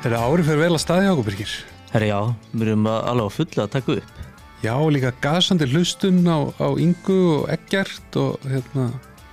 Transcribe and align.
Er 0.00 0.14
það 0.14 0.24
árið 0.24 0.48
fyrir 0.48 0.62
vel 0.64 0.72
að 0.76 0.80
staði 0.82 1.10
okkur, 1.12 1.26
Birgir? 1.28 1.52
Herra 1.90 2.06
já, 2.08 2.18
við 2.54 2.64
erum 2.68 2.86
alveg 2.90 3.34
fulla 3.34 3.66
að 3.66 3.72
taka 3.74 3.96
upp. 3.98 4.18
Já, 4.60 4.74
líka 4.92 5.10
gasandi 5.24 5.66
hlustun 5.72 6.20
á, 6.28 6.38
á 6.60 6.68
Ingu 6.80 7.18
og 7.40 7.46
Eggert 7.52 8.16
og 8.20 8.42
hérna, 8.48 8.90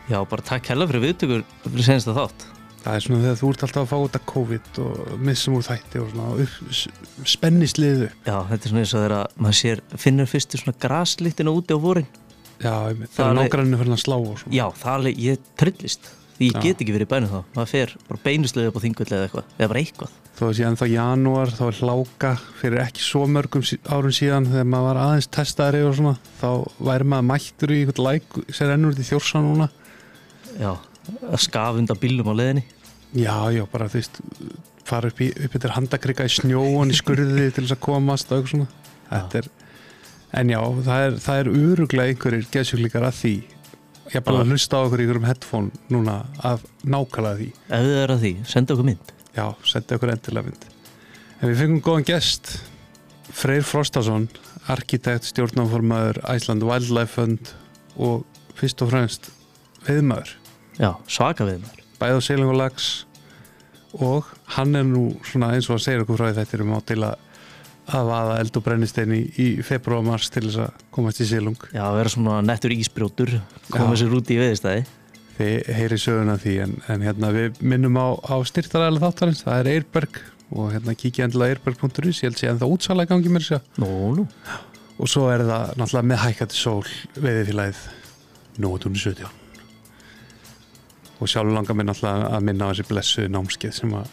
Já, 0.07 0.21
bara 0.23 0.43
takk 0.47 0.69
hella 0.71 0.85
fyrir 0.87 1.03
viðtökur 1.03 1.41
fyrir 1.65 1.83
senasta 1.83 2.13
þátt. 2.15 2.45
það 2.85 2.93
er 2.95 3.03
svona 3.03 3.23
þegar 3.25 3.39
þú 3.41 3.47
ert 3.51 3.63
alltaf 3.67 3.81
að 3.81 3.89
fá 3.91 3.97
út 4.05 4.13
af 4.15 4.25
COVID 4.31 4.77
og 4.85 5.17
missum 5.27 5.57
úr 5.57 5.65
þætti 5.67 5.99
og 5.99 6.11
svona 6.13 6.27
upp, 6.45 6.53
s- 6.71 6.87
spennist 7.27 7.79
liðu. 7.81 8.07
Já, 8.23 8.37
þetta 8.47 8.61
er 8.63 8.71
svona 8.71 8.83
eins 8.85 8.93
og 8.95 9.01
þegar 9.03 9.33
maður 9.43 9.57
sér, 9.59 9.81
finnur 9.99 10.29
fyrstu 10.31 10.61
svona 10.61 10.77
graslítina 10.85 11.51
úti 11.51 11.75
á 11.75 11.79
vorin. 11.83 12.07
Já, 12.63 12.75
Það 13.11 13.25
er 13.27 13.35
nágranninu 13.41 13.81
fyrir 13.83 13.95
að 13.97 14.03
slá 14.05 14.15
og 14.15 14.39
svona. 14.39 14.55
Já, 14.55 14.65
það 14.79 15.11
er 15.11 15.19
ég 15.27 15.43
trillist. 15.59 16.07
Því 16.37 16.47
ég 16.51 16.53
Já. 16.53 16.61
get 16.61 16.81
ekki 16.83 16.93
verið 16.93 17.07
í 17.07 17.09
bænum 17.09 17.31
þá. 17.31 17.39
Maður 17.55 17.69
fer 17.71 17.93
bara 18.05 18.19
beinuslega 18.21 18.69
upp 18.69 18.75
á 18.77 18.83
þingulli 18.83 19.15
eða 19.17 19.25
eitthvað. 19.25 19.45
Eða 19.57 19.69
bara 19.71 19.81
eitthvað. 19.81 20.11
Þó 20.37 20.43
að 20.45 20.53
sé 20.53 20.65
ennþá 20.67 20.87
janúar, 20.91 21.49
þá 21.49 21.63
er 21.65 21.77
hláka 21.81 22.31
fyrir 22.59 22.81
ekki 22.83 23.01
svo 23.01 23.23
mörgum 23.25 23.63
árum 23.89 24.13
síðan 24.13 24.45
þegar 24.51 24.67
maður 24.69 24.85
var 24.87 24.99
aðeins 25.01 25.29
testaðri 25.33 25.81
og 25.87 25.95
svona, 25.97 26.13
þá 26.37 26.49
væri 26.77 27.09
maður 27.09 27.27
mættur 27.31 27.73
í 27.73 27.79
eitthvað 27.81 28.05
læk 28.05 28.37
sem 28.53 28.69
ennur 28.75 28.93
í 28.93 29.07
þjórsa 29.07 29.41
núna. 29.41 29.69
Já, 30.61 30.71
að 31.25 31.41
skaf 31.41 31.81
undan 31.81 32.01
bílum 32.03 32.29
á 32.29 32.33
leðinni. 32.37 32.65
Já, 33.17 33.49
já, 33.57 33.65
bara 33.73 33.89
þú 33.89 33.97
veist, 33.97 34.21
fara 34.85 35.09
upp, 35.09 35.25
í, 35.25 35.33
upp 35.33 35.57
yfir 35.57 35.73
handakrika 35.73 36.29
í 36.29 36.37
snjóan 36.37 36.93
í 36.93 37.01
skurði 37.01 37.49
til 37.49 37.65
þess 37.65 37.73
að 37.79 37.85
komast 37.89 38.29
og 38.29 38.37
eitthvað 38.37 38.53
svona. 38.53 38.69
Þetta 39.09 39.41
er, 39.41 39.49
en 40.37 40.53
já, 40.53 40.61
það 40.85 40.99
er, 41.07 41.17
það 41.25 41.41
er 41.41 41.49
Ég 44.07 44.15
er 44.19 44.23
bara 44.25 44.41
að 44.43 44.51
hlusta 44.53 44.79
á 44.79 44.85
okkur 44.87 45.01
í 45.01 45.05
einhverjum 45.05 45.27
headphone 45.27 45.71
núna 45.91 46.15
af 46.47 46.63
nákvæmlega 46.87 47.37
því. 47.41 47.47
Ef 47.67 47.85
þið 47.87 47.97
er 48.03 48.13
að 48.15 48.21
því, 48.23 48.31
senda 48.47 48.75
okkur 48.75 48.87
mynd. 48.87 49.13
Já, 49.37 49.45
sendi 49.67 49.97
okkur 49.97 50.13
endilega 50.13 50.47
mynd. 50.47 50.67
En 51.37 51.51
við 51.51 51.59
fengum 51.61 51.81
góðan 51.85 52.07
gest, 52.07 52.53
Freyr 53.37 53.65
Frostason, 53.67 54.29
arkitekt, 54.71 55.27
stjórnáformaður, 55.33 56.21
Iceland 56.33 56.63
Wildlife 56.65 57.13
Fund 57.19 57.51
og 57.97 58.23
fyrst 58.57 58.81
og 58.85 58.89
fremst 58.93 59.29
veðmaður, 59.87 60.31
Já, 60.79 60.91
svaka 61.09 61.45
við 61.47 61.59
maður. 61.65 61.83
bæð 61.99 62.17
á 62.17 62.21
seiling 62.21 62.49
og 62.53 62.57
lags 62.59 62.87
og 63.97 64.27
hann 64.57 64.75
er 64.77 64.83
nú 64.85 65.05
svona 65.25 65.51
eins 65.55 65.69
og 65.71 65.77
að 65.79 65.83
segja 65.87 66.03
okkur 66.03 66.19
frá 66.19 66.33
þetta 66.37 66.57
erum 66.57 66.73
á 66.75 66.79
til 66.85 66.99
að 67.07 67.15
að 67.87 68.07
vaða 68.11 68.37
eld 68.41 68.57
og 68.59 68.63
brennistein 68.65 69.13
í, 69.15 69.19
í 69.39 69.47
februar 69.65 70.01
og 70.01 70.07
mars 70.09 70.29
til 70.33 70.43
þess 70.47 70.61
að 70.65 70.85
komast 70.95 71.21
í 71.23 71.27
sílung. 71.29 71.57
Já, 71.71 71.83
vera 71.95 72.11
svona 72.11 72.39
nettur 72.45 72.73
ísbrjótur, 72.75 73.35
koma 73.71 73.93
Já. 73.95 74.01
sér 74.03 74.15
út 74.17 74.31
í 74.33 74.39
veðistæði. 74.41 74.85
Þið 75.37 75.69
heyri 75.77 75.99
söguna 76.01 76.35
því 76.41 76.55
en, 76.65 76.73
en 76.89 77.03
hérna 77.05 77.29
við 77.35 77.59
minnum 77.61 77.99
á, 78.01 78.07
á 78.25 78.35
styrtaræðilega 78.49 79.05
þáttarins, 79.05 79.43
það 79.45 79.59
er 79.61 79.69
Eirberg 79.75 80.21
og 80.57 80.71
hérna 80.73 80.95
kíkja 80.97 81.27
endilega 81.27 81.57
eirberg.is, 81.57 82.23
ég 82.23 82.29
held 82.31 82.39
sé 82.39 82.49
en 82.49 82.59
það 82.61 82.73
útsala 82.73 83.05
í 83.05 83.09
gangi 83.11 83.29
mér 83.35 83.45
sér 83.45 83.65
Nú, 83.83 83.89
nú. 84.17 84.23
og 84.97 85.11
svo 85.11 85.27
er 85.29 85.43
það 85.45 85.73
náttúrulega 85.77 86.09
með 86.09 86.21
hækkandi 86.23 86.57
sól 86.57 86.87
veiðifélagið 87.19 87.83
nótunni 88.63 89.01
17 89.03 89.27
og 91.19 91.29
sjálf 91.29 91.51
langar 91.53 91.77
mér 91.77 91.89
náttúrulega 91.91 92.31
að 92.37 92.47
minna 92.47 92.69
á 92.69 92.71
þessi 92.71 92.87
blessu 92.89 93.27
námskeið 93.33 93.75
sem 93.79 93.93
að, 93.99 94.09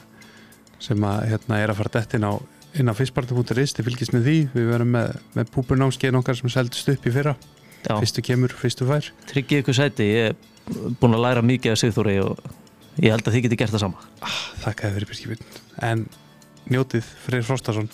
sem 0.91 1.07
að 1.09 1.19
hérna, 1.33 1.61
er 1.63 1.73
að 1.73 1.81
fara 1.81 1.95
dett 1.99 2.17
inn 2.19 2.27
á, 2.29 2.33
inn 2.75 2.91
á 2.91 2.95
fyrstparta.is 2.97 3.75
til 3.77 3.85
fylgist 3.87 4.15
með 4.15 4.29
því, 4.29 4.37
við 4.55 4.71
verum 4.73 4.91
með, 4.97 5.19
með 5.37 5.53
púpur 5.55 5.79
námskeiðin 5.81 6.19
okkar 6.21 6.39
sem 6.39 6.53
seldist 6.53 6.91
upp 6.91 7.07
í 7.07 7.13
fyrra. 7.15 7.35
Já, 7.85 7.95
fyrstu 8.01 8.25
kemur, 8.25 8.55
fyrstu 8.59 8.89
fær. 8.89 9.11
Tryggið 9.31 9.63
ykkur 9.63 9.77
sæti. 9.77 10.09
Ég 10.09 10.33
er 10.33 10.95
búin 11.01 11.17
að 11.17 11.25
læra 11.27 11.45
mikið 11.45 11.75
af 11.75 11.81
Sigþóri 11.83 12.17
og 12.25 12.41
ég 13.03 13.13
held 13.13 13.27
að 13.27 13.37
þið 13.37 13.47
geti 13.47 13.61
gert 13.61 13.75
það 13.75 13.85
sama. 13.85 14.07
Þakka 14.65 14.89
þið 14.89 14.99
fyrir 14.99 15.11
byrskipin 15.13 15.47
En 15.85 16.05
njótið 16.73 17.13
Freyr 17.27 17.47
Frostason. 17.47 17.91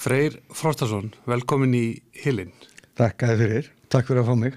Freyr 0.00 0.40
Frostason, 0.56 1.10
velkomin 1.28 1.76
í 1.76 1.86
Hillin 2.22 2.54
Takk 2.96 3.24
að 3.26 3.34
þið 3.34 3.42
fyrir, 3.44 3.70
takk 3.92 4.08
fyrir 4.08 4.22
að 4.22 4.30
fá 4.30 4.36
mig. 4.36 4.56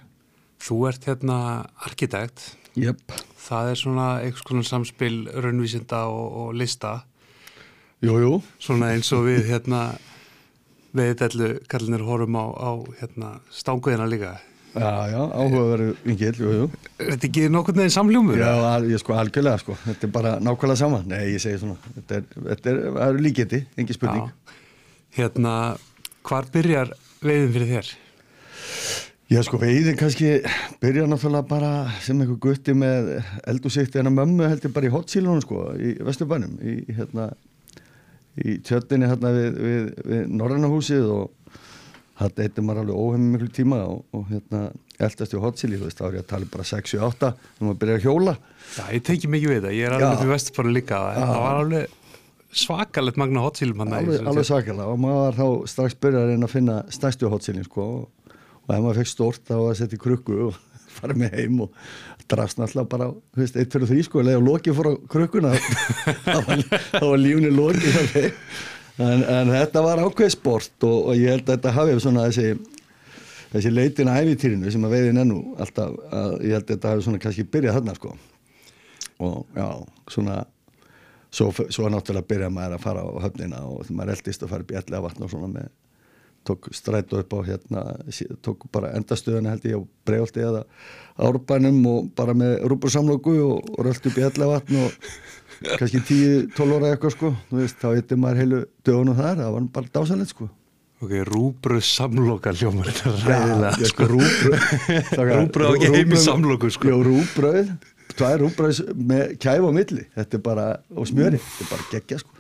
Þú 0.63 0.77
ert 0.87 1.05
hérna 1.07 1.37
arkitekt. 1.83 2.45
Jöp, 2.79 3.13
Það 3.43 3.69
er 3.69 3.79
svona 3.79 4.07
eitthvað 4.23 4.49
svona 4.49 4.67
samspil 4.67 5.15
raunvísinda 5.43 6.05
og, 6.11 6.27
og 6.41 6.53
lista 6.55 6.93
jú, 8.03 8.15
jú 8.19 8.33
svona 8.61 8.93
eins 8.93 9.11
og 9.15 9.27
við 9.27 9.47
hérna 9.51 9.83
við 10.93 11.13
dellu 11.21 11.51
kallinir 11.71 12.03
horfum 12.05 12.35
á, 12.37 12.45
á 12.53 12.71
hérna 13.01 13.37
stanguðina 13.53 14.09
líka 14.09 14.35
Já, 14.73 15.05
já, 15.05 15.19
áhugaveru 15.37 15.91
vingill, 16.01 16.33
jú, 16.33 16.51
jú 16.57 16.63
Er 16.97 17.11
þetta 17.11 17.27
ekki 17.27 17.41
nokkurn 17.53 17.77
veginn 17.77 17.93
samljómur? 17.93 18.39
Já, 18.41 18.81
ég 18.89 19.01
sko 19.03 19.13
algjörlega 19.13 19.61
sko, 19.61 19.75
þetta 19.83 20.07
er 20.07 20.13
bara 20.15 20.31
nákvæmlega 20.41 20.79
sama 20.79 21.03
Nei, 21.05 21.35
ég 21.35 21.43
segi 21.43 21.59
svona, 21.61 21.77
þetta 21.99 22.17
er, 22.17 22.25
þetta 22.47 22.71
er, 22.71 22.79
það 22.87 23.03
eru 23.05 23.21
líkiti, 23.27 23.59
engi 23.77 23.97
spurning 23.97 24.31
Já. 24.31 24.57
Hérna, 25.19 25.53
hvar 26.25 26.49
byrjar 26.55 26.95
veiðin 27.21 27.53
fyrir 27.53 27.69
þér? 27.75 27.93
Já, 29.29 29.39
sko, 29.45 29.61
veiðin 29.61 29.99
kannski 30.01 30.33
byrja 30.81 31.05
náttúrulega 31.09 31.45
bara 31.53 31.71
sem 32.01 32.17
einhver 32.25 32.41
gutti 32.41 32.73
með 32.77 33.13
eldúsikt 33.53 34.01
en 34.01 34.09
að 34.09 34.17
mömmu 34.23 34.49
heldur 34.49 34.73
bara 34.73 34.89
í 34.89 34.93
hotsílunum 34.93 35.45
sko, 35.45 35.67
í 35.77 35.93
Vesturbænum 36.01 36.57
í 36.65 36.79
hérna 36.89 37.29
í 38.41 38.57
tjöttinni 38.65 39.09
hérna 39.09 39.33
við, 39.35 39.59
við, 39.61 39.89
við 40.09 40.23
Norrannahúsið 40.33 41.09
og 41.13 41.57
það 42.17 42.43
eittir 42.45 42.65
maður 42.65 42.83
alveg 42.83 43.01
óheimum 43.03 43.35
miklu 43.35 43.49
tíma 43.53 43.81
og, 43.89 44.03
og 44.13 44.27
hérna 44.29 44.63
eldast 45.01 45.33
í 45.33 45.41
hotsíli, 45.41 45.79
þú 45.79 45.89
veist, 45.89 45.99
þá 45.99 46.05
er 46.07 46.17
ég 46.17 46.23
að 46.23 46.29
tala 46.29 46.49
bara 46.53 46.65
6-8 46.69 47.31
þegar 47.33 47.67
maður 47.67 47.79
byrjar 47.81 47.99
að 47.99 48.07
hjóla. 48.07 48.35
Já, 48.73 48.83
ég 48.93 49.05
teki 49.09 49.29
mikið 49.33 49.53
við 49.53 49.61
það, 49.65 49.75
ég 49.77 49.87
er 49.87 49.95
alveg 49.97 50.07
Já. 50.07 50.19
fyrir 50.21 50.33
vesturfóru 50.33 50.73
líka. 50.73 50.99
Það 51.17 51.33
var 51.43 51.61
alveg 51.63 51.99
svakalegt 52.53 53.17
magna 53.17 53.43
hotsílum 53.43 53.81
hann 53.81 53.95
alveg, 53.97 54.27
alveg 54.29 54.47
svakalega. 54.47 54.89
Og 54.93 55.01
maður 55.01 55.23
var 55.23 55.39
þá 55.39 55.71
strax 55.73 55.97
byrjar 56.05 56.27
að 56.27 56.33
reyna 56.33 56.49
að 56.49 56.53
finna 56.53 56.77
stærstu 56.93 57.31
hotsílin 57.33 57.65
sko. 57.67 57.87
Og, 57.97 58.37
ef 58.69 58.77
maður 58.77 59.01
fekk 59.01 59.11
stórt 59.11 59.49
þá 59.49 59.55
var 59.57 59.71
að 59.71 59.79
setja 59.81 59.97
í 59.97 60.03
krukku 60.03 60.39
og 60.49 60.59
fara 60.97 61.17
með 61.17 61.39
heim 61.39 61.63
og 61.65 61.81
drafst 62.31 62.59
náttúrulega 62.59 62.89
bara, 62.91 63.09
þú 63.33 63.41
veist, 63.43 63.57
1, 63.59 63.71
2, 63.73 63.89
3 63.89 64.05
sko 64.07 64.21
eða 64.23 64.43
lokið 64.43 64.77
fór 64.77 64.89
á 64.89 64.93
krukkuna. 65.15 65.51
Þá 66.25 67.03
var, 67.03 67.19
lífni 67.21 67.51
lokið 67.53 68.23
en, 69.01 69.23
en 69.23 69.51
þetta 69.53 69.83
var 69.85 70.03
ákveð 70.03 70.31
sport 70.35 70.85
og, 70.85 71.09
og 71.09 71.17
ég 71.17 71.33
held 71.33 71.47
að 71.47 71.55
þetta 71.55 71.75
hafi 71.79 71.99
svona 72.03 72.27
þessi 72.29 72.53
þessi 73.53 73.71
leitin 73.73 74.09
að 74.09 74.27
æfitýrinu 74.27 74.73
sem 74.73 74.85
að 74.87 74.95
veiðin 74.95 75.21
ennú 75.23 75.39
alltaf, 75.61 75.93
að, 76.09 76.35
ég 76.41 76.57
held 76.57 76.65
að 76.65 76.73
þetta 76.75 76.93
hafi 76.93 77.05
svona 77.07 77.21
kannski 77.21 77.45
byrjað 77.53 77.77
þarna 77.79 77.95
sko. 77.97 78.15
Og 79.23 79.57
já, 79.57 79.67
svona 80.13 80.37
svo, 81.33 81.51
svo 81.69 81.89
náttúrulega 81.91 82.29
byrja 82.29 82.49
maður 82.53 82.77
að 82.77 82.85
fara 82.85 83.05
á 83.05 83.09
höfnina 83.27 83.61
og 83.69 83.89
maður 83.93 84.15
eldist 84.15 84.45
að 84.45 84.53
fara 84.55 84.67
í 84.67 84.79
ellega 84.79 85.03
vatn 85.05 85.25
og 85.25 85.33
svona 85.33 85.51
með 85.53 85.71
tók 86.47 86.67
strætó 86.75 87.19
upp 87.21 87.33
á 87.33 87.39
hérna 87.47 87.83
tók 88.45 88.65
bara 88.71 88.93
endastöðuna 88.97 89.53
held 89.53 89.67
ég 89.69 89.77
á 89.77 89.81
bregolti 90.07 90.43
eða 90.43 90.63
árbænum 91.17 91.79
og 91.91 92.09
bara 92.17 92.33
með 92.37 92.57
rúbursamlóku 92.71 93.35
og, 93.45 93.69
og 93.77 93.85
rölt 93.87 94.09
upp 94.09 94.17
í 94.17 94.25
ellega 94.25 94.51
vatn 94.55 94.81
og 94.83 94.91
kannski 95.79 96.01
10-12 96.03 96.75
ára 96.75 96.91
eitthvað 96.91 97.15
sko. 97.15 97.29
Þú 97.49 97.61
veist, 97.61 97.77
þá 97.79 97.87
eittir 97.93 98.19
maður 98.19 98.41
heilu 98.43 98.59
dögunum 98.83 99.15
þar 99.19 99.39
það 99.39 99.55
var 99.55 99.63
bara 99.77 99.93
dásalegt 99.99 100.33
sko. 100.33 100.49
Ok, 101.03 101.13
rúbröð 101.27 101.83
samloka 101.83 102.53
hljómar 102.55 102.87
þetta 102.87 103.09
er 103.09 103.15
ræðilega 103.27 103.71
Já, 103.81 103.87
sko, 103.91 104.03
rúbröð 104.07 104.59
Rúgbrauð 105.33 105.67
á 105.67 105.75
ekki 105.75 105.89
heim 105.97 106.13
í 106.15 106.19
samloku, 106.23 106.67
sko. 106.71 106.85
Já, 106.87 106.95
rúbröð, 107.09 107.67
tvær 108.13 108.37
rúbröð 108.39 108.77
með 109.11 109.23
kæf 109.43 109.67
á 109.67 109.71
milli, 109.75 110.03
þetta 110.15 110.39
er 110.39 110.43
bara 110.45 110.67
og 110.95 111.09
smjöri, 111.11 111.39
þetta 111.43 111.63
er 111.65 111.69
bara 111.73 111.83
geggja 111.91 112.17
sko 112.23 112.31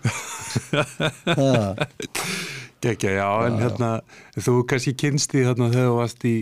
Gekja, 2.83 3.13
já, 3.15 3.27
en 3.47 3.61
hérna 3.61 3.89
þú 4.35 4.57
kannski 4.67 4.93
kynst 4.99 5.31
því 5.31 5.45
þarna 5.47 5.71
þegar 5.71 5.89
þú 5.89 5.95
varst 6.01 6.25
í 6.27 6.35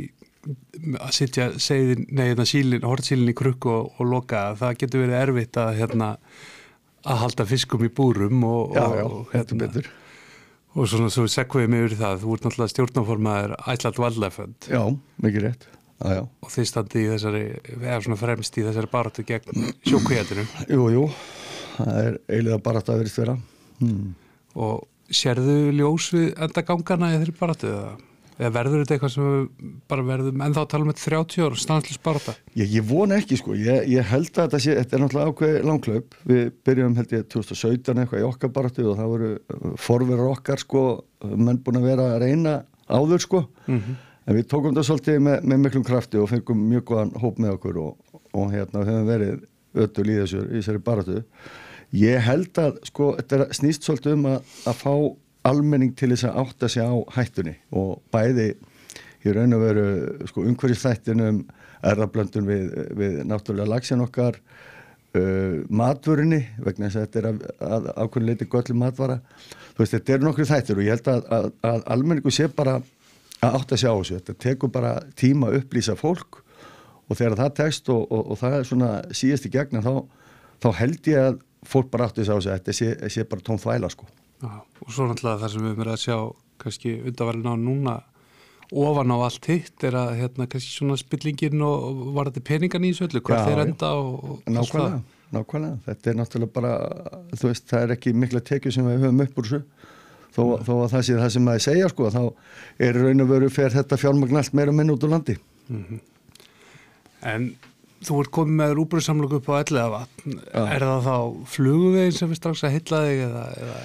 að 0.98 1.12
sitja 1.14 1.48
segðin, 1.62 2.08
nei, 2.10 2.24
hérna 2.32 2.48
sílin, 2.50 2.86
hortsílin 2.88 3.30
í 3.30 3.36
krukku 3.38 3.70
og, 3.70 3.92
og 4.02 4.10
loka, 4.10 4.48
það 4.58 4.80
getur 4.82 5.04
verið 5.04 5.18
erfitt 5.20 5.60
að 5.62 5.76
hérna 5.78 6.08
að 7.06 7.20
halda 7.26 7.46
fiskum 7.50 7.84
í 7.86 7.92
búrum 7.94 8.42
og, 8.48 8.74
Já, 8.78 8.86
og, 8.86 8.96
já, 8.98 9.04
og, 9.06 9.36
heldur 9.36 9.62
betur. 9.62 9.92
Og 10.72 10.88
svona 10.88 11.12
svo 11.12 11.28
segveið 11.28 11.70
mig 11.70 11.86
yfir 11.86 12.00
það, 12.00 12.22
þú 12.24 12.34
ert 12.34 12.48
náttúrulega 12.48 12.74
stjórnáformaður 12.74 13.56
Wildlife 14.00 14.38
Fund 14.38 14.68
Já, 14.72 14.82
mikið 15.26 15.48
rétt. 15.48 15.68
Já, 16.02 16.14
já, 16.16 16.22
og 16.26 16.50
þið 16.50 16.68
standi 16.72 17.02
í 17.04 17.10
þessari, 17.12 17.42
eða 17.78 17.98
svona 18.02 18.18
fremst 18.18 18.58
í 18.58 18.64
þessari 18.66 18.90
baráttu 18.90 19.26
gegn 19.28 19.68
sjókvíðatinu 19.86 20.46
jú, 20.72 20.86
jú 20.96 21.04
það 21.76 22.00
er 22.00 22.18
eiginlega 22.26 22.62
bara 22.66 22.82
þetta 22.82 22.94
að 22.96 23.04
verið 23.04 23.20
vera. 23.22 23.36
Hmm. 23.82 24.08
og 24.56 24.88
sérðu 25.16 25.58
ljós 25.76 26.12
við 26.16 26.32
enda 26.42 26.64
gangana 26.68 27.12
í 27.14 27.20
þeirri 27.20 27.36
baráttu 27.40 27.70
eða, 27.72 27.92
eða 28.38 28.52
verður 28.58 28.84
þetta 28.84 28.96
eitthvað 28.96 29.14
sem 29.16 29.72
bara 29.92 30.06
verðum 30.08 30.44
ennþá 30.46 30.64
að 30.64 30.70
tala 30.74 30.88
um 30.88 30.92
þetta 30.92 31.06
30 31.08 31.46
ára 31.48 31.62
stanslýs 31.64 32.02
barátta? 32.04 32.36
Ég, 32.56 32.76
ég 32.78 32.86
vona 32.88 33.18
ekki 33.22 33.40
sko, 33.40 33.56
ég, 33.58 33.90
ég 33.92 34.12
held 34.12 34.32
að 34.32 34.46
þetta 34.46 34.62
sé 34.66 34.78
þetta 34.80 34.98
er 34.98 35.04
náttúrulega 35.06 35.34
ákveð 35.34 35.58
langklaup 35.70 36.20
við 36.32 36.44
byrjum 36.68 37.00
held 37.00 37.18
ég 37.18 37.28
2017 37.36 38.04
eitthvað 38.04 38.24
í 38.24 38.30
okkar 38.30 38.54
baráttu 38.58 38.88
og 38.92 39.02
það 39.02 39.12
voru 39.16 39.34
forverur 39.88 40.32
okkar 40.32 40.64
sko, 40.64 40.86
menn 41.32 41.62
búin 41.64 41.82
að 41.82 41.90
vera 41.92 42.08
að 42.16 42.24
reyna 42.26 42.56
áður 42.92 43.24
sko. 43.24 43.46
En 44.30 44.38
við 44.38 44.48
tókum 44.52 44.74
þetta 44.74 44.86
svolítið 44.86 45.24
með, 45.26 45.46
með 45.50 45.62
miklum 45.64 45.86
krafti 45.86 46.20
og 46.22 46.30
fengum 46.30 46.60
mjög 46.70 46.84
góðan 46.92 47.16
hóp 47.24 47.40
með 47.42 47.56
okkur 47.56 47.80
og, 47.82 48.20
og 48.38 48.52
hérna 48.54 48.84
höfum 48.86 49.08
verið 49.10 49.40
ötul 49.82 50.06
í 50.10 50.18
þessu 50.20 50.44
í 50.46 50.60
þessari 50.60 50.82
baráttu 50.86 51.22
Ég 51.92 52.24
held 52.24 52.56
að 52.62 52.78
sko, 52.88 53.12
þetta 53.20 53.50
snýst 53.56 53.84
svolítið 53.84 54.14
um 54.16 54.28
að, 54.32 54.52
að 54.72 54.78
fá 54.80 54.94
almenning 55.52 55.96
til 55.98 56.12
þess 56.14 56.30
að 56.30 56.38
átta 56.46 56.70
sig 56.72 56.86
á 56.88 56.96
hættunni 57.18 57.56
og 57.76 57.98
bæði 58.14 58.54
í 59.26 59.34
raun 59.36 59.58
og 59.58 59.64
veru 59.66 59.88
sko, 60.30 60.46
umhverfisþættinum 60.48 61.42
erðablöndun 61.92 62.48
við, 62.48 62.70
við 62.98 63.18
náttúrulega 63.28 63.74
lagsin 63.74 64.06
okkar 64.06 64.38
uh, 65.18 65.60
matvörinni 65.68 66.44
vegna 66.62 66.88
þess 66.88 67.02
að 67.02 67.06
þetta 67.08 67.22
er 67.22 67.30
að, 67.32 67.44
að 67.68 67.92
ákveðin 67.98 68.30
leiti 68.30 68.50
göllu 68.54 68.78
matvara. 68.78 69.20
Þú 69.74 69.84
veist, 69.84 69.98
þetta 69.98 70.16
eru 70.16 70.28
nokkru 70.30 70.48
þættir 70.48 70.80
og 70.80 70.88
ég 70.88 70.96
held 70.96 71.12
að, 71.12 71.52
að 71.74 71.86
almenningu 71.98 72.34
sé 72.34 72.48
bara 72.56 72.80
að 73.42 73.60
átta 73.60 73.82
sig 73.82 73.92
á 73.92 73.96
þessu, 73.98 74.22
þetta 74.22 74.40
tekur 74.46 74.72
bara 74.72 74.96
tíma 75.18 75.50
að 75.50 75.62
upplýsa 75.62 75.98
fólk 76.00 76.40
og 77.10 77.18
þegar 77.18 77.40
það 77.44 77.56
tekst 77.60 77.90
og, 77.92 78.04
og, 78.08 78.28
og 78.32 78.40
það 78.40 78.58
er 78.58 78.68
svona 78.70 78.92
síðast 79.12 79.48
í 79.50 79.56
gegna 79.58 79.82
þá, 79.84 79.96
þá 80.62 80.70
held 80.80 81.10
ég 81.10 81.32
að 81.32 81.40
fólk 81.68 81.92
bara 81.94 82.08
átti 82.10 82.26
á 82.26 82.34
þessu, 82.34 82.50
þetta 82.50 82.76
sé, 82.76 82.94
sé 83.14 83.26
bara 83.30 83.46
tóm 83.46 83.60
þvæla 83.62 83.92
sko. 83.94 84.08
Já, 84.42 84.54
og 84.58 84.90
svo 84.90 85.06
náttúrulega 85.10 85.44
það 85.44 85.54
sem 85.54 85.68
við 85.68 85.76
verið 85.82 85.94
að 85.94 86.04
sjá 86.06 86.18
kannski 86.62 86.96
undarverðin 87.10 87.54
á 87.54 87.56
núna 87.62 87.96
ofan 88.72 89.12
á 89.12 89.18
allt 89.20 89.48
hitt 89.52 89.84
er 89.84 89.98
að 90.00 90.14
hérna 90.22 90.48
kannski 90.50 90.72
svona 90.72 90.98
spillingin 91.00 91.64
og 91.66 92.04
var 92.16 92.32
þetta 92.32 92.46
peningan 92.48 92.86
í 92.88 92.94
þessu 92.94 93.10
öllu, 93.10 93.24
hvað 93.28 93.50
þeir 93.50 93.64
enda 93.66 93.90
og, 94.00 94.30
Nákvæmlega, 94.48 95.02
nákvæmlega, 95.36 95.80
þetta 95.88 96.12
er 96.12 96.20
náttúrulega 96.20 96.56
bara, 96.56 96.76
þú 97.36 97.50
veist, 97.52 97.66
það 97.72 97.86
er 97.86 97.96
ekki 97.98 98.14
mikla 98.18 98.44
tekju 98.48 98.74
sem 98.78 98.88
við 98.88 99.04
höfum 99.06 99.26
upp 99.26 99.42
úr 99.42 99.50
þessu. 99.50 99.90
Þó, 100.32 100.44
þó 100.64 100.72
að 100.78 100.94
það 100.94 101.02
sé 101.04 101.18
það 101.20 101.34
sem 101.34 101.44
maður 101.44 101.64
segja 101.66 101.90
sko, 101.92 102.10
þá 102.14 102.22
er 102.88 103.00
raun 103.04 103.26
og 103.26 103.34
veru 103.34 103.50
fer 103.52 103.74
þetta 103.76 104.00
fjármagn 104.00 104.40
allt 104.40 104.54
meira 104.56 104.76
minn 104.76 104.94
út 104.94 105.04
úr 105.04 105.12
landi. 105.12 105.36
En 107.28 107.50
þú 108.06 108.22
ert 108.22 108.32
komið 108.36 108.58
með 108.62 108.74
rúbröðsamlöku 108.80 109.40
upp 109.42 109.52
á 109.52 109.62
elliða 109.62 109.90
vatn, 109.96 110.40
Já. 110.42 110.62
er 110.64 110.86
það 110.88 111.06
þá 111.10 111.18
fluguvegin 111.56 112.18
sem 112.18 112.32
við 112.32 112.40
strax 112.40 112.64
að 112.66 112.76
hylla 112.78 113.04
þig 113.08 113.22
eða, 113.28 113.44
eða? 113.66 113.84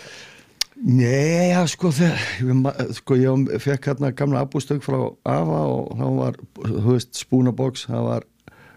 Nei, 0.77 1.51
já, 1.55 1.61
sko, 1.73 1.91
þegar, 1.97 2.81
sko, 2.99 3.17
ég 3.17 3.53
fekk 3.65 3.91
hérna 3.91 4.11
gamla 4.13 4.43
abbústöng 4.45 4.83
frá 4.85 4.99
AFA 5.25 5.61
og 5.73 5.93
þá 5.97 6.07
var, 6.19 6.41
þú 6.61 6.83
veist, 6.91 7.15
spúnaboks, 7.17 7.87
það 7.89 8.09
var 8.11 8.27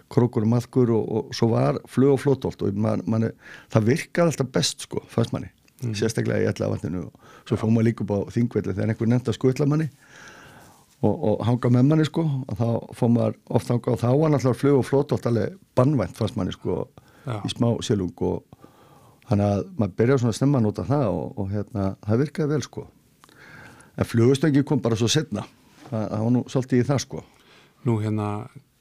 krókur 0.10 0.46
og 0.48 0.52
maðkur 0.54 0.94
og, 0.96 1.10
og 1.12 1.34
svo 1.36 1.52
var 1.54 1.80
flug 1.92 2.16
og 2.16 2.22
flótolt 2.24 2.64
og 2.66 2.78
man, 2.80 3.04
man, 3.10 3.28
það 3.74 3.90
virkaði 3.92 4.32
alltaf 4.32 4.54
best, 4.56 4.88
sko, 4.88 5.04
fannst 5.12 5.36
manni, 5.36 5.52
sérstaklega 5.96 6.44
í 6.44 6.48
ætla 6.50 6.72
vatninu 6.72 7.06
og 7.08 7.28
svo 7.50 7.60
fór 7.60 7.72
maður 7.76 7.90
líka 7.90 8.06
upp 8.06 8.16
á 8.16 8.20
þingvelli 8.36 8.74
þegar 8.76 8.94
einhver 8.94 9.12
nefndi 9.12 9.32
að 9.34 9.38
skutla 9.38 9.68
manni 9.70 9.90
og, 11.00 11.14
og 11.14 11.44
hanga 11.48 11.72
með 11.74 11.90
manni, 11.90 12.06
sko, 12.08 12.26
og 12.26 12.60
þá 12.60 12.96
fór 13.00 13.12
maður 13.16 13.38
oft 13.60 13.72
hanga 13.72 13.94
og 13.94 14.00
þá 14.02 14.08
var 14.10 14.34
náttúrulega 14.34 14.60
flug 14.62 14.80
og 14.80 14.88
flótolt 14.88 15.28
alveg 15.30 15.58
bannvænt, 15.80 16.18
fannst 16.18 16.40
manni, 16.40 16.56
sko, 16.56 16.80
Já. 17.26 17.38
í 17.46 17.52
smá 17.54 17.70
silung 17.86 18.24
og 18.28 18.44
þannig 19.30 19.46
að 19.46 19.66
maður 19.78 19.96
byrjaði 20.02 20.24
svona 20.24 20.34
að 20.34 20.40
snemma 20.40 20.60
að 20.60 20.66
nota 20.68 20.88
það 20.90 21.06
og, 21.14 21.28
og 21.40 21.52
hérna, 21.54 21.90
það 22.08 22.24
virkaði 22.24 22.54
vel 22.54 22.66
sko. 22.66 22.86
En 24.00 24.08
flugustöngi 24.08 24.64
kom 24.68 24.82
bara 24.84 24.98
svo 25.00 25.10
setna 25.12 25.44
það, 25.90 26.04
það 26.04 26.24
var 26.24 26.34
nú 26.36 26.44
svolítið 26.50 26.82
í 26.82 26.88
það 26.90 27.04
sko. 27.06 27.24
Nú 27.88 27.96
hérna 28.04 28.30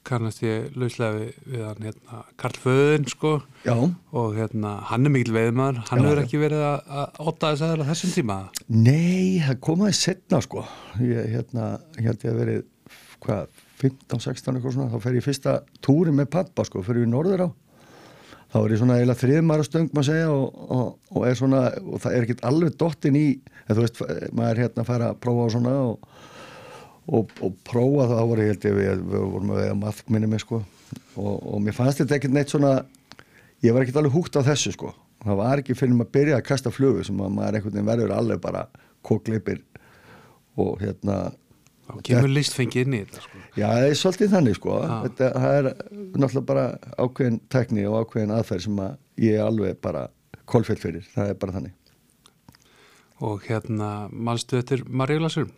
kannast 0.09 0.41
ég 0.43 0.73
lauslega 0.79 1.15
við, 1.15 1.37
við 1.53 1.63
hann 1.67 1.85
hérna 1.87 2.23
Karl 2.41 2.59
Föðin 2.63 3.07
sko. 3.11 3.31
Já, 3.65 3.75
og 3.77 4.35
hérna 4.37 4.73
hann 4.89 5.07
er 5.07 5.13
mikil 5.13 5.35
veiðmaður, 5.37 5.79
hann 5.91 6.03
hefur 6.05 6.21
ekki 6.23 6.41
verið 6.41 6.65
að, 6.65 6.91
að 7.01 7.21
otta 7.31 7.53
þess 7.53 7.65
aðeins 7.67 7.89
þessum 7.93 8.13
tíma? 8.17 8.37
Nei, 8.73 9.39
það 9.45 9.63
komaði 9.69 9.97
setna 9.99 10.41
sko. 10.45 10.65
Ég, 11.03 11.31
hérna, 11.35 11.71
held 11.99 12.27
ég 12.27 12.33
að 12.33 12.43
verið 12.43 12.61
hvað, 13.23 13.65
15-16 13.79 14.57
eitthvað 14.59 14.75
svona. 14.75 14.91
Þá 14.91 15.05
fer 15.05 15.17
ég 15.19 15.25
fyrsta 15.25 15.57
túri 15.85 16.13
með 16.15 16.31
pappa 16.35 16.65
sko 16.67 16.83
fyrir 16.85 17.05
við 17.05 17.13
norður 17.13 17.45
á. 17.47 17.49
Þá 18.49 18.57
er 18.63 18.73
ég 18.73 18.79
svona 18.81 18.95
eiginlega 18.97 19.21
þriðmara 19.21 19.65
stöng 19.67 19.91
maður 19.93 20.07
segja 20.07 20.29
og, 20.33 20.61
og, 20.73 20.87
og 21.13 21.25
er 21.29 21.35
svona 21.37 21.59
og 21.83 22.01
það 22.01 22.15
er 22.15 22.25
ekkert 22.25 22.47
alveg 22.49 22.77
dottin 22.81 23.19
í 23.19 23.27
þú 23.69 23.83
veist, 23.83 24.01
maður 24.33 24.49
er 24.49 24.61
hérna 24.63 24.83
að 24.83 24.89
fara 24.89 25.09
að 25.11 25.19
prófa 25.21 25.45
á 25.45 25.53
svona 25.53 25.73
og, 25.85 26.07
og, 27.09 27.33
og 27.43 27.57
prófa 27.67 28.07
það 28.11 28.29
voru 28.31 28.45
ég 28.45 28.53
held 28.53 28.67
ég 28.69 28.77
við, 28.77 29.03
við 29.09 29.27
vorum 29.33 29.53
að 29.53 29.61
vega 29.63 29.77
maðk 29.79 30.13
minni 30.13 30.29
mig 30.29 30.43
sko. 30.43 30.61
Og, 31.19 31.35
og 31.35 31.61
mér 31.63 31.75
fannst 31.77 32.01
þetta 32.01 32.17
ekkert 32.17 32.35
neitt 32.35 32.53
svona 32.53 32.73
ég 33.65 33.75
var 33.75 33.83
ekkert 33.83 34.01
alveg 34.01 34.15
húgt 34.15 34.37
á 34.39 34.41
þessu 34.45 34.73
sko. 34.75 34.93
Það 35.23 35.41
var 35.41 35.61
ekki 35.61 35.75
fyrir 35.75 35.97
maður 35.97 36.09
að 36.09 36.15
byrja 36.17 36.37
að 36.39 36.47
kasta 36.47 36.71
flugu 36.71 37.03
sem 37.07 37.19
að 37.19 37.35
maður 37.35 37.59
einhvern 37.59 37.75
veginn 37.75 37.89
verður 37.89 38.15
alveg 38.15 38.41
bara 38.43 38.65
kókleipir 39.05 39.63
og 40.59 40.79
hérna 40.83 41.17
þá 41.89 41.99
kemur 42.05 42.31
listfengi 42.31 42.85
inn 42.85 42.95
í 42.95 43.01
þetta 43.03 43.25
sko. 43.25 43.41
Já, 43.57 43.65
það 43.65 43.87
er 43.87 43.99
svolítið 43.99 44.31
þannig 44.35 44.59
sko. 44.59 44.77
Já. 44.79 44.95
þetta, 45.07 45.31
það 45.35 45.57
er 45.57 45.69
náttúrulega 46.13 46.45
bara 46.53 46.65
ákveðin 46.95 47.41
tekni 47.51 47.85
og 47.89 47.99
ákveðin 48.03 48.35
aðferð 48.37 48.65
sem 48.67 48.81
að 48.85 49.25
ég 49.25 49.37
er 49.39 49.45
alveg 49.47 49.81
bara 49.83 50.07
kolfell 50.49 50.79
fyrir, 50.81 51.05
það 51.13 51.33
er 51.33 51.39
bara 51.41 51.57
þannig. 51.57 51.75
Og 53.19 53.43
hérna 53.49 53.89
mannstu 54.15 54.61
eftir 54.61 54.85
Marjulasur 54.87 55.49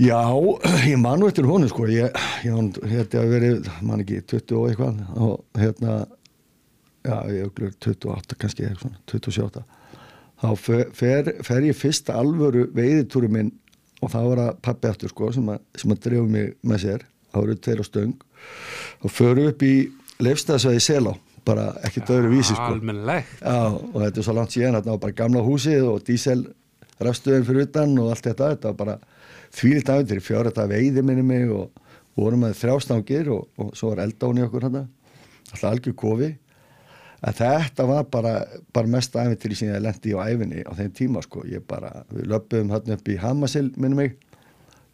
Já, 0.00 0.22
ég 0.88 0.96
man 0.96 1.20
nú 1.20 1.28
eftir 1.28 1.44
honum 1.44 1.68
sko. 1.68 1.84
Ég, 1.92 2.14
ég 2.46 2.54
hann 2.56 2.70
hérna 2.88 3.20
að 3.20 3.34
verið 3.34 3.68
man 3.84 4.00
ekki 4.00 4.22
20 4.32 4.56
og 4.56 4.70
eitthvað. 4.70 5.02
Og 5.20 5.60
hérna 5.60 5.96
já, 7.04 7.16
ég 7.34 7.44
auglur 7.44 7.74
28 7.76 8.38
kannski 8.40 8.64
eitthvað 8.64 8.86
svona, 8.86 9.02
27 9.12 9.64
þá 10.40 10.50
fer, 10.56 10.84
fer, 10.96 11.32
fer 11.44 11.66
ég 11.68 11.76
fyrsta 11.76 12.16
alvöru 12.16 12.66
veiðitúri 12.76 13.28
minn 13.32 13.50
og 14.00 14.12
það 14.14 14.28
var 14.30 14.42
að 14.46 14.60
pappi 14.64 14.88
aftur 14.88 15.12
sko 15.12 15.28
sem 15.36 15.50
að, 15.52 15.58
sem 15.76 15.92
að 15.92 16.02
drefu 16.06 16.28
mig 16.32 16.54
með 16.64 16.84
sér. 16.86 17.04
Það 17.30 17.42
voru 17.42 17.56
tveir 17.66 17.82
á 17.82 17.86
stöng. 17.86 18.14
Og 19.04 19.12
förum 19.12 19.50
upp 19.50 19.66
í 19.66 19.74
leifstæðsvæði 20.24 20.84
Selá 20.84 21.12
bara 21.44 21.70
ekki 21.84 22.02
döðru 22.08 22.32
vísi 22.32 22.54
sko. 22.54 22.72
almennilegt. 22.72 23.36
Já, 23.40 23.68
og 23.76 24.00
þetta 24.00 24.20
er 24.20 24.26
svo 24.26 24.36
langt 24.36 24.56
síðan, 24.56 24.80
þetta 24.80 24.94
var 24.94 25.04
bara 25.04 25.18
gamla 25.20 25.44
húsið 25.44 25.86
og 25.92 26.02
dísel 26.08 26.42
rafstöðin 27.00 27.46
fyrir 27.48 27.68
utan 27.68 27.96
og 28.00 28.10
allt 28.12 28.26
þetta, 28.28 28.50
þetta 28.54 28.72
var 28.72 28.80
bara 28.80 28.96
þvílitt 29.54 29.90
aðeins, 29.90 30.24
fjóra 30.24 30.50
þetta 30.50 30.70
veiði 30.70 31.04
minni 31.06 31.24
mig 31.26 31.50
og 31.54 31.70
vorum 32.18 32.44
með 32.44 32.56
þrjástangir 32.60 33.30
og, 33.34 33.48
og 33.60 33.74
svo 33.78 33.92
var 33.92 34.04
eldáni 34.04 34.44
okkur 34.46 34.68
hann 34.68 34.80
alltaf 35.50 35.70
algjör 35.72 35.96
kofi. 35.98 36.30
En 37.20 37.36
þetta 37.36 37.84
var 37.84 38.06
bara, 38.08 38.34
bara 38.72 38.88
mest 38.88 39.16
æfintir 39.16 39.52
sem 39.58 39.68
ég 39.68 39.82
lendi 39.84 40.14
á 40.16 40.24
æfinni 40.24 40.62
á 40.64 40.72
þeim 40.78 40.92
tíma 40.96 41.22
sko, 41.24 41.44
ég 41.44 41.64
bara, 41.68 42.04
við 42.08 42.30
löpum 42.32 42.70
hann 42.72 42.94
upp 42.94 43.10
í 43.10 43.18
Hamasil 43.20 43.68
minni 43.76 43.98
mig. 43.98 44.14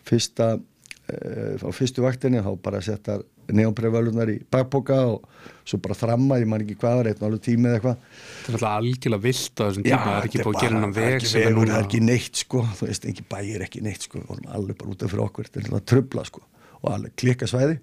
Fyrsta 0.06 0.56
uh, 0.56 1.54
á 1.62 1.70
fyrstu 1.74 2.02
vaktinni 2.02 2.42
þá 2.42 2.50
bara 2.62 2.82
settar 2.82 3.22
neonprefölunar 3.54 4.32
í 4.32 4.36
bakboka 4.52 4.98
og 5.10 5.26
svo 5.66 5.78
bara 5.82 5.96
þramma, 5.98 6.38
ég 6.40 6.50
man 6.50 6.62
ekki 6.64 6.76
hvað 6.80 6.98
var 7.00 7.10
einn 7.10 7.20
og 7.20 7.28
alveg 7.28 7.44
tími 7.46 7.68
eða 7.68 7.78
eitthvað. 7.78 8.02
Þetta 8.46 8.52
er 8.52 8.56
alltaf 8.56 8.74
algjörlega 8.80 9.24
vilt 9.26 9.62
á 9.62 9.64
þessum 9.64 9.86
tíma 9.86 10.00
það 10.02 10.18
er 10.18 10.28
ekki 10.28 10.42
búið 10.46 10.58
að 10.58 10.66
gera 10.66 10.82
er 10.82 10.96
veg 10.98 11.26
sem 11.26 11.42
er 11.42 11.54
núna? 11.54 11.70
það 11.72 11.78
er 11.78 11.88
ekki 11.88 12.02
neitt 12.06 12.42
sko, 12.42 12.64
þú 12.78 12.90
veist, 12.90 13.08
ekki 13.12 13.26
bæir 13.30 13.64
ekki 13.66 13.82
neitt 13.86 14.06
sko, 14.06 14.20
við 14.20 14.28
vorum 14.32 14.52
alveg 14.58 14.78
bara 14.82 14.94
út 14.94 15.06
af 15.06 15.12
fyrir 15.12 15.24
okkur 15.26 15.48
þetta 15.48 15.62
er 15.62 15.70
alltaf 15.70 15.88
trubla 15.92 16.26
sko, 16.28 16.44
og 16.82 16.92
alveg 16.92 17.16
klikka 17.22 17.50
svæði 17.50 17.78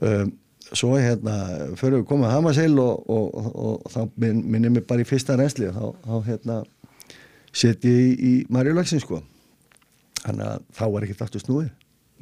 um, 0.00 0.32
svo 0.72 0.94
hérna 0.96 1.36
fyrir 1.80 2.00
við 2.00 2.06
komum 2.08 2.28
að 2.28 2.36
Hamaseil 2.36 2.78
og, 2.80 3.02
og, 3.12 3.26
og, 3.36 3.50
og 3.66 3.92
þá 3.92 4.00
minn, 4.24 4.40
minnum 4.54 4.80
ég 4.80 4.88
bara 4.88 5.04
í 5.04 5.08
fyrsta 5.08 5.36
reynsli 5.36 5.68
þá, 5.74 5.84
þá 6.06 6.14
hérna 6.30 6.62
set 7.52 7.84
ég 7.84 8.00
í, 8.00 8.12
í 8.16 8.32
Marjulagsin 8.52 9.02
sko. 9.02 9.20
Þannig 10.22 10.46
að 10.48 10.66
þá 10.78 10.84
var 10.94 11.04
ekkert 11.04 11.24
aftur 11.26 11.42
snúið 11.42 11.70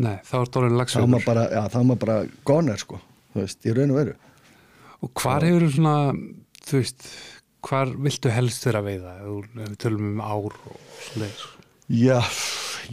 nei, 0.01 0.17
þá 0.27 0.35
er 0.41 0.51
þá 0.51 0.61
var 0.61 0.77
lagsvegur 0.81 1.13
maður 1.15 1.29
bara, 1.29 1.47
já, 1.53 1.63
þá 1.73 1.79
maður 1.81 2.03
bara 2.05 2.19
goner 2.51 2.81
sko, 2.81 3.01
þú 3.35 3.43
veist, 3.43 3.61
í 3.65 3.77
raun 3.77 3.95
og 3.95 4.01
veru. 4.01 4.17
Og 5.01 5.13
hvar 5.17 5.47
hefur 5.47 5.67
þú 5.67 5.71
svona 5.77 5.95
þú 6.67 6.81
veist, 6.81 7.09
hvar 7.67 7.93
viltu 8.07 8.33
helst 8.33 8.67
að 8.71 8.87
veiða 8.87 9.15
ef 9.21 9.49
við 9.57 9.77
tölum 9.83 10.13
um 10.15 10.23
ár 10.25 10.55
og 10.55 10.77
svoleiðis? 11.07 11.47
Já, 11.91 12.21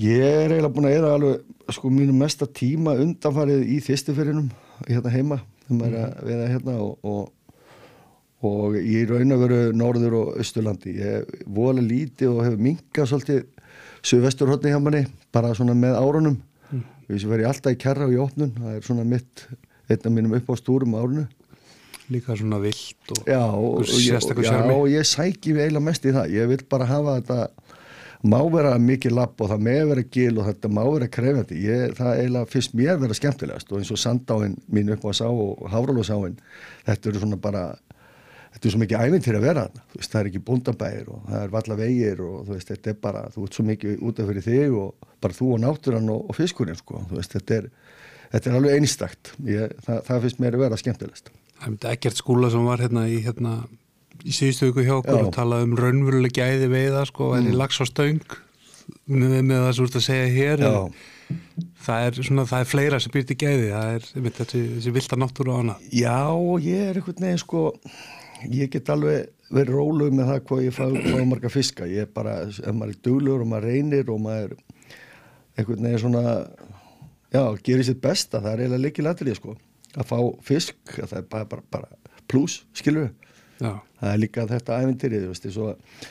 ég 0.01 0.23
er 0.25 0.53
eiginlega 0.55 0.73
búin 0.73 0.89
að 0.89 0.97
eða 0.97 1.13
alveg 1.17 1.73
sko 1.75 1.91
mínu 1.93 2.15
mesta 2.17 2.47
tíma 2.49 2.95
undanfarið 2.97 3.65
í 3.69 3.79
þýstiferinum 3.85 4.47
hérna 4.87 5.13
heima 5.13 5.39
þegar 5.67 5.79
maður 5.81 5.97
er 5.97 6.07
að 6.07 6.31
veða 6.31 6.47
hérna 6.53 6.77
og, 6.83 7.11
og, 7.11 7.59
og 8.47 8.77
ég 8.79 9.03
er 9.03 9.13
raun 9.13 9.35
að 9.35 9.43
veru 9.43 9.59
norður 9.77 10.17
og 10.21 10.33
austurlandi. 10.41 10.95
Ég 10.97 11.19
er 11.19 11.45
vola 11.59 11.83
lítið 11.83 12.33
og 12.33 12.43
hefur 12.47 12.65
minkað 12.69 13.11
svolítið 13.11 13.45
suðvesturhóttni 14.07 14.73
hjá 14.73 14.79
manni 14.81 15.03
bara 15.35 15.53
svona 15.57 15.75
með 15.77 15.99
árunum 15.99 16.39
mm. 17.07 17.15
við 17.15 17.27
verðum 17.31 17.51
alltaf 17.51 17.75
í 17.75 17.81
kærra 17.81 18.07
og 18.07 18.15
í 18.15 18.21
opnun. 18.21 18.53
Það 18.57 18.77
er 18.77 18.87
svona 18.87 19.07
mitt, 19.07 19.47
einn 19.87 20.07
af 20.09 20.13
mínum 20.13 20.37
upp 20.37 20.51
á 20.51 20.55
stúrum 20.59 20.97
árunu 20.99 21.27
líka 22.11 22.35
svona 22.39 22.59
vilt 22.63 23.11
og 23.11 23.27
Já, 23.27 23.43
og, 23.43 23.81
og, 23.81 23.87
ég, 23.87 24.13
sérstakur 24.13 24.45
já, 24.45 24.55
og 24.63 24.85
ég 24.87 25.07
sæki 25.07 25.53
mig 25.53 25.65
eiginlega 25.67 25.87
mest 25.89 26.05
í 26.07 26.13
það. 26.15 26.35
Ég 26.37 26.51
vil 26.53 26.61
bara 26.71 26.87
hafa 26.87 27.17
þetta 27.19 27.39
má 28.27 28.39
vera 28.51 28.77
mikið 28.81 29.13
lapp 29.17 29.41
og 29.43 29.51
það 29.51 29.65
með 29.67 29.81
vera 29.91 30.05
gil 30.15 30.37
og 30.37 30.47
þetta 30.47 30.71
má 30.71 30.81
vera 30.85 31.09
krefjandi. 31.17 31.57
Ég, 31.67 31.97
það 31.97 32.21
eiginlega 32.21 32.51
fyrst 32.53 32.77
mér 32.79 33.01
vera 33.03 33.17
skemmtilegast 33.19 33.71
og 33.71 33.81
eins 33.81 33.91
og 33.91 34.01
sandáin 34.01 34.55
mín 34.71 34.93
upp 34.95 35.03
á 35.03 35.11
sá 35.19 35.27
og 35.27 35.67
hafralósáin 35.73 36.39
þetta 36.87 37.11
eru 37.11 37.23
svona 37.23 37.41
bara 37.43 37.65
þetta 38.53 38.63
er 38.63 38.73
svo 38.73 38.81
mikið 38.83 39.03
ævintýri 39.05 39.39
að 39.39 39.47
vera 39.47 39.65
veist, 39.95 40.11
það 40.11 40.19
er 40.21 40.31
ekki 40.31 40.43
búndabæir 40.47 41.11
og 41.13 41.27
það 41.27 41.43
er 41.43 41.53
valla 41.57 41.79
vegir 41.81 42.23
og 42.25 42.47
veist, 42.51 42.71
þetta 42.71 42.93
er 42.93 43.01
bara, 43.03 43.25
þú 43.33 43.47
ert 43.47 43.59
svo 43.59 43.67
mikið 43.67 44.03
út 44.07 44.21
af 44.21 44.31
fyrir 44.31 44.47
þig 44.47 44.77
og 44.81 45.11
bara 45.23 45.37
þú 45.37 45.51
og 45.55 45.61
náttúran 45.63 46.11
og, 46.13 46.25
og 46.29 46.37
fiskurinn 46.37 46.79
sko, 46.79 47.03
veist, 47.11 47.35
þetta 47.37 47.61
er 47.61 47.71
þetta 48.31 48.51
er 48.51 48.59
alveg 48.59 48.77
einstakt. 48.81 49.33
Ég, 49.47 49.75
það, 49.85 49.99
það 50.07 50.23
finnst 50.25 50.41
mér 50.43 50.57
að 50.57 50.63
vera 50.65 50.79
skemmtilegast. 50.81 51.31
Það 51.57 51.75
er 51.77 51.93
ekkert 51.95 52.19
skúla 52.19 52.49
sem 52.53 52.65
var 52.67 52.83
hérna 52.83 53.05
í 53.09 53.19
hérna 53.25 53.59
í 54.25 54.33
síðustu 54.33 54.71
viku 54.71 54.85
hjá 54.85 54.95
okkur 54.97 55.19
Já. 55.19 55.23
og 55.25 55.35
talaði 55.35 55.67
um 55.67 55.77
raunveruleg 55.77 56.33
gæði 56.35 56.69
veiða 56.71 57.05
sko, 57.09 57.31
en 57.37 57.49
í 57.51 57.55
lags 57.55 57.79
á 57.81 57.85
stöng 57.87 58.23
með, 59.05 59.39
með 59.45 59.63
það 59.63 59.71
sem 59.71 59.79
þú 59.79 59.87
ert 59.87 59.99
að 59.99 60.05
segja 60.07 60.27
hér. 60.33 60.65
Já, 60.65 60.75
en 61.27 61.65
það 61.87 62.05
er, 62.07 62.19
svona, 62.29 62.45
það 62.47 62.63
er 62.63 62.69
fleira 62.71 63.01
sem 63.03 63.13
býrt 63.13 63.33
í 63.33 63.39
gæði 63.39 63.71
það 63.71 63.95
er 63.95 64.05
þessi, 64.39 64.61
þessi 64.77 64.93
vilda 64.95 65.19
náttúru 65.21 65.53
og 65.53 65.63
annað. 65.63 65.89
Já 65.91 66.19
ég 66.65 66.85
er 66.85 67.01
einhvern 67.01 67.27
veginn 67.27 67.43
sko 67.43 67.63
ég 68.45 68.71
get 68.73 68.89
alveg 68.93 69.29
verið 69.53 69.77
rólug 69.77 70.15
með 70.15 70.31
það 70.31 70.41
hvað 70.49 70.63
ég 70.65 70.75
fá, 70.75 70.85
marga 71.27 71.51
fiska. 71.51 71.87
Ég 71.89 72.07
er 72.07 72.09
bara, 72.13 72.39
ef 72.47 72.73
maður 72.75 72.93
er 72.93 73.03
duglegur 73.07 73.45
og 73.45 73.51
maður 73.51 73.69
reynir 73.71 74.11
og 74.11 74.19
maður 74.23 74.57
einhvern 75.57 75.87
veginn 75.87 76.01
svona 76.03 76.25
já, 77.33 77.41
gerir 77.63 77.85
sitt 77.87 78.01
besta, 78.03 78.41
það 78.41 78.51
er 78.51 78.63
eiginlega 78.65 78.83
líkilatrið 78.85 79.39
sko, 79.39 79.55
að 79.95 80.09
fá 80.11 80.19
fisk 80.45 80.99
að 81.01 81.13
það 81.13 81.21
er 81.21 81.29
bara, 81.31 81.49
bara, 81.53 81.65
bara 81.73 82.21
pluss, 82.27 82.61
skilur 82.77 83.07
við 83.07 83.15
Já, 83.57 83.71
það 83.97 84.11
er 84.11 84.19
líka 84.21 84.43
þetta 84.51 84.75
æventýrið 84.83 85.23
þú 85.23 85.29
veist, 85.31 85.45
eins 85.47 85.55
og, 85.57 86.01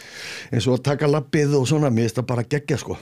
eins 0.50 0.66
og 0.66 0.74
að 0.74 0.86
taka 0.88 1.10
lappið 1.10 1.52
og 1.60 1.68
svona, 1.70 1.92
mér 1.94 2.08
finnst 2.08 2.16
það 2.18 2.28
bara 2.32 2.44
geggja 2.54 2.78
sko. 2.82 2.96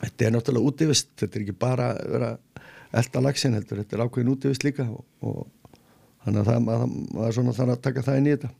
Þetta 0.00 0.26
er 0.26 0.32
náttúrulega 0.34 0.70
útivist 0.72 1.12
þetta 1.20 1.38
er 1.38 1.44
ekki 1.44 1.54
bara 1.62 1.92
að 1.92 2.08
vera 2.16 2.30
elda 2.98 3.22
lagsin 3.22 3.54
heldur, 3.54 3.82
þetta 3.82 3.96
er 3.96 4.02
ákveðin 4.02 4.32
útivist 4.32 4.66
líka 4.66 4.88
og, 4.90 5.04
og 5.22 5.63
þannig 6.24 6.40
að 6.42 6.50
það, 6.50 6.60
maður, 6.68 6.94
maður 7.14 7.36
svona 7.38 7.56
þarf 7.58 7.74
að 7.74 7.82
taka 7.88 8.04
það 8.06 8.20
inn 8.20 8.28
í 8.28 8.34
þetta. 8.34 8.52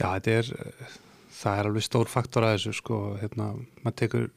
Já 0.00 0.06
þetta 0.06 0.36
er 0.38 0.52
það 1.40 1.58
er 1.58 1.70
alveg 1.70 1.86
stór 1.86 2.10
faktor 2.10 2.46
að 2.46 2.54
þessu 2.56 2.76
sko, 2.76 3.00
hérna, 3.20 3.50
maður 3.84 3.98
tekur 4.02 4.28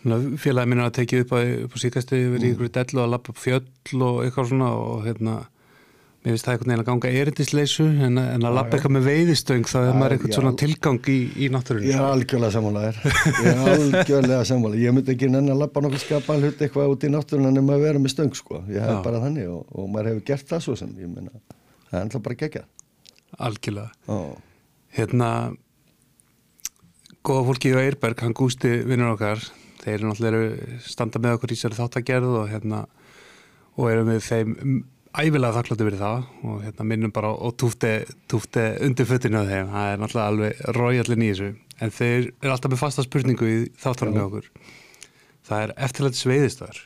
svona 0.00 0.18
félagi 0.40 0.70
minna 0.70 0.88
að 0.88 0.96
tekið 1.00 1.24
upp 1.24 1.34
á, 1.34 1.38
á 1.40 1.76
síkastu 1.80 2.20
verið 2.34 2.48
í 2.48 2.54
ykkur 2.54 2.72
dellu 2.74 3.04
að 3.04 3.12
lappa 3.14 3.32
upp 3.32 3.40
fjöll 3.40 4.02
og 4.04 4.22
eitthvað 4.24 4.50
svona 4.50 4.70
og 4.76 5.04
hérna 5.06 5.36
mér 6.24 6.32
finnst 6.32 6.46
það 6.46 6.54
einhvern 6.54 6.70
veginn 6.72 6.82
að 6.82 6.86
ganga 6.88 7.10
erindisleysu 7.20 7.84
en, 8.06 8.14
að- 8.20 8.28
en 8.34 8.46
að 8.48 8.54
lappa 8.56 8.76
eitthvað 8.78 8.94
með 8.96 9.08
veiðistöng 9.10 9.66
þá 9.68 9.74
er 9.84 9.98
maður 10.00 10.14
eitthvað 10.16 10.36
svona 10.38 10.52
tilgang 10.62 11.08
í, 11.12 11.16
í 11.36 11.48
náttúrunni. 11.52 11.90
Ég 11.90 11.98
er 12.00 12.06
algjörlega 12.08 12.54
sammálaðir 12.54 13.00
ég 13.04 13.48
er 13.50 13.60
algjörlega 13.74 14.46
sammálaðir 14.48 14.84
ég 14.86 14.96
myndi 14.96 15.12
ekki 15.14 15.28
nenni 15.34 15.52
að 15.52 15.60
lappa 15.64 15.82
nokkuð 15.84 16.04
skapal 16.06 16.38
hlut 16.40 16.64
eitthvað 16.64 16.94
út 16.94 17.04
í 17.04 17.10
náttúruna 17.12 17.50
nema 17.52 17.76
að 17.76 17.84
vera 17.84 18.00
með 18.00 18.14
stöng 18.14 18.32
sko. 18.40 18.62
Ég 18.72 18.80
hef 18.80 18.94
Já. 18.96 19.02
bara 19.04 19.20
þannig 19.26 19.50
og, 19.52 19.66
og 19.76 19.90
maður 19.92 20.10
hefur 20.14 20.24
gert 20.32 20.48
það 20.54 20.64
svo 20.64 20.78
sem 20.80 20.94
ég 21.02 21.12
meina, 21.12 21.34
það 21.90 21.98
er 21.98 22.06
alltaf 22.06 22.24
bara 22.24 22.40
geggja 22.44 22.64
algjörlega. 23.44 23.90
Oh. 24.08 24.32
hérna 24.96 25.28
góða 27.24 27.44
fólki 27.50 27.70
í 27.72 27.76
Eirberg, 27.80 28.20
hann 28.24 28.34
Gústi 28.36 28.70
vinnur 28.88 29.14
okkar, 29.14 29.40
þeir 29.84 29.94
eru 29.98 30.10
náttúrulega 30.10 30.80
standa 30.84 31.20
með 31.24 31.36
okkur 31.38 31.54
í 31.54 31.58
sér 31.60 31.76
þáttagerð 31.76 32.34
og 32.42 32.50
hérna 32.52 32.82
og 33.74 33.88
erum 33.90 34.10
við 34.12 34.20
þeim 34.28 34.52
æfilega 35.14 35.54
þakkláttu 35.58 35.86
fyrir 35.86 36.00
það 36.00 36.24
og 36.50 36.62
hérna 36.64 36.86
minnum 36.90 37.12
bara 37.14 37.30
og 37.34 37.54
túfti, 37.60 38.64
undir 38.82 39.08
fötinu 39.08 39.42
á 39.42 39.50
þeim, 39.50 39.70
það 39.74 39.90
er 39.90 40.00
náttúrulega 40.02 40.30
alveg 40.32 40.64
rójallin 40.78 41.22
í 41.26 41.28
þessu, 41.30 41.50
en 41.78 41.94
þeir 41.94 42.18
eru 42.30 42.54
alltaf 42.54 42.72
með 42.72 42.82
fasta 42.82 43.04
spurningu 43.06 43.50
í 43.50 43.60
þáttanum 43.82 44.18
með 44.18 44.26
okkur. 44.28 44.50
Það 45.44 45.64
er 45.66 45.74
eftirlætis 45.86 46.26
veiðistar 46.26 46.82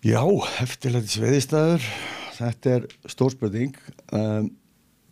Já, 0.00 0.22
eftirlæti 0.64 1.12
sveiðistæður 1.12 1.84
þetta 2.38 2.70
er 2.72 2.86
stórspurning 3.12 3.74
um, 4.16 4.46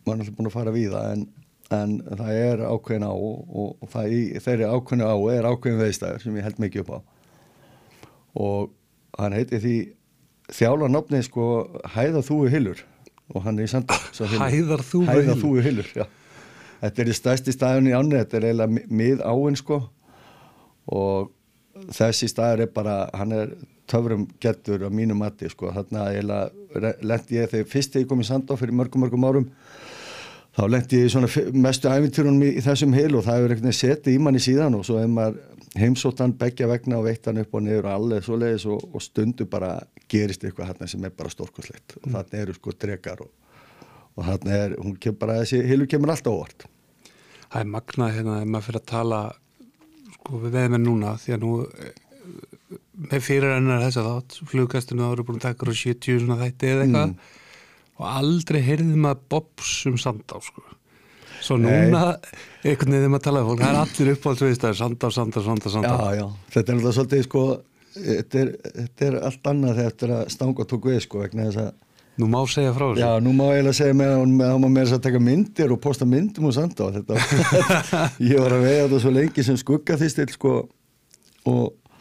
maður 0.01 0.15
er 0.15 0.23
alltaf 0.23 0.37
búin 0.39 0.49
að 0.49 0.55
fara 0.55 0.73
við 0.73 0.95
það 0.95 1.11
en, 1.13 1.25
en 1.77 1.93
það 2.09 2.39
er 2.39 2.63
ákveðin 2.65 3.05
á 3.05 3.13
og, 3.13 3.43
og 3.53 3.91
það 3.91 4.15
í 4.15 4.21
þeirri 4.41 4.69
ákveðin 4.73 5.05
á 5.05 5.13
er 5.35 5.49
ákveðin 5.49 5.81
veiðistæður 5.83 6.23
sem 6.23 6.39
ég 6.39 6.47
held 6.47 6.61
mikið 6.63 6.83
upp 6.83 6.89
á. 6.89 6.99
Og 8.39 8.73
hann 9.19 9.37
heiti 9.37 9.61
því 9.61 9.75
þjála 10.55 10.89
nafnið 10.93 11.25
sko 11.27 11.45
Hæða 11.95 12.21
þú 12.25 12.37
í 12.47 12.53
hylur 12.53 12.83
og 13.35 13.43
hann 13.45 13.59
er 13.61 13.67
í 13.67 13.71
sanda 13.71 13.97
Hæðar 14.49 14.81
þú 14.89 15.01
í 15.03 15.09
Hæða 15.09 15.65
Hylur? 15.67 15.89
þetta 16.79 17.03
er 17.03 17.09
í 17.11 17.15
stæsti 17.17 17.53
staðun 17.53 17.89
í 17.91 17.95
ánni 17.97 18.15
þetta 18.21 18.37
er 18.39 18.47
eiginlega 18.49 18.71
mi- 18.71 18.85
mið 19.01 19.19
áinn 19.27 19.57
sko. 19.59 19.81
Og 20.89 21.27
þessi 21.95 22.29
staður 22.31 22.63
er 22.65 22.71
bara, 22.73 22.95
hann 23.13 23.31
er 23.35 23.51
töfrum 23.89 24.23
getur 24.41 24.85
á 24.85 24.89
mínu 24.89 25.15
mati 25.17 25.49
sko, 25.51 25.69
þarna 25.75 26.07
eiginlega 26.13 26.93
lendi 27.05 27.37
ég 27.39 27.51
þegar 27.51 27.69
fyrst 27.71 27.95
ég 27.99 28.07
kom 28.09 28.21
í 28.23 28.27
Sandá 28.27 28.55
fyrir 28.57 28.73
mörgum 28.79 29.03
mörgum 29.03 29.25
árum 29.27 29.47
þá 30.57 30.63
lendi 30.69 30.99
ég 31.03 31.09
í 31.09 31.13
svona 31.13 31.29
mestu 31.67 31.89
æfintýrunum 31.91 32.43
í, 32.47 32.51
í 32.57 32.63
þessum 32.65 32.93
heil 32.97 33.13
og 33.19 33.25
það 33.27 33.39
hefur 33.39 33.53
veginn 33.55 33.77
setið 33.79 34.15
í 34.15 34.21
manni 34.25 34.41
síðan 34.43 34.77
og 34.79 34.85
svo 34.87 34.97
hefur 35.01 35.13
maður 35.13 35.39
heimsóttan 35.77 36.33
begja 36.39 36.67
vegna 36.69 36.97
og 36.99 37.05
veitt 37.05 37.27
hann 37.29 37.41
upp 37.41 37.53
og 37.53 37.63
niður 37.65 37.89
og 37.89 37.95
alveg 37.95 38.25
svoleiðis 38.25 38.65
og, 38.69 38.81
og 38.93 39.03
stundu 39.03 39.45
bara 39.49 39.75
gerist 40.09 40.43
eitthvað 40.43 40.71
hann 40.71 40.89
sem 40.89 41.05
er 41.05 41.13
bara 41.15 41.31
stórkoslegt 41.33 41.97
og 42.01 42.09
þarna 42.09 42.41
eru 42.41 42.55
sko 42.57 42.73
drekar 42.73 43.21
og, 43.25 43.29
og 44.15 44.25
þarna 44.25 44.57
er, 44.57 44.75
hún 44.81 44.97
kemur 44.97 45.19
bara 45.21 45.39
þessi 45.43 45.61
heilu 45.69 45.87
kemur 45.89 46.13
alltaf 46.15 46.33
óvart. 46.33 46.65
Það 47.49 47.61
er 47.61 47.71
magnað 47.75 48.15
hérna 48.17 48.39
ef 48.41 48.49
maður 48.49 48.67
fyrir 48.67 48.81
að 48.81 48.89
tala 48.93 49.21
sko 50.15 50.41
við 50.43 50.55
veðum 50.57 50.79
en 50.79 50.85
núna 50.87 51.15
því 51.21 51.35
að 51.35 51.45
nú 51.45 51.51
með 53.09 53.21
fyrir 53.25 53.55
ennar 53.55 53.85
þess 53.85 54.01
að 54.01 54.09
þátt 54.09 54.39
flugkastinu 54.51 55.05
ára 55.05 55.25
búin 55.25 55.39
að 55.39 55.47
taka 55.47 55.69
á 55.69 55.73
70 55.73 56.25
svona 56.25 56.41
þætti 56.41 56.73
eða 56.73 56.87
eitthvað. 56.87 57.15
Og 57.99 58.05
aldrei 58.07 58.61
heyrði 58.63 58.95
maður 58.95 59.23
bobs 59.33 59.71
um 59.89 59.97
sandá 59.99 60.37
sko 60.43 60.63
svo 61.43 61.57
núna 61.61 62.03
einhvern 62.63 62.91
veginn 62.91 62.99
þegar 62.99 63.11
maður 63.13 63.25
talaði 63.27 63.49
fólk 63.49 63.63
það 63.63 63.73
er 63.73 63.81
allir 63.83 64.13
uppáhaldsviðstæður 64.15 64.79
sandá, 64.79 65.09
sandá, 65.15 65.43
sandá, 65.45 65.73
sandá. 65.73 65.91
Já, 65.95 66.19
já, 66.19 66.25
þetta 66.55 66.71
er 66.73 66.79
alltaf 66.79 66.97
svolítið 66.97 67.27
sko 67.27 67.43
þetta 67.99 68.41
er, 68.41 68.51
þetta 68.79 69.07
er 69.09 69.19
allt 69.29 69.51
annað 69.53 69.77
þegar 69.79 69.93
þetta 69.93 70.07
er 70.09 70.15
að 70.17 70.33
stanga 70.35 70.67
tók 70.69 70.89
við 70.89 70.99
sko 71.05 71.23
vegna 71.23 71.47
þess 71.49 71.61
að 71.63 71.71
nú 72.19 72.27
má 72.27 72.39
segja 72.51 72.73
frá 72.75 72.85
þessu. 72.89 72.99
Já, 72.99 73.11
nú 73.23 73.31
má 73.31 73.45
ég 73.47 73.59
eiginlega 73.61 73.77
segja 73.77 73.95
með 73.95 74.13
að 74.19 74.57
má 74.59 74.67
meira 74.67 74.87
þess 74.89 74.97
að 74.97 75.05
taka 75.07 75.21
myndir 75.23 75.73
og 75.73 75.81
posta 75.83 76.07
myndum 76.09 76.49
og 76.49 76.55
sanda 76.57 76.89
þetta, 76.97 77.19
ég 78.31 78.41
var 78.43 78.55
að 78.57 78.65
vega 78.65 78.87
þetta 78.87 79.03
svo 79.05 79.13
lengi 79.15 79.45
sem 79.47 79.59
skugga 79.59 79.99
því 80.01 80.09
stil 80.11 80.27
sko 80.33 80.55
og, 81.47 81.93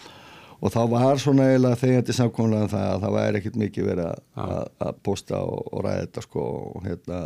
og 0.59 0.75
þá 0.75 0.81
var 0.91 1.23
svona 1.23 1.47
eiginlega 1.53 1.79
þegar 1.85 2.03
þetta 2.03 2.17
samkomlega 2.19 2.71
það 2.75 2.89
að 2.89 3.05
það 3.05 3.17
væri 3.19 3.41
ekkit 3.43 3.61
mikið 3.63 3.91
verið 3.93 4.11
að 4.43 4.99
posta 5.07 5.43
og, 5.47 5.71
og 5.71 5.87
ræða 5.87 6.03
þetta 6.09 6.27
sko 6.27 6.49
og 6.65 6.89
hérna 6.89 7.21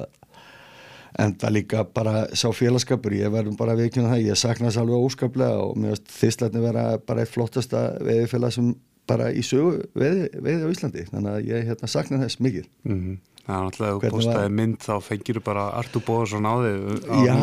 en 1.18 1.34
það 1.36 1.50
líka 1.58 1.84
bara 1.94 2.26
sá 2.32 2.48
félagskapur 2.56 3.12
ég 3.12 3.32
verðum 3.34 3.56
bara 3.58 3.72
að 3.74 3.82
veikjuna 3.84 4.14
það, 4.14 4.22
ég 4.30 4.38
sakna 4.40 4.68
þess 4.70 4.80
alveg 4.80 5.04
óskaplega 5.08 5.58
og 5.66 5.76
mér 5.76 5.96
finnst 5.98 6.14
þýslatni 6.22 6.62
vera 6.64 6.86
bara 7.06 7.20
eitt 7.26 7.34
flottasta 7.34 7.82
veiðifélag 8.00 8.52
sem 8.56 8.72
bara 9.10 9.32
í 9.34 9.42
sögu 9.44 9.82
veiði, 9.98 10.28
veiði 10.40 10.62
á 10.64 10.72
Íslandi 10.72 11.04
þannig 11.10 11.32
að 11.34 11.46
ég 11.50 11.66
hérna, 11.68 11.88
sakna 11.90 12.22
þess 12.22 12.38
mikið 12.40 12.66
Mhm. 12.86 13.18
það 13.42 13.56
er 13.58 13.64
náttúrulega 13.66 13.98
þú 13.98 14.10
postaði 14.14 14.50
mynd 14.54 14.78
þá 14.78 14.92
fengir 15.02 15.36
þú 15.40 15.44
bara 15.44 15.64
Artur 15.80 16.02
Bóðarsson 16.06 16.46
á 16.46 16.54
þig 16.62 16.76
á 17.10 17.16
Já, 17.26 17.34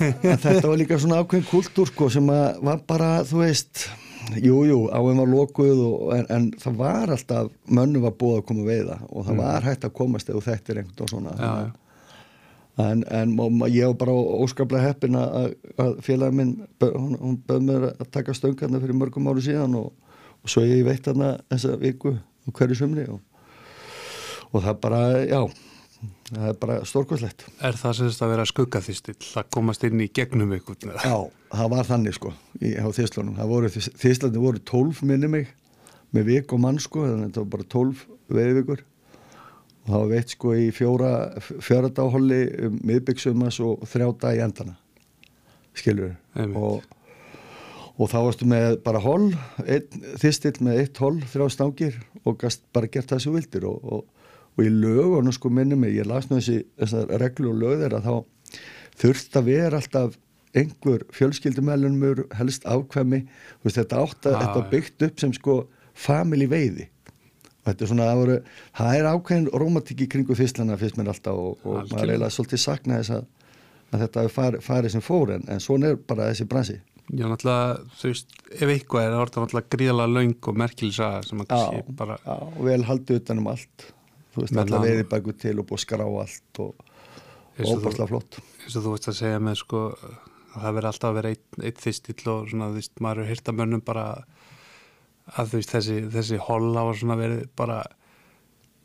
þetta 0.44 0.68
var 0.68 0.78
líka 0.80 0.98
svona 0.98 1.20
ákveðin 1.22 1.46
kultúr 1.50 1.86
sko 1.92 2.08
sem 2.10 2.26
að 2.34 2.62
var 2.66 2.80
bara, 2.90 3.10
þú 3.24 3.38
veist 3.44 3.84
jú, 4.42 4.64
jú, 4.68 4.80
áinn 4.94 5.18
var 5.22 5.30
lokuð 5.30 5.78
og, 5.86 6.02
en, 6.18 6.26
en 6.30 6.50
það 6.60 6.74
var 6.82 7.14
alltaf, 7.14 7.48
mönnu 7.70 8.02
var 8.02 8.12
búið 8.18 8.40
að 8.42 8.44
koma 8.50 8.64
að 8.66 8.72
veiða 8.74 8.98
og 9.08 9.24
það 9.30 9.38
var 9.40 9.68
hægt 9.70 9.86
að 9.88 9.94
komast 10.02 10.28
ef 10.28 10.36
þú 10.36 10.42
þekktir 10.50 10.82
einhvern 10.82 11.06
og 11.06 11.14
svona 11.14 11.30
Mm. 11.30 11.46
Já, 11.46 11.54
já. 11.64 11.70
En, 12.80 13.04
en 13.10 13.32
ég 13.70 13.86
var 13.90 13.96
bara 14.00 14.14
óskaplega 14.44 14.90
heppin 14.90 15.18
að, 15.18 15.56
að 15.80 15.96
félagin 16.06 16.36
minn 16.38 16.52
hún, 16.82 17.16
hún 17.20 17.40
böð 17.46 17.64
mér 17.66 17.88
að 17.90 18.12
taka 18.14 18.34
stöngarna 18.36 18.82
fyrir 18.82 18.98
mörgum 18.98 19.30
áru 19.30 19.42
síðan 19.44 19.78
og, 19.80 19.90
og 20.40 20.52
svo 20.52 20.64
ég 20.66 20.84
veitt 20.86 21.08
hana 21.10 21.36
þessa 21.50 21.78
viku 21.80 22.14
á 22.16 22.48
hverju 22.56 22.78
sumri 22.82 23.08
og, 23.10 23.20
og 24.50 24.64
það 24.64 24.80
bara, 24.84 25.02
já 25.24 25.42
það 26.30 26.48
er 26.48 26.58
bara 26.60 26.76
stórkvæslegt 26.88 27.46
er 27.66 27.78
það 27.78 27.96
sem 27.96 28.10
þetta 28.10 28.26
að 28.26 28.32
vera 28.34 28.48
skuggaþýstill 28.48 29.30
að 29.40 29.48
komast 29.56 29.84
inn 29.86 30.02
í 30.02 30.08
gegnum 30.14 30.54
ykkur? 30.56 30.78
Já, 30.94 31.16
það 31.52 31.72
var 31.74 31.88
þannig 31.88 32.16
sko 32.16 32.32
í, 32.60 32.76
á 32.78 32.86
Þíslunum. 32.94 33.36
Það 33.40 34.44
voru, 34.44 34.62
12 34.72 35.02
minni 35.08 35.30
mig 35.30 35.50
með 36.14 36.30
vik 36.30 36.54
og 36.54 36.62
mann 36.62 36.80
sko, 36.82 37.04
þannig 37.06 37.26
að 37.26 37.28
þetta 37.28 37.44
var 37.44 37.52
bara 37.56 37.68
12 37.74 38.04
veiðvikur 38.30 38.84
og 39.84 39.90
það 39.90 39.98
var 40.02 40.12
veitt 40.12 40.34
sko 40.34 40.54
í 40.54 40.68
fjóra, 40.76 41.10
fjóra 41.40 41.90
dáholli 41.96 42.40
um 42.66 42.78
miðbyggsumas 42.86 43.60
og 43.64 43.84
þrjá 43.88 44.08
dag 44.20 44.38
í 44.38 44.44
endana 44.44 44.76
skilur 45.76 46.14
og, 46.58 46.82
og 47.96 48.10
þá 48.10 48.18
varstu 48.18 48.48
með 48.50 48.78
bara 48.84 49.02
hol 49.02 49.30
þýstill 50.20 50.58
með 50.66 50.82
eitt 50.84 51.00
hol, 51.02 51.16
þrjá 51.32 51.52
stangir 51.54 52.00
og 52.24 52.40
gast 52.40 52.64
bara 52.74 52.90
gert 52.90 53.10
það 53.10 53.22
sem 53.24 53.36
vildir. 53.36 53.66
Og, 53.68 53.84
og, 53.84 54.32
og 54.56 54.64
í 54.64 54.72
lögunum 54.72 55.34
sko 55.34 55.52
minni 55.52 55.78
mig, 55.78 55.94
ég 55.96 56.08
las 56.08 56.28
nú 56.30 56.40
þessi 56.40 57.04
reglu 57.20 57.54
og 57.54 57.60
lög 57.62 57.84
þeirra 57.84 58.02
þá 58.04 58.14
þurft 59.00 59.38
að 59.38 59.48
vera 59.48 59.80
alltaf 59.80 60.18
einhver 60.50 61.04
fjölskyldumælunumur, 61.14 62.24
helst 62.34 62.64
Þú 62.66 63.68
veist, 63.68 63.76
þetta 63.76 64.00
átt 64.02 64.26
að 64.26 64.32
Já, 64.34 64.40
þetta 64.42 64.70
byggt 64.72 65.04
upp 65.06 65.20
sem 65.22 65.34
sko 65.36 65.60
family 65.94 66.48
veiði 66.50 66.88
þetta 67.66 67.84
er 67.84 67.90
svona, 67.90 68.06
það, 68.08 68.20
voru, 68.22 68.36
það 68.80 68.94
er 68.98 69.08
ákveðin 69.10 69.48
rómatík 69.62 70.04
í 70.04 70.08
kringu 70.14 70.36
fyrslana 70.38 70.78
fyrst 70.80 70.96
mér 71.00 71.10
alltaf 71.12 71.40
og, 71.40 71.58
og 71.64 71.80
maður 71.90 72.04
er 72.06 72.14
eiginlega 72.14 72.34
svolítið 72.36 72.62
sakna 72.64 73.00
þess 73.00 73.14
að, 73.18 73.26
að 73.90 74.04
þetta 74.04 74.24
hafi 74.24 74.62
farið, 74.64 74.90
sem 74.94 75.04
fór 75.04 75.34
en, 75.36 75.44
en 75.50 75.62
svona 75.64 75.92
er 75.92 76.00
bara 76.10 76.30
þessi 76.30 76.48
bransi. 76.50 76.78
Já, 77.10 77.24
náttúrulega, 77.26 77.78
þú 77.98 78.10
veist, 78.12 78.36
ef 78.54 78.70
eitthvað 78.70 79.04
er 79.06 79.14
það 79.16 79.22
orðið 79.24 79.40
náttúrulega 79.42 79.72
gríðalega 79.74 80.14
löng 80.14 80.50
og 80.52 80.60
merkileg 80.62 80.94
saga 80.94 81.22
sem 81.26 81.42
að 81.42 81.48
kannski 81.50 81.96
bara, 81.98 82.18
já, 82.22 82.36
og 82.50 82.60
vel 82.68 82.84
haldið 82.86 83.18
utan 83.20 83.42
um 83.42 83.50
allt. 83.50 83.86
Þú 84.30 84.44
veist, 84.44 84.58
hann- 84.60 84.84
veiði 84.86 85.06
bæku 85.10 85.34
til 85.42 85.56
og 85.58 85.66
búið 85.66 85.82
skrá 85.82 86.04
allt 86.06 86.60
og, 86.62 86.84
óbærslega 87.60 88.06
flott. 88.12 88.38
eins 88.62 88.76
og 88.78 88.84
þú 88.86 88.92
veist 88.94 89.10
að 89.10 89.18
segja 89.18 89.40
með 89.42 89.58
sko 89.64 89.80
að 89.90 90.62
það 90.62 90.76
verður 90.76 90.90
alltaf 90.90 91.10
að 91.10 91.18
vera 91.18 91.32
eitt, 91.34 91.58
eitt 91.62 91.82
þistill 91.82 92.30
og 92.30 92.46
svona 92.50 92.70
þú 92.70 92.78
veist, 92.78 92.94
maður 93.02 93.22
er 93.24 93.30
hýrt 93.30 93.50
að 93.50 93.58
mönnum 93.58 93.82
bara 93.86 94.04
að 95.38 95.56
veist 95.56 95.74
þessi, 95.76 96.00
þessi 96.14 96.40
holla 96.48 96.86
og 96.88 96.98
svona 96.98 97.18
verið 97.20 97.46
bara 97.58 97.82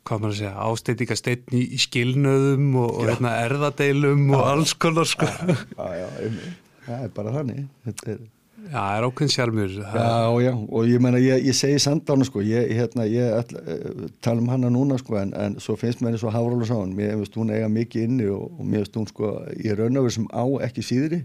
hvað 0.06 0.22
maður 0.22 0.34
að 0.34 0.38
segja, 0.38 0.52
ásteytingasteinn 0.68 1.56
í, 1.58 1.64
í 1.74 1.80
skilnöðum 1.82 2.70
og, 2.78 2.92
og 2.92 3.10
hérna, 3.10 3.34
erðadeilum 3.48 4.30
og 4.36 4.46
alls 4.52 4.76
konar 4.78 5.08
sko. 5.10 5.26
Já, 5.26 5.86
já, 5.98 6.06
já, 6.22 6.56
það 6.86 7.04
er 7.08 7.12
bara 7.16 7.34
þannig. 7.40 7.64
Þetta 7.88 8.10
er 8.14 8.24
það 8.70 8.96
er 8.96 9.06
ákveðin 9.06 9.32
sjálfur 9.32 9.74
Já, 9.76 10.40
já, 10.42 10.52
og 10.54 10.88
ég 10.88 11.02
meina, 11.02 11.20
ég, 11.22 11.44
ég 11.46 11.56
segi 11.56 11.78
sandána 11.82 12.26
sko, 12.26 12.42
ég, 12.46 12.72
hérna, 12.74 13.06
ég 13.10 13.34
ætla, 13.40 13.62
uh, 13.62 14.06
tala 14.24 14.42
um 14.42 14.50
hana 14.50 14.70
núna 14.72 14.98
sko, 15.00 15.18
en, 15.20 15.32
en 15.38 15.56
svo 15.62 15.76
finnst 15.80 16.02
mér 16.02 16.16
eins 16.16 16.24
og 16.26 16.34
Hafrála 16.34 16.66
sá 16.68 16.74
hann, 16.78 16.94
mér 16.96 17.14
finnst 17.20 17.38
hún 17.38 17.52
eiga 17.54 17.68
mikið 17.72 18.08
inni 18.08 18.28
og, 18.32 18.48
og 18.56 18.66
mér 18.66 18.84
finnst 18.84 18.98
hún 19.00 19.08
sko, 19.10 19.32
ég 19.62 19.78
raun 19.78 20.00
og 20.00 20.08
verið 20.08 20.18
sem 20.18 20.28
á 20.34 20.44
ekki 20.66 20.86
síðri 20.86 21.22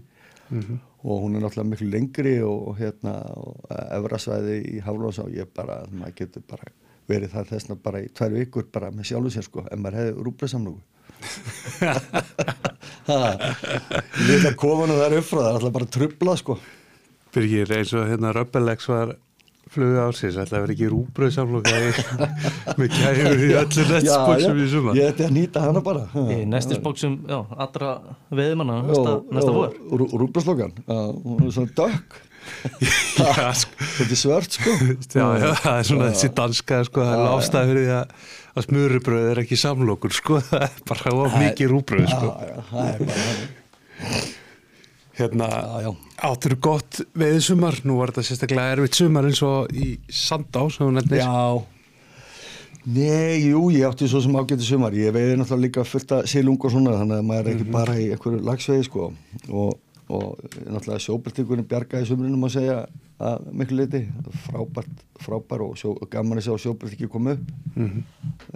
og 1.02 1.24
hún 1.24 1.36
er 1.36 1.42
náttúrulega 1.42 1.70
miklu 1.70 1.88
lengri 1.90 2.36
og, 2.46 2.68
og 2.70 2.78
hérna, 2.78 3.16
og 3.40 3.66
efrasvæði 3.98 4.56
í 4.74 4.80
Hafrála 4.84 5.12
sá, 5.16 5.24
ég 5.32 5.50
bara, 5.56 5.82
maður 5.90 6.18
getur 6.22 6.44
bara 6.48 6.70
verið 7.10 7.34
þar 7.34 7.48
þessna 7.50 7.76
bara 7.82 8.02
í 8.02 8.10
tvær 8.14 8.36
vikur 8.36 8.68
bara 8.72 8.90
með 8.94 9.10
sjálfu 9.10 9.32
sér 9.34 9.46
sko, 9.48 9.66
en 9.70 9.82
maður 9.82 9.98
hefði 10.00 10.26
rúbrið 10.28 10.52
samlóku. 10.52 10.82
Lilla 14.28 14.52
kofanu 14.62 15.00
þar 15.00 15.18
upp 15.18 15.28
frá 15.28 15.40
það 15.40 15.48
er 15.48 15.58
alltaf 15.58 15.74
bara 15.78 15.92
trublað 15.98 16.40
sko. 16.42 16.58
Byrgir 17.32 17.74
eins 17.78 17.92
og 17.96 18.08
hérna 18.10 18.34
Röbbelegs 18.36 18.88
var 18.90 19.16
flugu 19.72 20.00
ásins, 20.02 20.36
ætla 20.40 20.58
að 20.58 20.64
vera 20.66 20.74
ekki 20.76 20.88
rúbröð 20.92 21.32
samloka 21.34 21.72
með 22.80 22.90
kæfur 22.96 23.44
í 23.46 23.52
öllu 23.60 23.86
netsbóksum 23.90 24.60
í 24.60 24.66
suma 24.72 24.96
Ég 24.98 25.12
ætti 25.12 25.26
að 25.26 25.32
nýta 25.36 25.62
hana 25.64 25.82
bara. 25.84 26.04
Í 26.32 26.42
nestisbóksum, 26.50 27.16
já, 27.30 27.38
allra 27.64 27.94
veðimanna 28.32 28.82
næsta, 28.88 29.14
næsta 29.32 29.54
vor. 29.56 29.78
Rúblaslokkan, 30.22 30.76
hún 30.88 31.48
er 31.48 31.56
svona 31.56 31.74
dökk. 31.78 32.20
Sko. 33.62 33.84
Þetta 33.96 34.08
er 34.08 34.18
svört 34.18 34.56
sko. 34.56 34.72
Já, 35.14 35.26
já, 35.38 35.50
það 35.62 35.76
er 35.76 35.86
svona 35.86 36.08
þessi 36.10 36.30
danska 36.34 36.80
sko, 36.88 37.04
það 37.06 37.20
er 37.20 37.34
ástæð 37.36 37.70
fyrir 37.70 37.84
því 37.86 37.92
að, 37.94 38.14
að 38.50 38.66
smörubröð 38.66 39.28
er 39.30 39.40
ekki 39.44 39.58
samlokur 39.62 40.16
sko, 40.16 40.40
það 40.48 40.64
er 40.66 40.80
bara 40.90 41.14
mikið 41.38 41.70
rúbröð 41.70 42.08
sko. 42.10 42.32
Já, 42.32 42.50
já, 42.50 42.64
það 42.72 42.88
er 42.90 43.04
bara 43.06 43.26
þannig 43.28 44.40
Hérna, 45.18 45.46
áttur 46.24 46.54
gott 46.62 47.02
veiði 47.18 47.42
sumar, 47.44 47.76
nú 47.84 47.98
var 47.98 48.14
þetta 48.14 48.24
sérstaklega 48.30 48.76
erfitt 48.78 48.96
sumar 48.96 49.26
eins 49.28 49.42
og 49.44 49.72
í 49.76 49.94
Sandá 50.08 50.64
sem 50.72 50.86
hún 50.86 50.96
nefnir. 50.96 51.20
Já. 51.20 51.60
Nei, 52.82 53.44
jú, 53.52 53.68
ég 53.70 53.84
átti 53.86 54.08
svo 54.10 54.22
sem 54.24 54.34
ágæti 54.34 54.64
sumar. 54.66 54.94
Ég 54.96 55.12
veiði 55.14 55.36
náttúrulega 55.38 55.66
líka 55.66 55.84
fullt 55.86 56.14
að 56.16 56.24
silung 56.32 56.64
og 56.64 56.72
svona 56.72 56.96
þannig 56.98 57.20
að 57.20 57.28
maður 57.28 57.50
er 57.50 57.52
ekki 57.52 57.66
bara 57.76 57.98
í 58.00 58.08
einhverju 58.14 58.40
lagsveiði 58.48 58.86
sko. 58.88 59.10
Og, 59.52 59.76
og 60.08 60.24
náttúrulega 60.64 61.04
sjóbeltingunni 61.04 61.66
bjargaði 61.70 62.08
sumrinum 62.08 62.48
að 62.48 62.54
segja 62.56 62.78
að 63.22 63.44
miklu 63.60 63.78
leiti 63.78 64.00
frábært, 64.48 65.04
frábær 65.22 65.66
og 65.68 65.76
sjó, 65.78 65.92
gaman 66.10 66.40
að 66.40 66.48
sjá 66.48 66.56
sjóbeltingi 66.64 67.10
koma 67.12 67.36
upp. 67.36 67.52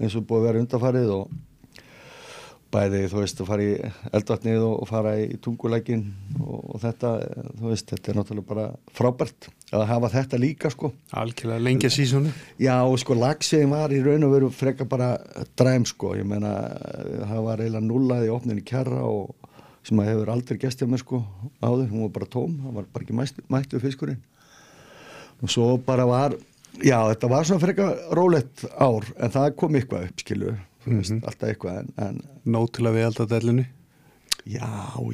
Eins 0.01 0.17
og 0.19 0.27
búið 0.27 0.41
að 0.41 0.49
vera 0.49 0.65
undarfarið 0.65 1.13
og 1.21 1.37
bæði 2.77 3.03
þú 3.11 3.23
veist 3.23 3.41
að 3.41 3.49
fara 3.51 3.65
í 3.65 3.73
eldvatnið 4.13 4.65
og, 4.67 4.85
fara 4.91 5.15
í 5.23 5.39
tungulækin 5.43 6.05
og, 6.41 6.59
og 6.75 6.83
þetta, 6.85 7.13
þú 7.57 7.71
veist, 7.73 7.89
þetta 7.93 8.13
er 8.13 8.19
náttúrulega 8.21 8.51
bara 8.51 8.67
frábært 8.97 9.49
að 9.75 9.87
hafa 9.91 10.13
þetta 10.13 10.41
líka 10.41 10.71
sko. 10.73 10.93
Algjörlega 11.17 11.65
lengja 11.65 11.91
sísónu. 11.93 12.31
Já, 12.63 12.77
og 12.85 12.99
sko 13.03 13.17
lagsvegin 13.19 13.73
var 13.73 13.95
í 13.95 14.03
raun 14.05 14.29
og 14.29 14.37
veru 14.37 14.53
frekar 14.55 14.89
bara 14.91 15.15
dræm 15.59 15.89
sko, 15.89 16.15
ég 16.19 16.29
meina 16.29 16.53
það 17.33 17.43
var 17.49 17.65
eiginlega 17.65 17.89
nullaði 17.89 18.33
opnin 18.35 18.63
í 18.63 18.67
kjarra 18.67 19.03
og 19.09 19.35
sem 19.87 20.03
að 20.03 20.11
hefur 20.11 20.33
aldrei 20.35 20.61
gest 20.63 20.83
hjá 20.83 20.89
mér 20.91 21.03
sko 21.03 21.23
áður, 21.63 21.91
hún 21.93 22.07
var 22.07 22.15
bara 22.19 22.31
tóm, 22.31 22.57
það 22.63 22.79
var 22.81 22.89
bara 22.93 23.07
ekki 23.07 23.47
mættu, 23.55 23.83
fiskurinn. 23.83 24.23
Og 25.45 25.53
svo 25.53 25.75
bara 25.85 26.07
var, 26.09 26.35
já 26.81 26.99
þetta 27.13 27.31
var 27.31 27.47
svona 27.47 27.63
frekar 27.63 28.01
rólegt 28.17 28.65
ár 28.73 29.07
en 29.15 29.35
það 29.35 29.53
kom 29.61 29.79
eitthvað 29.79 30.09
upp 30.09 30.25
skilu, 30.25 30.57
þú 30.87 30.97
veist, 31.01 31.17
alltaf 31.27 31.49
eitthvað 31.53 31.79
en, 31.83 31.89
en 32.07 32.21
Nót 32.57 32.73
til 32.77 32.87
að 32.87 32.97
við 32.99 33.07
alltaf 33.11 33.29
dellinu. 33.33 33.65
já, 34.47 34.69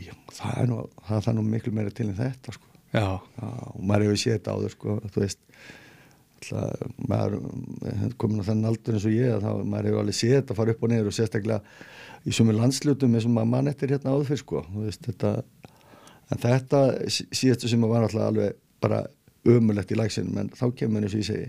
já, 0.04 0.14
það 0.36 0.58
er 0.62 0.66
nú, 0.68 0.80
það 1.06 1.16
er 1.16 1.24
það 1.26 1.36
nú 1.38 1.44
miklu 1.48 1.72
meira 1.72 1.90
til 1.96 2.08
en 2.10 2.18
þetta 2.18 2.52
sko. 2.58 2.68
Já, 2.92 3.00
Já, 3.40 3.48
og 3.72 3.78
maður 3.88 4.04
hefur 4.10 4.20
séð 4.20 4.34
þetta 4.36 4.52
áður 4.58 4.74
sko, 4.76 4.96
þú 5.14 5.22
veist 5.22 5.38
alltaf, 6.42 6.82
maður 7.08 7.36
er 7.92 8.14
komin 8.20 8.42
á 8.42 8.48
þennan 8.50 8.68
aldur 8.72 8.96
eins 8.98 9.06
og 9.08 9.14
ég 9.14 9.32
að 9.36 9.44
þá, 9.46 9.50
maður 9.72 9.88
hefur 9.88 10.02
alveg 10.02 10.18
séð 10.18 10.34
þetta 10.40 10.56
fara 10.58 10.74
upp 10.74 10.82
og 10.84 10.90
niður 10.92 11.08
og 11.12 11.16
sérstaklega 11.16 11.60
í 12.28 12.34
sumir 12.36 12.58
landslutum 12.58 13.14
eins 13.16 13.26
og 13.28 13.34
maður 13.36 13.50
mann 13.54 13.70
eftir 13.72 13.94
hérna 13.94 14.12
áður 14.12 14.28
fyrr 14.32 14.42
sko, 14.42 14.62
þú 14.74 14.84
veist 14.88 15.06
þetta 15.08 15.32
en 16.32 16.42
þetta 16.42 16.82
sí- 17.12 17.28
síðastu 17.40 17.70
sem 17.72 17.86
var 17.88 18.04
alltaf 18.06 18.26
alveg 18.28 18.58
bara 18.82 19.00
ömulegt 19.48 19.90
í 19.94 19.98
lægsinum 19.98 20.36
en 20.42 20.50
þá 20.54 20.64
kemur 20.82 21.02
eins 21.06 21.14
og 21.16 21.22
ég 21.22 21.30
segi 21.30 21.48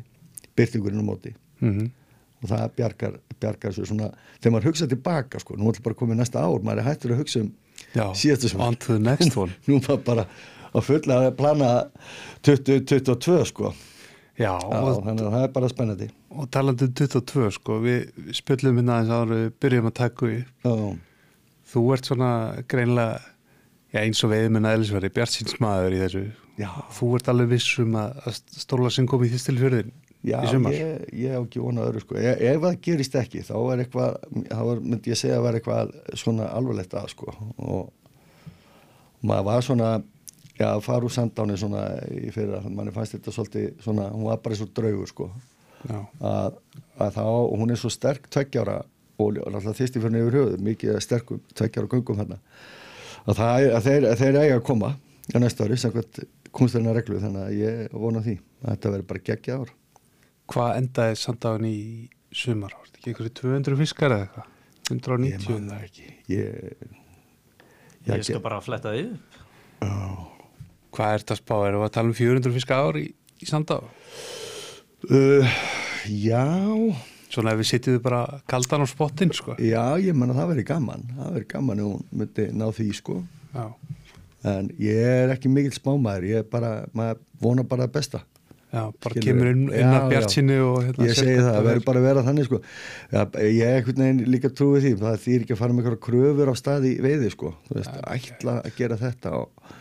byrtingurinn 0.57 1.01
á 1.03 1.09
móti. 1.09 1.33
Mm 1.61 1.89
og 2.43 2.49
það 2.51 2.65
bjargar, 2.77 3.13
bjargar 3.39 3.73
svo 3.75 3.85
svona 3.87 4.09
þegar 4.39 4.53
maður 4.57 4.67
hugsa 4.71 4.87
tilbaka 4.91 5.39
sko, 5.41 5.55
nú 5.57 5.69
er 5.71 5.77
þetta 5.77 5.87
bara 5.89 5.99
komið 6.03 6.19
næsta 6.21 6.43
ár 6.43 6.63
maður 6.67 6.83
er 6.83 6.89
hættur 6.91 7.15
að 7.15 7.21
hugsa 7.23 7.43
um 7.45 7.51
síðastu 8.17 8.49
sem 8.51 8.61
nú 9.69 9.79
var 9.87 9.99
bara 10.05 10.27
að 10.73 10.85
fulla 10.87 11.19
að 11.27 11.33
plana 11.37 11.71
2022 12.43 13.45
sko. 13.51 13.73
Já, 14.33 14.49
Já, 14.57 14.77
og, 14.81 15.03
þannig 15.05 15.27
að 15.27 15.35
það 15.35 15.43
er 15.45 15.51
bara 15.53 15.67
spennandi. 15.69 16.07
og 16.33 16.47
talandi 16.49 16.87
um 16.87 16.93
22 16.97 17.49
sko, 17.53 17.75
við 17.83 18.31
spjöllum 18.33 18.79
hérna 18.79 18.95
aðeins 18.97 19.13
ára 19.13 19.35
við 19.43 19.51
byrjum 19.61 19.89
að 19.91 19.95
taka 19.99 20.29
við. 20.31 20.39
Þú 21.73 21.83
ert 21.93 22.09
svona 22.09 22.29
greinlega, 22.69 23.19
já 23.93 23.99
eins 24.01 24.23
og 24.25 24.31
veiðmenn 24.33 24.65
að 24.65 24.79
Elisveri, 24.79 25.11
Bjartsins 25.13 25.59
maður 25.61 25.93
í 25.93 26.01
þessu. 26.01 26.23
já, 26.57 26.69
Þú 26.97 27.11
ert 27.19 27.29
alveg 27.29 27.51
viss 27.53 27.69
um 27.85 27.93
að, 28.01 28.17
að 28.25 28.41
stóla 28.65 28.89
sem 28.93 29.07
kom 29.09 29.23
í 29.25 29.29
því 29.29 29.41
stilfjörðin 29.45 29.93
já 30.23 30.37
ég, 30.77 31.01
ég 31.19 31.33
hef 31.35 31.45
ekki 31.47 31.59
vonað 31.63 31.89
öðru 31.91 32.03
sko. 32.05 32.15
Ef, 32.21 32.41
ef 32.51 32.61
það 32.63 32.77
gerist 32.87 33.15
ekki 33.19 33.41
þá 33.43 33.53
er 33.73 33.83
eitthvað 33.83 34.17
þá 34.47 34.61
myndi 34.79 35.11
ég 35.11 35.19
segja 35.19 35.39
að 35.39 35.45
vera 35.47 35.59
eitthvað 35.61 35.93
svona 36.23 36.49
alvarlegt 36.55 36.93
að 36.99 37.09
sko. 37.11 37.33
Og 37.57 37.91
maður 39.27 39.47
var 39.49 39.65
svona 39.67 39.89
já, 40.59 40.69
úr 40.77 41.11
sandáni 41.11 41.57
svona 41.59 41.83
í 42.13 42.31
fyrir 42.33 42.57
að 42.59 42.69
manni 42.71 42.93
fannst 42.95 43.17
þetta 43.17 43.33
svolítið 43.35 43.69
svona, 43.83 44.09
hún 44.13 44.27
var 44.29 44.39
bara 44.45 44.59
svo 44.59 44.69
draugur 44.71 45.11
sko. 45.11 45.29
Að, 46.23 46.55
að 47.03 47.09
þá, 47.17 47.23
og 47.27 47.57
hún 47.59 47.73
er 47.75 47.79
svo 47.81 47.89
sterk 47.91 48.29
tveggjára 48.31 48.77
og 49.19 49.39
alltaf 49.43 49.75
þýsti 49.77 49.99
fyrir 50.01 50.23
yfir 50.23 50.37
höfuð 50.39 50.61
mikið 50.63 50.99
sterkum 51.03 51.41
tveggjára 51.53 51.89
göngum 51.91 52.17
hérna 52.21 52.37
að, 53.27 53.35
það, 53.35 53.51
er- 53.65 53.73
að, 53.75 53.83
þeir, 53.89 54.07
þeir 54.21 54.37
eiga 54.39 54.55
að 54.57 54.63
koma 54.69 54.93
á 54.95 55.37
næsta 55.43 55.67
ári, 55.67 55.77
samkvæmt 55.79 56.21
kunsturina 56.55 56.95
reglu 56.95 57.19
þannig 57.19 57.43
að 57.43 57.59
ég 57.59 57.93
vona 57.99 58.23
því 58.23 58.37
að 58.63 58.69
þetta 58.71 58.93
verður 58.93 59.09
bara 59.11 59.23
geggja 59.29 59.59
ár 59.59 59.73
hvað 60.53 60.75
endaði 60.79 61.19
sandáin 61.19 61.65
í 61.69 61.77
sumar? 62.33 62.73
Var 62.77 62.89
þetta 62.89 62.99
ekki 63.01 63.11
einhverju 63.13 63.33
200 63.41 63.79
fiskar 63.83 64.15
eða 64.15 64.27
eitthvað? 64.27 64.49
ég 64.83 64.91
190 64.93 65.49
man 65.53 65.69
það 65.71 65.87
ekki 65.87 66.07
ég, 66.33 66.91
Ég 68.03 68.25
skal 68.27 68.41
bara 68.43 68.57
fletta 68.61 68.91
því 68.91 69.03
upp. 69.13 69.39
Hvað 70.93 71.13
er 71.15 71.23
þetta 71.23 71.33
að 71.37 71.39
spá? 71.39 71.53
Erum 71.67 71.81
við 71.81 71.87
að 71.87 71.93
tala 71.95 72.11
um 72.11 72.17
400 72.17 72.53
fiska 72.57 72.77
ár 72.83 72.99
í, 72.99 73.05
í 73.41 73.47
sandá? 73.49 73.79
uh, 75.09 75.57
já 76.11 76.43
Svona 77.33 77.55
ef 77.55 77.63
við 77.63 77.65
sitjum 77.71 78.01
bara 78.03 78.19
kaldan 78.51 78.83
á 78.85 78.87
spottin 78.91 79.31
sko. 79.33 79.55
já, 79.57 79.97
ég 79.97 80.13
menna 80.13 80.35
það 80.37 80.51
verður 80.51 80.67
gaman 80.69 81.07
það 81.15 81.31
verður 81.31 81.47
gaman 81.55 81.79
ef 81.81 81.87
hún 81.89 82.03
myndi 82.19 82.45
ná 82.53 82.65
því 82.77 82.85
sko 82.99 83.15
Já, 83.55 83.65
en 84.51 84.69
ég 84.77 84.99
er 85.23 85.33
ekki 85.33 85.49
mikill 85.49 85.73
smámaður 85.73 86.27
ég 86.29 86.43
er 86.43 86.45
bara, 86.51 86.69
maður 86.93 87.23
vona 87.41 87.65
bara 87.65 87.87
það 87.87 87.95
besta 87.97 88.21
já 88.73 88.81
bara 88.81 89.13
Skilurðu? 89.13 89.25
kemur 89.27 89.49
inn, 89.53 89.63
inn 89.69 89.91
Já, 89.93 89.99
að 89.99 90.07
bjartsinni 90.11 90.55
og 90.65 90.77
hérna, 90.83 91.05
ég 91.07 91.17
segi 91.19 91.35
það, 91.37 91.49
það 91.53 91.67
verður 91.69 91.85
bara 91.89 92.01
að 92.01 92.07
vera 92.09 92.23
þannig 92.27 92.47
sko. 92.49 92.59
ja, 93.13 93.25
ég 93.45 93.63
er 93.67 93.75
einhvern 93.79 94.03
veginn 94.03 94.21
líka 94.33 94.49
trúið 94.57 94.87
því 94.87 94.93
það 95.03 95.17
þýr 95.27 95.45
ekki 95.45 95.53
að 95.55 95.61
fara 95.61 95.73
með 95.77 95.83
einhverja 95.83 96.03
kröfur 96.07 96.51
á 96.51 96.55
stað 96.57 96.87
í 96.89 96.93
veiði 97.05 97.29
sko. 97.35 97.53
þú 97.69 97.77
veist, 97.77 97.99
ætla 98.17 98.55
að 98.63 98.77
gera 98.79 98.97
þetta 99.03 99.33
og 99.37 99.73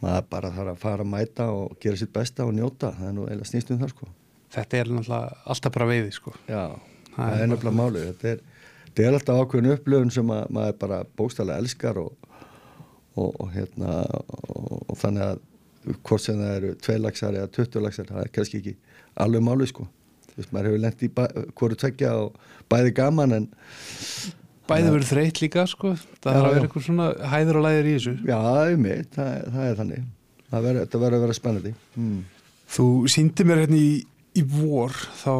maður 0.00 0.28
bara 0.34 0.50
þarf 0.56 0.72
að 0.74 0.80
fara 0.82 1.04
að 1.06 1.10
mæta 1.14 1.46
og 1.54 1.76
gera 1.84 2.00
sitt 2.00 2.12
besta 2.16 2.46
og 2.48 2.54
njóta 2.56 2.90
það 2.96 3.08
er 3.10 3.16
nú 3.18 3.26
eiginlega 3.28 3.50
snýst 3.52 3.70
um 3.74 3.80
það 3.82 3.92
sko. 3.94 4.08
Þetta 4.50 4.78
er 4.80 4.88
náttúrulega 4.96 5.42
alltaf 5.54 5.74
bara 5.76 5.86
veiði 5.92 6.14
sko. 6.16 6.32
já, 6.48 6.62
Það 7.10 7.20
það 7.20 7.42
er 7.44 7.50
nefnilega 7.52 7.76
málið 7.76 8.06
þetta 8.08 8.30
er, 8.34 8.40
þetta 8.88 9.04
er 9.06 9.16
alltaf 9.18 9.40
ákveðin 9.44 9.72
upplöfun 9.76 10.12
sem 10.14 10.32
að, 10.34 10.42
maður 10.56 10.76
bara 10.80 10.98
bókstæðlega 11.20 11.62
elskar 11.62 12.00
og, 12.02 12.10
og, 13.14 13.30
og 13.44 13.52
hérna 13.54 13.94
og 14.88 14.96
þannig 14.98 15.26
að 15.28 15.40
hvort 16.04 16.24
sem 16.24 16.38
það 16.40 16.56
eru 16.58 16.74
tvei 16.84 16.98
lagsar 17.00 17.38
eða 17.38 17.52
20 17.56 17.84
lagsar 17.86 18.10
það 18.10 18.24
er 18.24 18.32
kannski 18.34 18.60
ekki 18.60 18.74
alveg 19.24 19.46
málið 19.46 19.72
sko. 19.72 19.86
Þú 20.30 20.36
veist, 20.36 20.52
maður 20.54 20.68
hefur 20.70 20.82
lent 20.84 21.02
í 21.02 21.10
hvoru 21.58 21.78
tveggja 21.80 22.12
og 22.20 22.36
bæði 22.70 22.92
gaman 23.00 23.38
en 23.38 23.48
Bæði 24.70 24.90
verður 24.94 25.08
þreytt 25.08 25.40
líka 25.42 25.64
sko. 25.66 25.96
Það 26.22 26.36
er 26.36 26.44
að 26.44 26.52
vera 26.54 26.66
eitthvað 26.68 26.84
svona 26.86 27.06
hæður 27.32 27.56
og 27.58 27.64
læðir 27.64 27.88
í 27.88 27.94
þessu. 27.96 28.12
Já, 28.22 28.36
það 28.44 28.60
er 28.62 28.76
mitt, 28.84 29.08
það, 29.16 29.30
það 29.54 29.64
er 29.66 29.80
þannig. 29.80 30.04
Það 30.50 30.66
verður, 30.66 31.16
að 31.16 31.24
vera 31.24 31.36
spennandi. 31.38 31.72
Mm. 31.96 32.20
Þú 32.70 32.86
síndi 33.10 33.46
mér 33.48 33.62
hérna 33.64 33.80
í, 33.80 33.90
í 34.38 34.44
vor 34.46 34.94
þá 35.18 35.34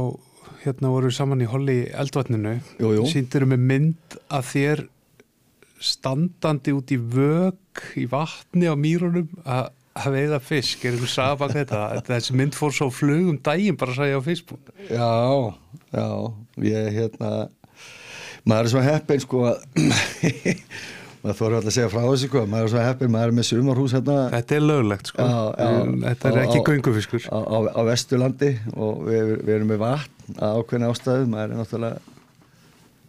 hérna 0.64 0.92
voru 0.92 1.10
við 1.10 1.16
saman 1.16 1.44
í 1.44 1.48
holli 1.50 1.76
í 1.84 1.90
eldvatninu 2.02 2.56
síndir 3.08 3.46
með 3.48 3.62
mynd 3.70 4.16
að 4.28 4.48
þér 4.50 4.82
standandi 5.80 6.74
út 6.76 6.90
í 6.92 6.98
vög 7.00 7.84
í 7.96 8.04
vatni 8.10 8.68
á 8.68 8.74
mýrunum 8.76 9.30
að 9.46 9.70
að 9.98 10.12
veiða 10.14 10.38
fisk, 10.44 10.84
er 10.86 10.94
einhver 10.94 11.10
saga 11.10 11.36
baka 11.40 11.58
þetta? 11.64 11.80
Þessi 12.06 12.36
mynd 12.38 12.54
fór 12.58 12.72
svo 12.76 12.90
flug 12.94 13.32
um 13.34 13.38
daginn 13.42 13.76
bara 13.80 13.90
að 13.94 14.02
segja 14.04 14.20
á 14.20 14.22
Facebook. 14.22 14.70
Já, 14.86 15.10
já, 15.96 16.06
ég 16.70 16.90
hérna 16.94 17.30
maður 18.48 18.64
er 18.68 18.72
svo 18.72 18.82
heppin 18.86 19.20
sko 19.20 19.42
að 19.50 19.56
maður 21.20 21.36
þóru 21.36 21.56
alltaf 21.58 21.68
að 21.68 21.74
segja 21.76 21.90
frá 21.92 22.00
þessu 22.06 22.28
sko 22.30 22.44
maður 22.48 22.68
er 22.68 22.72
svo 22.72 22.84
heppin, 22.86 23.10
maður 23.12 23.32
er 23.32 23.36
með 23.40 23.48
sumarhús 23.50 23.94
hérna. 23.98 24.14
Þetta 24.32 24.56
er 24.56 24.64
löglegt 24.64 25.10
sko, 25.12 25.26
Já, 25.26 25.42
já. 25.60 25.82
þetta 26.06 26.30
er 26.30 26.38
Á- 26.38 26.42
ekki 26.46 26.62
á- 26.62 26.66
göngufiskur. 26.70 27.26
á, 27.28 27.38
á, 27.44 27.58
á 27.76 27.80
Vesturlandi 27.90 28.52
og 28.76 29.02
við, 29.10 29.34
við 29.44 29.52
erum 29.58 29.72
með 29.74 29.82
vatn 29.84 30.38
að 30.40 30.62
ákveðna 30.62 30.92
ástæðu, 30.94 31.28
maður 31.34 31.50
er 31.52 31.60
náttúrulega 31.60 32.00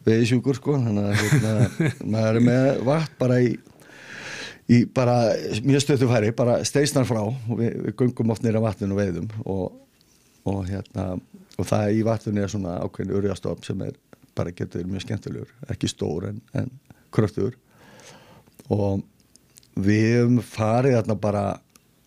veðisjúkur 0.10 0.58
sko 0.58 0.76
þannig 0.82 1.08
að 1.08 1.20
hérna, 1.22 1.54
maður 2.18 2.40
er 2.42 2.46
með 2.50 2.70
vatn 2.90 3.16
bara 3.22 3.40
í, 3.46 3.52
í 4.72 4.82
bara 4.96 5.18
mjög 5.66 5.84
stöðu 5.86 6.10
færi, 6.12 6.32
bara 6.36 6.60
steisnar 6.68 7.08
frá. 7.10 7.22
Og 7.28 7.58
við, 7.60 7.78
við 7.88 7.96
göngum 8.00 8.34
oft 8.34 8.46
nýra 8.46 8.64
vatninu 8.64 8.96
og 8.96 9.02
veiðum 9.02 9.32
og, 9.44 9.66
og 10.50 10.62
hérna 10.70 11.08
og 11.60 11.68
það 11.68 11.98
í 11.98 12.06
vatninu 12.08 12.44
er 12.44 12.54
svona 12.54 12.78
ákveðin 12.86 13.18
urjastofn 13.20 13.68
sem 13.68 13.84
er 13.86 13.98
bara 14.38 14.54
getur 14.56 14.88
mjög 14.88 15.06
skemmtilegur 15.06 15.72
ekki 15.74 15.90
stór 15.92 16.30
en, 16.32 16.40
en 16.58 16.72
kröftugur. 17.14 17.58
Og 18.72 19.02
við 19.76 20.40
farið 20.48 20.98
þarna 21.00 21.18
bara 21.20 21.44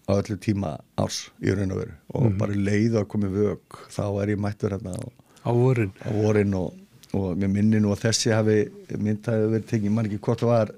á 0.05 0.13
öllu 0.19 0.37
tíma 0.41 0.77
árs 1.01 1.29
í 1.41 1.53
raun 1.55 1.73
og 1.73 1.81
veru 1.81 1.95
og 2.13 2.35
bara 2.41 2.57
leið 2.57 2.99
að 3.01 3.07
komi 3.13 3.31
vög 3.33 3.79
þá 3.93 4.05
er 4.23 4.33
ég 4.35 4.41
mættur 4.41 4.75
hérna 4.77 4.93
á, 5.01 5.51
vorin. 5.53 5.93
á 6.05 6.09
vorin 6.13 6.57
og, 6.59 6.75
og 7.17 7.39
mér 7.41 7.53
minni 7.53 7.81
nú 7.81 7.95
að 7.95 8.05
þessi 8.09 8.35
hafi 8.35 8.59
mynd 8.99 9.25
hafi 9.31 9.49
verið 9.55 9.71
tekið, 9.71 9.95
mann 9.97 10.11
ekki 10.11 10.21
hvort 10.27 10.45
það 10.45 10.53
var 10.53 10.75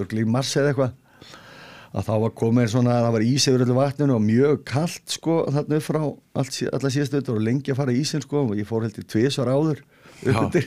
örgli 0.00 0.24
í 0.24 0.30
mars 0.36 0.52
eða 0.58 0.72
eitthvað 0.72 1.00
að 1.94 2.06
þá 2.08 2.14
var 2.24 2.32
komið 2.40 2.70
svona 2.72 2.94
að 2.98 3.04
það 3.06 3.12
var 3.14 3.24
ís 3.28 3.44
yfir 3.48 3.64
öllu 3.64 3.74
vatninu 3.78 4.14
og 4.16 4.22
mjög 4.24 4.62
kallt 4.66 5.14
sko 5.14 5.40
þarna 5.46 5.78
upp 5.78 5.84
frá 5.86 6.00
alla 6.02 6.90
síðastu 6.90 7.20
öllur 7.20 7.36
og 7.38 7.44
lengi 7.46 7.74
að 7.74 7.78
fara 7.82 7.94
í 7.94 8.00
ísinn 8.02 8.24
sko 8.24 8.48
og 8.48 8.56
ég 8.58 8.66
fór 8.66 8.86
heldur 8.88 9.06
tvisar 9.06 9.50
áður 9.52 9.84
Já. 10.24 10.30
upp 10.30 10.40
undir 10.46 10.66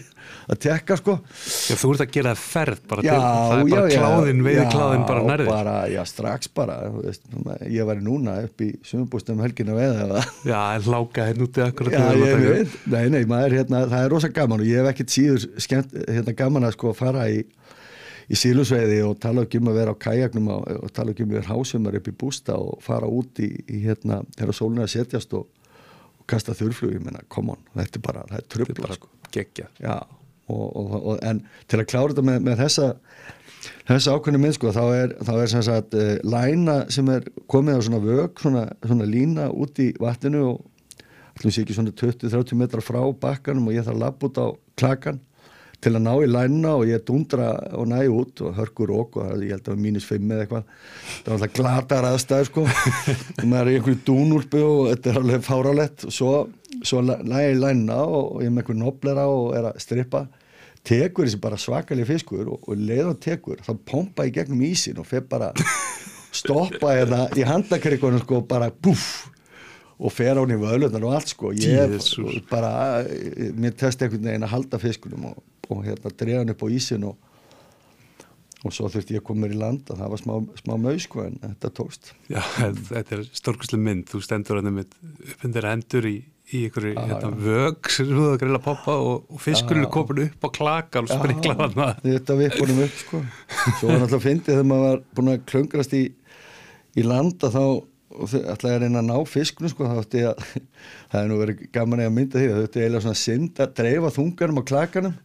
að 0.52 0.60
tekka 0.64 0.98
sko. 1.00 1.14
Já, 1.24 1.76
þú 1.80 1.90
ert 1.94 2.02
að 2.04 2.12
gera 2.14 2.34
ferð 2.38 2.82
bara 2.92 3.04
já, 3.06 3.12
til, 3.14 3.22
það 3.24 3.54
er 3.58 3.70
bara 3.72 3.82
já, 3.88 3.94
já, 3.96 4.02
kláðin, 4.02 4.42
veiði 4.46 4.60
já, 4.60 4.68
kláðin 4.74 5.06
bara 5.08 5.24
nærðir 5.28 5.50
bara, 5.50 5.76
já, 5.92 6.00
strax 6.12 6.52
bara 6.60 6.76
veist, 6.94 7.24
ég 7.74 7.90
væri 7.90 8.06
núna 8.06 8.36
upp 8.46 8.64
í 8.64 8.70
sumumbústum 8.88 9.42
helgin 9.44 9.72
að 9.74 9.80
veiða 9.82 10.04
eða? 10.06 10.24
Já, 10.52 10.60
en 10.78 10.90
láka 10.94 11.28
henn 11.30 11.46
úti 11.48 11.64
akkurat 11.64 11.96
Já, 11.96 12.04
ég 12.22 12.44
veit, 12.44 12.76
nei, 12.92 13.06
nei, 13.16 13.22
maður, 13.30 13.58
hérna, 13.62 13.84
það 13.92 14.04
er 14.06 14.14
rosa 14.14 14.32
gaman 14.36 14.64
og 14.64 14.70
ég 14.70 14.84
hef 14.84 14.92
ekkert 14.94 15.16
síður 15.16 15.48
skemmt, 15.64 15.96
hérna, 16.06 16.38
gaman 16.44 16.68
að 16.70 16.76
sko 16.78 16.94
fara 16.98 17.26
í, 17.32 17.42
í 18.28 18.38
sílusveiði 18.38 19.00
og 19.08 19.20
tala 19.24 19.46
ekki 19.46 19.62
um 19.62 19.70
að 19.72 19.80
vera 19.80 19.94
á 19.96 20.02
kajaknum 20.04 20.50
og, 20.56 20.90
tala 20.96 21.14
ekki 21.14 21.24
um 21.24 21.32
að 21.32 21.40
vera 21.40 21.54
hásumar 21.54 21.98
upp 22.00 22.10
í 22.10 22.16
bústa 22.24 22.58
og 22.60 22.82
fara 22.84 23.08
út 23.08 23.40
í, 23.44 23.50
í 23.72 23.82
hérna, 23.86 24.22
þegar 24.36 24.60
sólun 24.60 24.82
er 24.82 24.88
að 24.88 24.94
setjast 24.98 25.36
og, 25.38 25.48
og 26.20 26.28
kasta 26.30 26.56
þurrflug, 26.58 26.98
ég 26.98 27.06
menna, 27.06 27.24
come 27.32 27.56
on, 27.56 27.64
þetta 27.78 28.02
er 28.02 28.06
bara, 28.10 28.26
það 28.34 28.68
er 28.68 28.80
bara 28.82 29.00
sko. 29.00 29.12
geggja 29.32 29.70
Já, 29.80 29.96
og, 30.52 30.68
og, 30.68 30.94
og, 31.00 31.12
en 31.24 31.44
til 31.68 31.82
að 31.82 31.90
klára 31.94 32.14
þetta 32.14 32.28
með, 32.30 32.40
með 32.50 32.64
þessa 32.66 32.88
þessa 33.88 34.16
ákveðni 34.16 34.42
minn 34.42 34.56
sko, 34.56 34.72
þá 34.76 34.84
er, 34.96 35.14
þá 35.24 35.34
er 35.36 35.52
sem 35.52 35.64
sagt 35.66 35.96
uh, 35.98 36.16
læna 36.28 36.82
sem 36.94 37.08
er 37.12 37.28
komið 37.52 37.80
á 37.80 37.82
svona 37.88 38.02
vög, 38.04 38.42
svona, 38.44 38.66
svona 38.84 39.08
lína 39.08 39.48
út 39.52 39.80
í 39.84 39.94
vatninu 40.02 40.44
og 40.52 41.06
ætlum 41.38 41.54
sé 41.54 41.64
ekki 41.64 41.78
svona 41.78 41.94
20-30 41.96 42.60
metrar 42.60 42.84
frá 42.86 43.00
bakkanum 43.22 43.70
og 43.70 43.78
ég 43.78 43.86
þarf 43.86 43.98
að 43.98 44.04
lappa 44.04 44.30
út 44.30 44.40
á 44.42 44.48
klakan 44.80 45.20
til 45.84 45.94
að 45.94 46.04
ná 46.08 46.14
í 46.26 46.30
lænuna 46.30 46.72
og 46.80 46.88
ég 46.90 47.04
dundra 47.06 47.52
og 47.78 47.86
næ 47.92 48.00
út 48.10 48.42
og 48.46 48.56
hörkur 48.58 48.94
okk 48.98 49.20
og 49.22 49.44
ég 49.46 49.54
held 49.54 49.70
að 49.70 49.84
mínus 49.84 50.08
5 50.10 50.32
eða 50.34 50.46
eitthvað. 50.46 50.72
Það 51.12 51.28
var 51.28 51.36
alltaf 51.36 51.54
glatar 51.60 52.08
aðstæður 52.10 52.50
sko. 52.50 52.64
Og 52.66 53.46
maður 53.52 53.62
er 53.62 53.72
í 53.72 53.78
einhverju 53.78 54.02
dúnúlpu 54.08 54.64
og 54.64 54.82
þetta 54.92 55.12
er 55.12 55.22
alveg 55.22 55.46
fáralett 55.46 56.08
og 56.08 56.18
svo, 56.18 56.34
svo 56.82 57.04
næ 57.06 57.38
ég 57.44 57.54
í 57.54 57.62
lænuna 57.62 58.02
og, 58.08 58.42
ég 58.42 58.50
er 58.50 58.56
með 58.56 58.64
einhverju 58.64 58.82
noblera 58.82 59.28
og 59.30 59.54
er 59.60 59.70
að 59.70 59.80
strippa. 59.86 60.26
Tekur 60.88 61.28
þessi 61.28 61.42
bara 61.44 61.60
svakalega 61.62 62.10
fiskur 62.10 62.48
og, 62.48 62.66
og 62.66 62.82
leð 62.90 63.12
og 63.12 63.22
tekur, 63.22 63.62
þá 63.62 63.74
pompa 63.86 64.26
ég 64.26 64.38
gegnum 64.40 64.66
ísin 64.66 64.98
og 65.02 65.10
fer 65.10 65.26
bara 65.30 65.52
stoppa 66.38 66.94
hérna 66.96 67.26
í 67.38 67.46
handakrikunum 67.46 68.24
sko 68.24 68.42
bara 68.48 68.70
búff 68.72 69.28
og 69.98 70.14
fer 70.14 70.38
á 70.38 70.42
hann 70.42 70.54
í 70.54 70.60
völunar 70.62 71.06
og 71.06 71.16
allt 71.18 71.34
sko. 71.34 71.52
Ég 71.58 71.94
Jesús. 71.98 72.42
bara, 72.50 73.04
mér 73.58 73.74
testi 73.78 74.06
einhvern 74.06 74.30
veginn 74.30 74.46
að 74.46 74.54
halda 74.54 74.80
fiskunum 74.82 75.32
og, 75.32 75.40
og 75.74 75.86
hérna 75.86 76.14
drefa 76.14 76.44
hann 76.44 76.54
upp 76.54 76.64
á 76.64 76.68
ísin 76.74 77.08
og 77.08 77.18
og 78.66 78.74
svo 78.74 78.90
þurfti 78.92 79.16
ég 79.16 79.22
að 79.22 79.28
koma 79.28 79.46
mér 79.46 79.54
í 79.54 79.60
land 79.60 79.92
og 79.94 80.00
það 80.00 80.14
var 80.14 80.22
smá, 80.22 80.34
smá 80.62 80.74
maus 80.82 81.06
sko 81.06 81.26
en 81.28 81.36
þetta 81.44 81.70
tókst. 81.78 82.10
Já, 82.32 82.40
þetta 82.90 83.18
er 83.18 83.28
stórkustlega 83.38 83.86
mynd. 83.86 84.08
Þú 84.10 84.22
stendur 84.26 84.60
hann 84.60 84.74
með 84.74 84.96
uppindir 85.34 85.68
hendur 85.70 86.08
í, 86.10 86.16
í 86.50 86.64
einhverju 86.66 86.94
Já, 86.96 87.02
hérna, 87.12 87.32
vög 87.44 87.92
sem 87.94 88.10
þú 88.10 88.24
að 88.32 88.40
grilla 88.44 88.62
poppa 88.66 88.96
og, 89.04 89.28
og 89.30 89.44
fiskurinn 89.44 89.86
er 89.86 89.92
komin 89.94 90.24
upp 90.26 90.48
á 90.48 90.50
klakar 90.58 91.06
og 91.06 91.12
sprikla 91.14 91.58
hann 91.60 91.78
þetta 92.06 92.40
við 92.40 92.58
búinum 92.58 92.82
upp 92.88 92.98
sko. 93.04 93.22
Svo 93.68 93.92
var 93.92 94.02
náttúrulega 94.02 94.26
fyndið 94.26 94.56
þegar 94.56 94.72
maður 94.72 94.88
var 94.88 95.06
búin 95.20 95.34
að 95.36 95.46
klöngrast 95.54 95.96
í, 95.98 96.04
í 96.98 97.06
landa 97.06 97.54
þá 97.54 97.62
þau 98.18 98.40
ætlaði 98.50 98.74
að 98.74 98.82
reyna 98.82 99.02
að 99.04 99.10
ná 99.12 99.18
fisknum 99.30 99.70
sko 99.70 99.86
þá 99.86 99.98
ætti 100.02 100.22
ég 100.24 100.30
að 100.32 100.44
það 101.12 101.18
hefði 101.20 101.30
nú 101.30 101.40
verið 101.44 101.64
gaman 101.76 102.02
að 102.02 102.14
mynda 102.16 102.42
því 102.42 102.48
þau 102.50 102.62
ætti 102.64 102.82
eiginlega 102.82 103.06
svona 103.06 103.22
synd 103.22 103.62
að 103.62 103.74
dreifa 103.78 104.14
þunganum 104.16 104.62
á 104.64 104.70
klakanum 104.72 105.18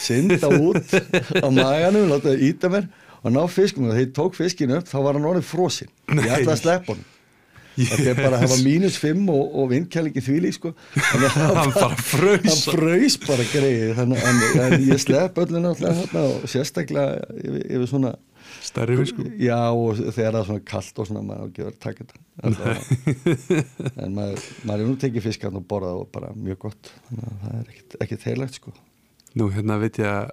synda 0.00 0.52
út 0.52 0.94
á 1.42 1.48
maganum 1.48 2.08
láta 2.12 2.30
það 2.30 2.46
íta 2.50 2.70
mér 2.72 2.88
og 3.22 3.34
ná 3.34 3.42
fiskum. 3.50 3.88
Og 3.88 3.94
þegar 3.96 4.06
ég 4.06 4.16
tók 4.16 4.38
fiskinu 4.38 4.80
upp 4.80 4.88
þá 4.90 4.98
var 5.00 5.18
hann 5.18 5.28
orðið 5.32 5.50
frosinn. 5.50 5.92
Ég 6.12 6.24
ætlaði 6.24 6.54
að 6.54 6.64
sleppa 6.64 6.94
hann 6.94 7.04
þetta 7.76 8.12
er 8.12 8.18
bara, 8.18 8.38
það 8.40 8.52
var 8.52 8.62
mínus 8.64 8.96
5 9.00 9.26
og, 9.32 9.42
og 9.60 9.68
vindkælingi 9.72 10.22
þvíli 10.24 10.52
sko. 10.54 10.72
Að 10.96 11.26
það 11.26 11.56
hann 11.58 11.74
bara 11.74 11.98
fröys 12.00 12.46
hann 12.48 12.62
fröys 12.76 13.18
bara 13.24 13.48
greið 13.50 13.92
þannig 13.98 14.24
en 14.62 14.86
ég 14.86 15.02
slepp 15.02 15.42
öllu 15.42 15.62
náttúrulega 15.62 16.00
þarna 16.00 16.24
og 16.30 16.48
sérstaklega 16.52 17.28
yfir, 17.36 17.60
yfir 17.76 17.92
svona 17.92 18.14
stærri 18.64 18.98
fiskur. 19.00 19.30
Já 19.42 19.60
og 19.68 20.00
þegar 20.00 20.38
það 20.38 20.40
er 20.40 20.50
svona 20.50 20.66
kallt 20.72 21.02
og 21.02 21.10
svona 21.10 21.24
maður 21.26 21.68
að 21.68 21.78
þetta. 21.86 22.20
Allavega. 22.46 23.30
en 24.04 24.16
maður, 24.16 24.50
maður 24.64 24.82
er 24.82 24.90
nú 24.90 24.98
tekið 25.04 25.28
fisk 25.28 25.46
hann 25.48 25.60
og 25.60 25.68
borðað 25.68 26.02
og 26.02 26.12
bara 26.14 26.34
mjög 26.36 26.68
gott. 26.68 26.92
Þannig 27.08 27.30
að 27.30 27.40
það 27.46 27.56
er 27.62 28.04
ekkit 28.06 28.30
heilagt 28.30 28.60
sko 28.60 28.76
Nú, 29.36 29.50
hérna 29.52 29.76
veit 29.82 29.98
ég 30.00 30.08
að, 30.08 30.30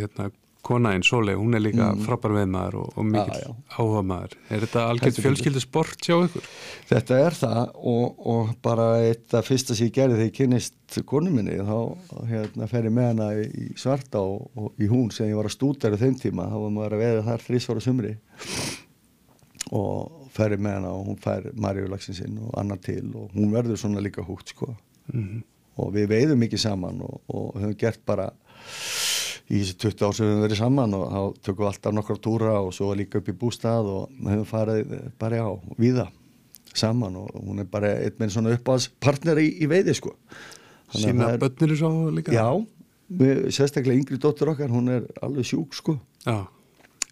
hérna, 0.00 0.30
kona 0.64 0.94
einn 0.94 1.02
Sólei, 1.04 1.34
hún 1.36 1.52
er 1.58 1.60
líka 1.60 1.90
Mm. 1.92 2.04
frábær 2.06 2.32
veðmaður 2.38 2.76
og, 2.80 2.92
og 2.96 3.04
mikill 3.04 3.50
áhuga 3.76 4.00
maður 4.08 4.36
Er 4.48 4.62
þetta 4.62 4.84
algjört 4.88 5.18
fjölskyldu 5.20 5.60
sport 5.60 6.06
hjá 6.06 6.14
ykkur? 6.24 6.46
þetta 6.88 7.18
er 7.26 7.36
það 7.36 7.58
og, 7.74 8.22
og 8.34 8.52
bara 8.64 8.86
eitt 9.10 9.34
af 9.36 9.44
fyrsta 9.50 9.76
sem 9.76 9.90
ég 9.90 9.92
gerði 9.98 10.16
þegar 10.16 10.30
ég 10.30 10.36
kynist 10.38 11.00
konu 11.10 11.30
minni 11.34 11.58
þá 11.60 11.76
hérna, 12.30 12.68
fer 12.70 12.88
ég 12.88 12.94
með 12.96 13.10
hana 13.10 13.28
í 13.44 13.66
svarta 13.76 14.22
og, 14.24 14.46
og 14.56 14.80
í 14.80 14.88
hún 14.88 15.10
sem 15.12 15.28
ég 15.28 15.36
var 15.36 15.50
að 15.50 15.56
stúdera 15.58 16.00
þeim 16.00 16.16
tíma. 16.22 16.48
Þá 16.48 16.56
var 16.64 16.74
maður 16.78 16.96
að 16.96 17.04
veða 17.04 17.26
þar 17.28 17.44
þrísvara 17.50 17.84
sumri 17.84 18.14
og 19.74 20.28
fer 20.34 20.54
ég 20.56 20.60
með 20.64 20.78
hana 20.78 20.92
og 20.96 21.06
hún 21.08 21.20
fær 21.24 21.50
Marjulagsin 21.60 22.16
sinn 22.16 22.38
og 22.40 22.54
annar 22.60 22.80
til 22.84 23.04
og 23.16 23.32
hún 23.36 23.52
verður 23.52 23.80
svona 23.80 24.00
líka 24.04 24.24
húgt 24.24 24.54
sko. 24.54 24.72
Mm 25.12 25.42
og 25.80 25.92
við 25.94 26.08
veiðum 26.12 26.42
mikið 26.44 26.62
saman 26.68 27.00
og, 27.04 27.20
og 27.28 27.54
höfum 27.60 27.76
gert 27.80 28.02
bara 28.06 28.28
í 29.52 29.60
þessi 29.60 29.74
20 29.84 30.04
ár 30.06 30.14
sem 30.16 30.26
við 30.26 30.32
höfum 30.34 30.44
verið 30.46 30.60
saman 30.60 30.94
og 30.96 31.06
þá 31.12 31.20
tökum 31.48 31.64
við 31.64 31.70
alltaf 31.72 31.94
nokkra 31.98 32.16
túra 32.26 32.52
og 32.64 32.70
svo 32.76 32.92
líka 32.96 33.20
upp 33.20 33.28
í 33.28 33.34
bústað 33.40 33.90
og 33.92 34.14
höfum 34.24 34.46
farið 34.48 34.94
bara 35.20 35.42
á 35.44 35.50
víða 35.80 36.06
saman 36.74 37.18
og 37.20 37.34
hún 37.38 37.60
er 37.62 37.68
bara 37.70 37.90
einn 38.02 38.16
með 38.18 38.32
svona 38.34 38.54
uppáðspartner 38.56 39.38
í, 39.42 39.50
í 39.62 39.68
veiði 39.70 39.94
sko 39.98 40.14
er- 40.94 41.38
börnir 41.42 41.76
svo 41.78 41.90
líka? 42.14 42.32
Já, 42.34 42.48
við, 43.10 43.44
sérstaklega 43.54 43.98
yngri 44.00 44.18
dóttur 44.22 44.50
okkar, 44.54 44.72
hún 44.72 44.88
er 44.90 45.06
alveg 45.22 45.46
sjúk 45.50 45.74
sko 45.76 45.98
Já, 46.24 46.46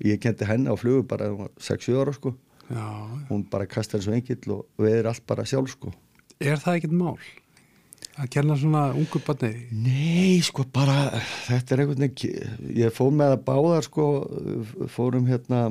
ég 0.07 0.19
kendi 0.23 0.49
henni 0.49 0.73
á 0.73 0.77
flugu 0.81 1.05
bara 1.07 1.29
þegar 1.29 1.37
hún 1.37 1.45
var 1.45 1.53
6-7 1.69 2.01
ára 2.01 2.17
sko 2.17 2.33
já. 2.73 2.87
hún 3.29 3.45
bara 3.53 3.67
kastar 3.69 4.01
eins 4.01 4.09
og 4.09 4.17
engill 4.17 4.57
og 4.57 4.65
veiðir 4.81 5.11
allt 5.13 5.27
bara 5.29 5.45
sjálf 5.47 5.77
sko 5.77 5.93
Er 6.43 6.59
það 6.59 6.81
ekkert 6.81 6.97
mál? 6.97 7.19
Að 8.21 8.29
kenna 8.35 8.57
svona 8.61 8.83
ungu 8.93 9.21
barni? 9.25 9.53
Nei, 9.73 10.41
sko, 10.45 10.67
bara, 10.69 11.07
þetta 11.47 11.75
er 11.75 11.83
einhvern 11.85 12.05
veginn, 12.05 12.59
ég 12.77 12.93
fór 12.93 13.15
með 13.17 13.39
að 13.39 13.45
báðar, 13.47 13.87
sko, 13.87 14.09
fórum 14.93 15.31
hérna 15.31 15.71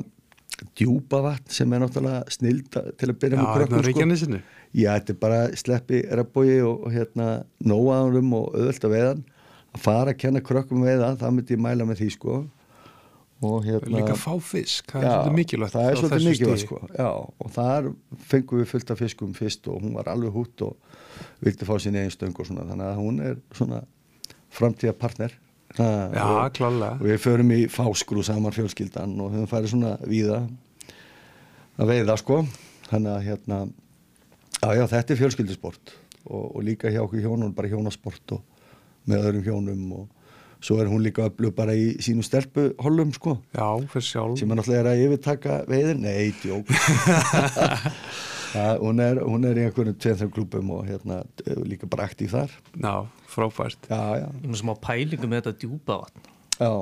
djúpavatn 0.78 1.54
sem 1.54 1.74
er 1.74 1.82
náttúrulega 1.82 2.34
snilda 2.34 2.82
til 2.98 3.10
að 3.12 3.20
byrja 3.22 3.38
Já, 3.38 3.42
með 3.42 3.52
hérna 3.52 3.82
krökkum, 3.86 4.16
sko. 4.18 4.40
Já, 4.72 4.88
þetta 4.88 5.14
er 5.14 5.20
bara 5.22 5.44
sleppi 5.58 6.00
rappói 6.10 6.56
og, 6.66 6.88
og 6.88 6.96
hérna 6.96 7.28
nóaðurum 7.62 8.34
og 8.40 8.50
auðvöld 8.56 8.88
að 8.88 8.96
veiðan, 8.96 9.22
að 9.72 9.86
fara 9.86 10.14
að 10.14 10.20
kenna 10.24 10.42
krökkum 10.50 10.82
veiða, 10.86 11.14
það 11.22 11.38
myndi 11.38 11.56
ég 11.56 11.62
mæla 11.62 11.86
með 11.88 12.02
því, 12.02 12.10
sko. 12.16 12.40
Og 13.42 13.64
hérna... 13.66 13.96
Líka 13.98 14.18
fá 14.18 14.34
fisk, 14.38 14.90
það 14.92 15.02
er 15.02 15.06
Já, 15.06 15.14
svolítið 15.14 15.38
mikilvægt 15.38 15.74
það 15.74 15.86
er 15.86 15.96
svolítið 15.98 16.26
mikilvægt 16.28 16.62
sko 16.62 16.76
já, 16.94 17.08
og 17.42 17.48
þar 17.56 17.88
fengum 18.30 18.60
við 18.60 18.68
fullt 18.70 18.92
af 18.94 19.00
fiskum 19.02 19.32
fyrst 19.34 19.66
og 19.66 19.80
hún 19.82 19.96
var 19.98 20.10
alveg 20.12 20.36
hútt 20.36 20.62
og 20.62 20.91
vildi 21.42 21.66
fá 21.68 21.74
sinni 21.80 21.98
einn 22.02 22.10
stöng 22.14 22.34
og 22.38 22.46
svona. 22.48 22.64
Þannig 22.70 22.86
að 22.90 23.00
hún 23.00 23.20
er 23.26 23.36
svona 23.56 23.82
framtíða 24.52 24.92
partner 24.98 25.32
Já, 26.12 26.24
og- 26.28 26.52
og 27.00 27.06
við 27.08 27.18
förum 27.24 27.50
í 27.56 27.60
fáskrú 27.72 28.22
saman 28.24 28.52
fjölskyldan 28.52 29.14
og 29.24 29.32
höfum 29.32 29.48
farið 29.48 29.70
svona 29.72 29.94
víða 30.04 30.42
að 31.80 31.88
veiða 31.88 32.16
sko. 32.20 32.42
Þannig 32.90 33.12
að 33.16 33.22
hérna 33.30 33.60
já, 34.62 34.68
já, 34.76 34.86
þetta 34.92 35.14
er 35.14 35.20
fjölskyldusport 35.22 35.94
og, 36.26 36.56
og 36.56 36.62
líka 36.62 36.90
hjá 36.92 37.00
okkur 37.06 37.22
hjónum 37.24 37.54
bara 37.56 37.68
hjónasport 37.72 38.32
og 38.36 38.42
með 39.08 39.24
öðrum 39.30 39.46
hjónum 39.46 39.86
og 39.96 40.08
svo 40.62 40.76
er 40.78 40.86
hún 40.92 41.02
líka 41.02 41.24
öflug 41.30 41.54
bara 41.56 41.72
í 41.74 41.96
sínum 41.98 42.22
stelpuhollum 42.22 43.10
sko. 43.16 43.38
Já, 43.56 43.64
fyrir 43.90 44.04
sjálf. 44.06 44.36
Sem 44.38 44.50
er 44.52 44.60
náttúrulega 44.60 44.92
að 44.92 45.00
yfirtaka 45.08 45.56
veiðin. 45.66 46.04
Nei, 46.04 46.34
djók 46.44 46.68
ja, 48.54 48.66
hún, 48.80 49.00
er, 49.04 49.20
hún 49.24 49.44
er 49.48 49.58
í 49.60 49.66
einhverjum 49.68 49.98
tveim 50.02 50.32
klúpum 50.34 50.70
og 50.76 50.82
hérna 50.88 51.20
líka 51.66 51.88
bara 51.90 52.08
aktív 52.08 52.34
þar. 52.34 52.56
Já, 52.78 52.94
frábært. 53.32 53.88
Já, 53.90 54.02
já, 54.22 54.26
Ég 54.42 54.50
með 54.52 54.60
smá 54.62 54.74
pælingu 54.88 55.28
með 55.30 55.40
þetta 55.42 55.54
djúpa 55.62 56.00
vatn. 56.04 56.28
Já. 56.58 56.72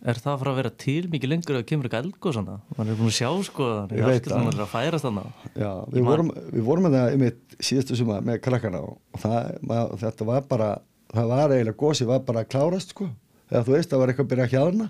Er 0.00 0.16
það 0.16 0.36
frá 0.40 0.48
að 0.48 0.58
vera 0.62 0.70
til 0.80 1.00
mikið 1.12 1.28
lengur 1.28 1.56
að 1.58 1.64
kemur 1.68 1.86
ekki 1.90 1.98
eldgóð 1.98 2.32
svona? 2.38 2.54
Man 2.78 2.88
er 2.88 2.96
búin 2.96 3.10
að 3.10 3.16
sjá 3.18 3.28
sko 3.44 3.66
Ég 3.92 4.06
veit 4.08 4.24
það 4.24 4.30
það. 4.32 4.46
er 4.54 4.62
að 4.64 4.70
færast 4.72 5.04
þannig 5.04 5.50
Já, 5.60 5.72
við 5.92 6.06
vorum, 6.06 6.30
við 6.54 6.62
vorum 6.70 6.86
með 6.86 6.94
það 6.96 7.10
einmitt 7.16 7.56
síðustu 7.68 7.98
suma 7.98 8.16
með 8.24 8.38
krakkana 8.46 8.80
og 8.86 9.20
það, 9.20 9.50
mað, 9.68 9.92
þetta 10.00 10.28
var 10.30 10.46
bara, 10.48 10.70
það 11.12 11.28
var 11.34 11.52
eiginlega 11.52 11.78
gósi 11.84 12.08
var 12.08 12.22
bara 12.30 12.46
að 12.46 12.48
klárast 12.54 12.94
sko. 12.96 13.10
Eða 13.50 13.62
þú 13.68 13.74
veist, 13.76 13.92
það 13.92 14.00
var 14.00 14.12
eitthvað 14.14 14.24
að 14.24 14.32
byrja 14.32 14.46
að 14.48 14.56
hjáðna 14.56 14.88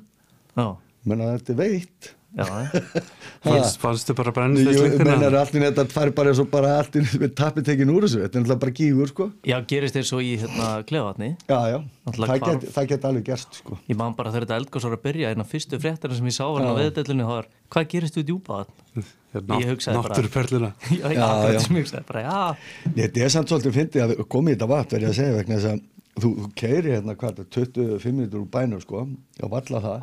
Já, 0.61 0.67
menna 1.11 1.33
þetta 1.35 1.53
er 1.57 1.61
veitt 1.65 2.13
fannstu 3.83 4.15
bara 4.15 4.31
Jú, 4.31 4.35
brennist 4.37 5.01
menna 5.03 5.29
allir 5.41 5.65
þetta 5.67 5.85
fær 5.91 6.13
bara 6.15 6.31
eins 6.33 6.41
og 6.43 6.51
bara 6.53 6.77
allir 6.81 7.07
við 7.23 7.33
tapir 7.39 7.65
tekin 7.67 7.91
úr 7.93 8.07
þessu, 8.07 8.21
þetta 8.23 8.39
er 8.39 8.45
náttúrulega 8.45 8.63
bara 8.65 8.75
gífur 8.81 9.11
sko. 9.11 9.27
Já 9.51 9.57
gerist 9.73 9.97
þeir 9.99 10.07
svo 10.11 10.21
í 10.23 10.31
hérna 10.41 10.69
klefatni 10.89 11.31
Já, 11.51 11.59
já, 11.73 11.79
Náttúrulega 12.07 12.37
það 12.37 12.45
hvarf. 12.47 12.89
get, 12.93 13.07
alveg 13.11 13.27
gerst 13.31 13.61
sko. 13.63 13.79
Ég 13.91 13.99
man 13.99 14.15
bara 14.19 14.31
þegar 14.35 14.47
þetta 14.47 14.61
eldgóð 14.63 14.85
svo 14.87 14.93
að 14.95 15.03
byrja 15.09 15.33
en 15.35 15.45
að 15.45 15.51
fyrstu 15.55 15.81
fréttina 15.83 16.19
sem 16.21 16.31
ég 16.31 16.37
sá 16.39 16.45
Já. 16.47 16.71
á 16.71 16.73
veðdellinu 16.81 17.27
það 17.27 17.35
var 17.41 17.51
hvað 17.75 17.91
gerist 17.95 18.21
við 18.21 18.29
djúpa 18.31 18.61
vatn? 18.61 19.07
Ég 19.31 19.69
hugsaði 19.71 19.95
bara- 20.03 20.15
Náttúruperluna. 20.15 20.73
Já, 21.01 21.07
já, 21.15 21.29
ég 21.55 21.71
hugsaði 21.81 22.07
bara, 22.09 22.23
já, 22.27 22.93
Þetta 22.97 23.25
er 23.27 23.35
samt 23.37 23.53
svolítið 23.53 23.77
fyndið 23.79 24.05
að 24.07 24.15
koma 24.31 24.51
í 24.51 24.57
þetta 24.57 24.71
vatn 24.71 24.97
verið 24.97 25.11
að 25.13 25.19
segja 25.21 25.37
vegna 25.39 25.59
þess 25.61 25.71
að 25.71 25.85
þú, 26.21 26.31
þú 26.41 26.49
keiri 26.59 26.95
hérna 26.97 27.15
hvað, 27.15 27.31
er 27.31 27.47
það, 27.47 27.53
25 28.01 28.17
minnir 28.17 28.41
úr 28.41 28.49
bænum 28.51 28.83
sko 28.83 29.05
og 29.07 29.53
valla 29.55 29.83
það 29.87 30.01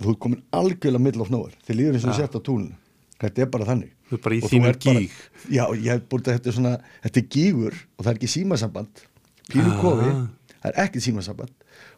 að 0.00 0.06
þú 0.06 0.10
er 0.14 0.18
komin 0.24 0.42
algjörlega 0.56 1.04
middle 1.06 1.22
of 1.22 1.30
nowhere 1.30 1.54
þið 1.68 1.76
líður 1.80 1.94
eins 1.98 2.04
og 2.06 2.10
þú 2.10 2.16
sett 2.16 2.36
á 2.36 2.40
túninu. 2.40 2.76
Þetta 3.20 3.42
er 3.44 3.48
bara 3.52 3.64
þannig. 3.68 3.90
Þú 4.08 4.16
er 4.16 4.20
bara 4.24 4.34
í 4.34 4.40
þínum 4.40 4.68
ert 4.70 4.84
bara- 4.84 5.00
gíg. 5.00 5.10
Já, 5.52 5.64
ég 5.76 5.90
hef 5.92 6.04
búin 6.08 6.22
að 6.24 6.32
þetta 6.38 6.48
er 6.48 6.56
svona 6.56 6.74
þetta 7.04 7.20
er 7.20 7.26
gígur 7.36 7.74
og 7.98 8.04
það 8.04 8.10
er 8.10 8.16
ekki 8.20 8.30
símasamband. 8.34 9.02
Pínu 9.50 9.70
Ah. 9.74 9.80
kofi, 9.82 10.10
það 10.62 10.70
er 10.70 10.78
ekki 10.86 11.00
símasamband. 11.04 11.50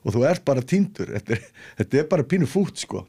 Og 0.04 0.12
þú 0.14 0.24
ert 0.28 0.44
bara 0.44 0.60
týndur. 0.62 1.06
Þetta 1.14 1.32
er, 1.36 1.42
þetta 1.78 1.98
er 1.98 2.04
bara 2.10 2.22
pínu 2.24 2.46
fút 2.50 2.76
sko 2.76 3.06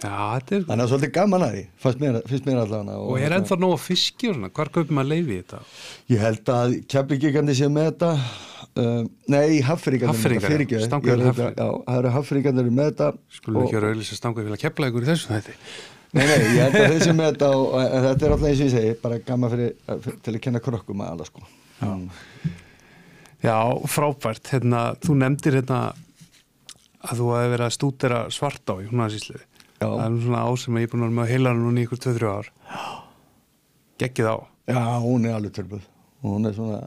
Já, 0.00 0.12
þetta 0.40 0.54
er 0.56 0.62
þannig 0.68 0.84
að 0.86 0.90
svolítið 0.94 1.10
gaman 1.16 1.42
að 1.44 1.50
því 1.56 1.62
fannst 1.82 1.98
mér, 2.00 2.16
allavega 2.62 2.94
Og 3.04 3.18
er 3.20 3.34
ennþá 3.36 3.56
nóg 3.60 3.74
að 3.74 3.82
fiski 3.84 4.30
og 4.30 4.36
svona, 4.38 4.48
hvar 4.56 4.70
kaupir 4.72 4.96
maður 4.96 5.10
leiði 5.12 5.34
í 5.34 5.40
þetta? 5.42 5.58
Ég 6.14 6.22
held 6.24 6.52
að 6.54 6.76
keflingikandi 6.94 7.56
sé 7.58 7.68
með 7.74 7.88
þetta 7.90 8.10
um, 8.80 9.10
Nei, 9.34 9.60
haffringarnir 9.66 10.16
Haffyrringar, 10.16 10.80
já. 10.80 10.88
Já, 11.60 11.68
það 11.84 11.98
eru 12.00 12.12
haffringarnir 12.16 12.70
með 12.80 12.88
þetta 12.92 13.10
Skulum 13.36 13.60
og- 13.60 13.66
ekki 13.68 13.76
vera 13.80 13.90
auðvitað 13.92 14.20
stangað 14.22 14.46
fyrir 14.48 14.56
að 14.56 14.62
kepla 14.64 14.90
ykkur 14.92 15.04
í 15.04 15.10
þessu 15.10 15.32
þætti 15.34 15.56
Nei, 16.10 16.24
nei, 16.26 16.38
ég 16.42 16.64
held 16.64 16.74
að 16.80 16.88
þeir 16.90 17.02
sem 17.06 17.20
með 17.20 17.28
þetta 17.34 17.48
og, 17.54 17.66
og 17.76 18.00
þetta 18.08 18.26
er 18.26 18.32
alltaf 18.34 18.48
eins 18.48 18.60
og 18.60 18.66
ég 18.66 18.72
segi 18.74 18.94
bara 19.04 19.18
gaman 19.28 19.52
fyrir, 19.52 19.68
fyrir, 19.86 20.16
til 20.26 20.32
að 20.34 20.40
kenna 20.48 20.62
krokkum 20.64 21.04
að 21.04 21.12
alla 21.16 21.28
sko 21.28 21.44
Mm. 21.80 22.10
Já, 23.40 23.54
frábært, 23.88 24.50
hérna, 24.52 24.80
þú 25.00 25.14
nefndir 25.16 25.54
hérna 25.56 25.78
að 27.08 27.20
þú 27.22 27.28
hefði 27.32 27.52
verið 27.54 27.64
að 27.64 27.72
stúdera 27.78 28.18
svart 28.36 28.68
á 28.68 28.74
í 28.82 28.88
húnnaðarsíslu 28.90 29.38
Já. 29.38 29.46
Það 29.80 30.02
er 30.06 30.18
svona 30.24 30.42
ár 30.44 30.58
sem 30.60 30.76
ég 30.76 30.88
er 30.88 30.92
búin 30.92 31.02
að 31.02 31.08
vera 31.08 31.16
með 31.16 31.24
að 31.24 31.32
heila 31.34 31.54
núna 31.56 31.80
í 31.80 31.86
ykkur 31.86 32.02
2-3 32.04 32.34
ár. 32.34 32.52
Gekkið 34.00 34.30
á 34.30 34.36
Já, 34.70 34.82
hún 35.02 35.24
er 35.26 35.34
alveg 35.34 35.56
törbuð 35.56 35.86
hún 36.22 36.46
er 36.46 36.54
svona 36.54 36.80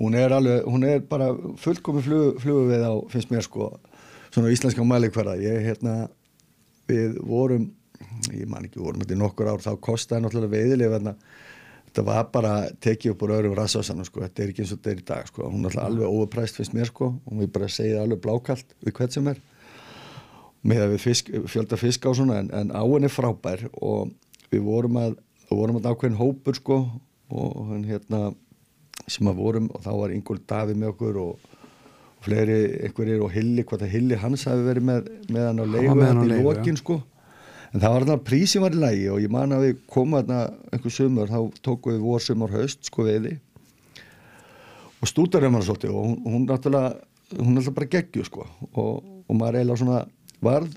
hún 0.00 0.14
er 0.16 0.32
alveg, 0.32 0.64
hún 0.64 0.84
er 0.84 1.02
bara 1.08 1.28
fullkomi 1.60 2.02
flugu 2.04 2.62
við 2.70 2.84
á, 2.84 2.92
finnst 3.12 3.32
mér 3.32 3.44
sko 3.44 3.72
svona 4.30 4.52
íslenska 4.52 4.84
mælikvarða. 4.86 5.36
Ég 5.42 5.64
hérna, 5.66 6.08
við 6.88 7.18
vorum 7.26 7.68
ég 8.30 8.48
man 8.48 8.64
ekki, 8.64 8.80
vorum 8.80 9.02
þetta 9.02 9.16
í 9.16 9.20
nokkur 9.20 9.50
ár 9.50 9.64
þá 9.64 9.72
kostaði 9.82 10.24
náttúrulega 10.24 10.54
veiðileg 10.54 10.94
hérna 10.94 11.16
þetta 11.90 12.04
var 12.06 12.28
bara 12.32 12.54
tekið 12.80 13.12
upp 13.12 13.24
úr 13.26 13.34
öðrum 13.36 13.56
rassásanum 13.58 14.06
sko, 14.06 14.22
þetta 14.22 14.44
er 14.44 14.52
ekki 14.52 14.64
eins 14.64 14.72
og 14.72 14.78
þetta 14.80 14.92
er 14.92 15.00
í 15.00 15.06
dag 15.10 15.30
sko. 15.30 15.48
Hún 15.50 15.66
er 15.66 15.78
alveg 15.82 16.06
overpræst 16.06 16.60
finnst 16.60 16.76
mér 16.76 16.90
sko. 16.92 17.10
Og 17.26 17.40
við 17.42 17.50
bara 17.56 17.68
segja 17.72 18.04
alveg 18.04 18.22
blákalt 18.22 18.76
við 18.84 18.94
hvert 18.96 19.16
sem 19.16 19.32
er 19.32 19.40
með 20.66 20.84
að 20.84 20.94
við 20.94 21.04
fisk, 21.06 21.30
fjölda 21.48 21.78
fisk 21.80 22.04
á 22.04 22.10
svona 22.16 22.40
en, 22.42 22.50
en 22.52 22.72
áin 22.74 23.06
er 23.06 23.12
frábær 23.12 23.64
og 23.72 24.10
við 24.52 24.64
vorum 24.66 24.98
að, 25.00 25.16
við 25.48 25.62
vorum 25.62 25.80
að 25.80 25.88
ákveðin 25.90 26.20
hópur 26.20 26.58
sko 26.58 26.80
og 27.30 27.70
hérna 27.86 28.30
sem 29.10 29.30
að 29.30 29.40
vorum 29.40 29.70
og 29.72 29.84
þá 29.84 29.90
var 29.96 30.14
Ingól 30.14 30.40
Davi 30.48 30.76
með 30.76 30.92
okkur 30.92 31.20
og, 31.22 31.54
og 32.18 32.26
fleiri 32.26 32.58
einhverjir 32.86 33.22
og 33.24 33.32
Hilli, 33.34 33.64
hvað 33.66 33.84
það 33.84 33.94
Hilli 33.94 34.18
hans 34.20 34.46
hafi 34.48 34.66
verið 34.66 34.86
með, 34.90 35.10
með 35.32 35.48
hann 35.48 35.62
á 35.62 35.64
með 35.70 36.06
hann 36.10 36.24
í 36.26 36.42
lokin 36.44 36.80
sko. 36.80 37.00
En 37.70 37.78
það 37.78 37.92
var 37.94 38.04
þarna 38.04 38.24
prísin 38.26 38.64
var 38.64 38.74
í 38.74 38.80
lægi 38.82 39.04
og 39.12 39.20
ég 39.22 39.30
man 39.32 39.54
að 39.54 39.68
við 39.68 39.84
komum 39.94 40.18
þarna 40.18 40.40
einhver 40.74 40.94
sumur 40.94 41.30
þá 41.30 41.60
tókum 41.62 41.94
við 41.94 42.02
vor 42.02 42.24
sumur 42.24 42.54
haust 42.56 42.90
sko 42.90 43.06
veiði. 43.06 43.36
Og 45.00 45.08
stúdarum 45.08 45.56
hann 45.56 45.64
svolítið 45.64 45.94
og 45.94 46.08
hún, 46.26 46.48
náttúrulega 46.48 47.38
hún 47.38 47.60
alltaf 47.60 47.76
bara 47.76 47.92
geggju 47.94 48.26
sko 48.26 48.44
og, 48.74 48.96
og 49.00 49.38
maður 49.38 49.60
eiginlega 49.60 49.82
svona 49.84 50.00
varð 50.44 50.76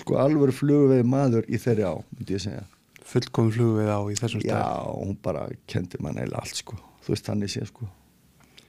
sko 0.00 0.18
alveg 0.20 0.54
flugu 0.56 0.92
við 0.92 1.04
maður 1.08 1.48
í 1.48 1.60
þeirri 1.60 1.86
á, 1.88 1.94
myndi 2.14 2.36
ég 2.36 2.44
segja. 2.44 2.64
Fullkomin 3.04 3.52
flugu 3.54 3.76
við 3.80 3.92
á 3.92 4.00
í 4.08 4.16
þessum 4.18 4.42
já, 4.44 4.56
stað 4.56 4.90
hún 5.00 5.18
bara 5.24 5.44
kendi 5.70 6.00
mann 6.00 6.18
eiginlega 6.18 6.42
allt 6.42 6.62
sko. 6.62 6.78
Þú 7.04 7.14
veist 7.14 7.28
þannig 7.28 7.52
sé 7.52 7.66
sko. 7.68 7.88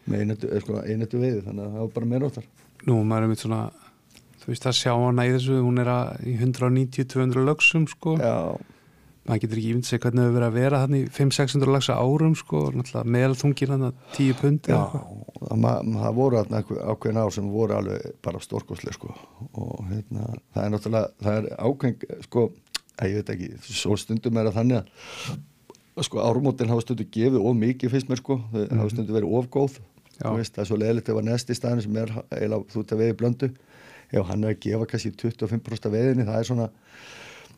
Með 0.05 0.25
einættu, 0.25 0.51
eh, 0.51 0.61
sko, 0.61 0.81
einættu 0.83 1.21
veiði 1.21 1.41
þannig 1.47 1.65
að 1.65 1.75
það 1.75 1.83
var 1.85 1.93
bara 1.95 2.09
meira 2.11 2.29
áttar 2.29 2.47
Nú, 2.85 2.99
maður 3.01 3.25
er 3.25 3.31
mitt 3.31 3.41
svona 3.41 3.61
þú 4.43 4.51
veist 4.51 4.67
að 4.69 4.77
sjá 4.77 4.91
hana 4.93 5.25
í 5.25 5.31
þessu 5.33 5.55
hún 5.65 5.81
er 5.81 5.89
að 5.89 6.25
í 6.29 6.35
190-200 6.37 7.45
lögsum 7.47 7.87
sko. 7.89 8.13
Já, 8.21 8.35
maður 9.25 9.41
getur 9.43 9.59
ekki 9.59 9.71
ímynd 9.73 9.87
sig 9.87 10.01
hvernig 10.03 10.21
það 10.21 10.27
hefur 10.27 10.37
verið 10.37 10.47
að 10.47 10.57
vera 10.59 10.81
hann 10.83 10.97
í 10.97 11.01
500-600 11.15 11.71
lagsa 11.73 11.95
árum 11.97 12.35
sko. 12.37 12.61
Náttúrulega 12.75 13.13
meðalþungir 13.15 13.73
hann 13.73 13.87
að 13.87 14.03
10 14.17 14.37
pund 14.41 14.69
já 14.69 14.77
það, 14.85 15.89
það 15.95 16.19
voru 16.19 16.43
ákveðin 16.43 17.21
ár 17.23 17.33
sem 17.33 17.49
voru 17.53 17.77
alveg 17.79 18.05
bara 18.25 18.43
stórkoslega 18.43 18.97
sko. 18.97 19.15
Og 19.57 19.81
hérna, 19.89 20.29
það 20.53 20.61
er 20.67 20.71
náttúrulega 20.75 21.25
það 21.25 21.39
er 21.41 21.49
ákveðin, 21.57 22.21
sko 22.27 22.45
að 22.95 23.11
ég 23.11 23.19
veit 23.19 23.33
ekki, 23.35 23.51
svo 23.81 23.99
stundum 23.99 24.39
er 24.39 24.51
að 24.51 24.59
þannig 24.61 24.79
að 24.85 26.05
sko 26.05 26.23
árumótin 26.23 26.71
hafa 26.71 26.85
stundum 26.85 27.11
gefið 27.11 27.41
of 27.41 27.59
mikið 27.59 27.95
fyrst 27.95 28.11
mér 28.11 28.21
sko. 28.21 28.39
Þau 28.53 28.63
hafa 28.81 28.89
stundum 28.93 29.17
verið 29.17 29.37
of 29.39 29.51
góð. 29.51 29.79
Þú 30.15 30.37
veist, 30.37 30.53
það 30.55 30.63
er 30.63 30.67
svo 30.69 30.77
leðilegt 30.79 31.09
ef 31.11 31.17
að 31.19 31.25
næsti 31.27 31.55
staðin 31.57 31.83
sem 31.83 31.97
er 31.99 32.11
eiginlega 32.29 32.71
þú 32.71 32.83
ert 32.83 32.93
að 32.95 33.01
veiði 33.01 33.15
blöndu 33.19 33.49
ef 34.13 34.27
hann 34.29 34.45
er 34.45 34.53
að 34.53 34.61
gefa 34.63 34.87
kannski 34.89 35.11
25% 35.17 35.87
af 35.89 35.93
veiðinni 35.93 36.27
það 36.27 36.39
er 36.39 36.47
svona 36.49 36.67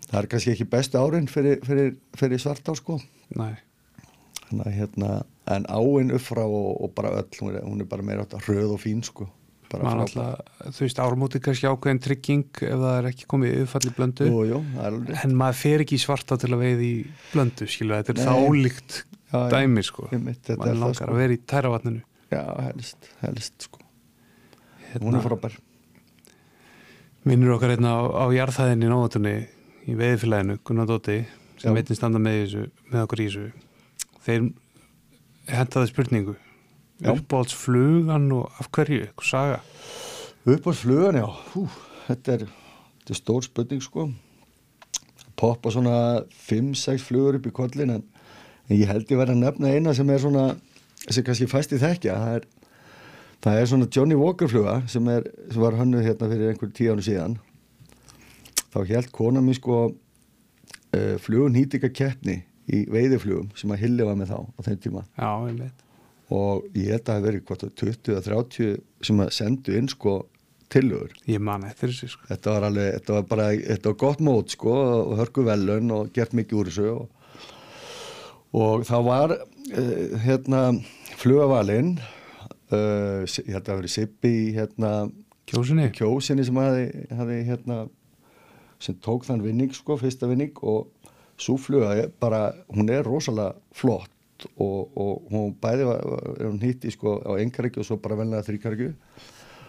það 0.08 0.20
er 0.22 0.30
kannski 0.32 0.54
ekki 0.56 0.70
bestu 0.72 1.00
árin 1.02 1.28
fyrir, 1.32 1.62
fyrir, 1.67 1.96
fyrir 2.17 2.41
svart 2.41 2.67
á 2.67 2.74
sko 2.78 3.00
að 4.56 4.70
hérna, 4.72 5.10
en 5.52 5.65
áinn 5.67 6.13
upp 6.15 6.24
frá 6.24 6.43
og, 6.46 6.70
og 6.84 6.93
bara 6.96 7.12
öll, 7.20 7.28
hún 7.41 7.56
er, 7.56 7.65
hún 7.65 7.84
er 7.84 7.89
bara 7.89 8.06
meira 8.06 8.24
röð 8.48 8.78
og 8.78 8.82
fín 8.82 9.04
sko. 9.04 9.28
Alltaf 9.76 10.38
þú 10.72 10.86
veist 10.86 11.00
ármóti 11.04 11.41
kannski 11.43 11.67
ákveðin 11.67 12.00
trygging 12.00 12.62
ef 12.63 12.78
það 12.80 12.93
er 12.93 13.08
ekki 13.10 13.26
komið 13.28 13.56
yfirfalli 13.58 13.91
blöndu. 13.98 14.28
Jú, 14.32 14.43
jú, 14.48 14.62
en 14.80 15.36
maður 15.36 15.60
fer 15.60 15.84
ekki 15.84 15.98
í 15.98 16.04
svarta 16.06 16.38
til 16.39 16.54
að 16.54 16.63
veið 16.63 16.84
í 16.86 16.91
blöndu 17.34 17.67
skilur 17.67 18.00
þetta 18.00 18.13
er 18.13 18.22
Nei. 18.22 18.28
það 18.30 18.46
ólíkt 18.48 19.00
Já, 19.28 19.41
dæmi 19.52 19.84
sko. 19.84 20.08
Þetta 20.13 20.58
maður 20.62 20.80
langar 20.86 21.00
sko. 21.02 21.10
að 21.12 21.20
vera 21.20 21.36
í 21.36 21.41
tæravatninu. 21.52 22.04
Já, 22.32 22.43
helst, 22.70 23.12
helst 23.26 23.67
sko. 23.67 23.84
Hérna. 24.93 25.04
Hún 25.04 25.20
er 25.20 25.28
frábær. 25.28 25.60
Vinnur 27.28 27.58
okkar 27.58 27.76
hérna 27.76 27.91
á, 27.91 28.02
á 28.08 28.26
jarðhæðinni 28.32 28.88
í 28.88 28.93
nóvatunni 28.93 29.36
í 29.88 29.95
veiðfélaginu, 29.95 30.58
Gunnar 30.67 30.89
Dótti 30.89 31.21
sem 31.58 31.73
veitin 31.73 31.97
standa 31.97 32.19
með, 32.21 32.41
þessu, 32.43 32.65
með 32.91 33.06
okkur 33.06 33.23
í 33.23 33.28
þessu 33.30 33.47
þeir 34.28 34.47
hentaði 35.47 35.91
spurningu 35.91 36.36
Já. 36.97 37.13
uppáhalds 37.13 37.56
flugan 37.56 38.32
og 38.34 38.52
af 38.60 38.71
hverju, 38.73 39.06
eitthvað 39.06 39.30
saga? 39.30 39.60
Upp 40.47 40.67
á 40.67 40.71
flugan, 40.73 41.19
já. 41.19 41.28
Hú, 41.54 41.67
þetta, 42.08 42.38
er, 42.38 42.45
þetta 43.04 43.13
er 43.13 43.19
stór 43.19 43.45
spurning 43.45 43.84
sko. 43.86 44.08
Poppa 45.38 45.69
svona 45.73 45.97
5-6 46.47 47.06
flugur 47.06 47.38
upp 47.38 47.50
í 47.50 47.54
kollin 47.54 47.93
en, 47.93 48.06
en 48.65 48.80
ég 48.80 48.89
held 48.89 49.12
ég 49.12 49.19
verið 49.19 49.36
að 49.36 49.43
nefna 49.43 49.73
eina 49.76 49.93
sem 49.93 50.10
er 50.10 50.23
svona 50.23 50.45
sem 51.06 51.23
kannski 51.23 51.50
fæst 51.52 51.76
í 51.78 51.82
þekkja. 51.84 52.17
Það 52.17 52.39
er, 52.39 52.47
það 53.45 53.60
er 53.60 53.69
svona 53.69 53.89
Johnny 53.93 54.17
Walker 54.17 54.50
fluga 54.50 54.80
sem, 54.89 55.12
er, 55.13 55.30
sem 55.52 55.62
var 55.62 55.78
hönnuð 55.78 56.08
hérna 56.10 56.32
fyrir 56.34 56.54
einhver 56.56 56.73
tíu 56.73 56.95
ánu 56.95 57.06
síðan 57.06 57.38
þá 58.73 58.80
held 58.91 59.12
kona 59.15 59.43
mér 59.43 59.60
sko 59.60 59.82
uh, 59.88 61.15
flugun 61.23 61.58
hýtika 61.58 61.91
keppni 61.93 62.41
í 62.67 62.84
veiðiflugum 62.91 63.51
sem 63.56 63.71
að 63.71 63.86
Hilli 63.86 64.08
var 64.08 64.17
með 64.19 64.34
þá 64.34 64.39
á 64.43 64.60
þeim 64.67 64.80
tíma. 64.84 65.03
Já, 65.15 65.30
veit 65.47 65.84
og 66.34 66.65
ég 66.75 66.91
held 66.91 67.03
að 67.03 67.06
það 67.08 67.13
hafi 67.15 67.27
verið 67.27 67.43
hvort 67.47 67.63
það 67.63 67.75
20 67.82 68.12
eða 68.13 68.23
30 68.25 68.80
sem 69.08 69.21
að 69.23 69.30
sendu 69.38 69.77
inn 69.80 69.91
sko 69.91 70.15
tillögur. 70.71 71.13
Ég 71.32 71.43
man 71.43 71.63
eftir 71.67 71.93
þessu 71.93 72.10
sko. 72.12 72.25
þetta 72.27 72.56
var 72.56 72.65
alveg, 72.67 72.89
þetta 72.97 73.13
var 73.15 73.30
bara 73.30 73.45
þetta 73.53 73.91
var 73.93 73.99
gott 74.03 74.23
mót 74.27 74.56
sko 74.56 74.73
og 74.97 75.13
hörku 75.21 75.45
velun 75.47 75.93
og 75.95 76.12
gert 76.15 76.36
mikið 76.36 76.60
úr 76.60 76.71
þessu 76.71 76.89
og, 76.91 77.06
og 78.60 78.84
það 78.89 79.08
var 79.08 79.36
uh, 79.38 80.17
hérna 80.25 80.63
flugavalinn 81.21 81.95
uh, 81.95 83.23
ég 83.23 83.53
held 83.53 83.62
að 83.63 83.69
það 83.69 83.80
verið 83.80 83.95
Sippi 83.95 84.36
hérna 84.58 84.91
kjósinni? 85.47 85.88
Kjósinni 85.95 86.43
sem 86.43 86.60
hafi 86.60 87.39
hérna 87.47 87.86
sem 88.83 88.97
tók 89.03 89.25
þann 89.27 89.43
vinning 89.45 89.73
sko, 89.75 89.97
fyrsta 89.99 90.29
vinning 90.29 90.57
og 90.61 90.91
svo 91.37 91.57
fluga 91.61 91.93
er 91.97 92.11
bara, 92.19 92.51
hún 92.73 92.89
er 92.93 93.05
rosalega 93.05 93.55
flott 93.75 94.47
og, 94.61 94.93
og 94.97 95.31
hún 95.31 95.55
bæði 95.61 95.87
var, 95.87 96.03
er 96.37 96.49
hún 96.49 96.61
hitti 96.61 96.91
sko 96.93 97.17
á 97.25 97.37
engarækju 97.41 97.81
og 97.81 97.89
svo 97.89 97.97
bara 98.01 98.19
venlega 98.19 98.45
þrýkarækju 98.45 98.91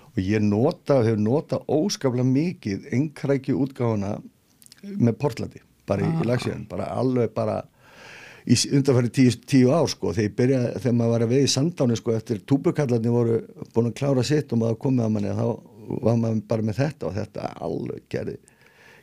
og 0.08 0.20
ég 0.24 0.44
nota, 0.44 1.00
hefur 1.04 1.20
nota 1.22 1.60
óskaplega 1.68 2.26
mikið 2.26 2.88
engarækju 2.96 3.56
útgáfuna 3.64 4.16
með 4.82 5.16
Portlandi, 5.20 5.60
bara 5.88 6.04
í, 6.06 6.12
í 6.22 6.28
lagsíðan, 6.28 6.68
bara 6.70 6.90
alveg 6.98 7.32
bara 7.34 7.60
í 8.48 8.56
undanfæri 8.78 9.10
tíu, 9.12 9.32
tíu 9.48 9.72
ár 9.74 9.88
sko. 9.90 10.12
Þegar, 10.16 10.34
byrja, 10.38 10.60
þegar 10.78 10.94
maður 10.96 11.14
var 11.14 11.24
að 11.24 11.32
veið 11.34 11.46
í 11.46 11.50
sandáni 11.52 11.98
sko 11.98 12.14
eftir 12.16 12.40
túbukallarnir 12.48 13.14
voru 13.14 13.40
búin 13.74 13.90
að 13.90 13.98
klára 14.00 14.24
sitt 14.24 14.54
og 14.54 14.62
maður 14.62 14.78
komið 14.84 15.04
að 15.04 15.12
manni 15.16 15.34
þá 15.36 15.46
var 16.06 16.20
maður 16.20 16.40
bara 16.52 16.68
með 16.68 16.80
þetta 16.82 17.08
og 17.08 17.16
þetta 17.16 17.50
alveg 17.66 18.06
gerði, 18.12 18.36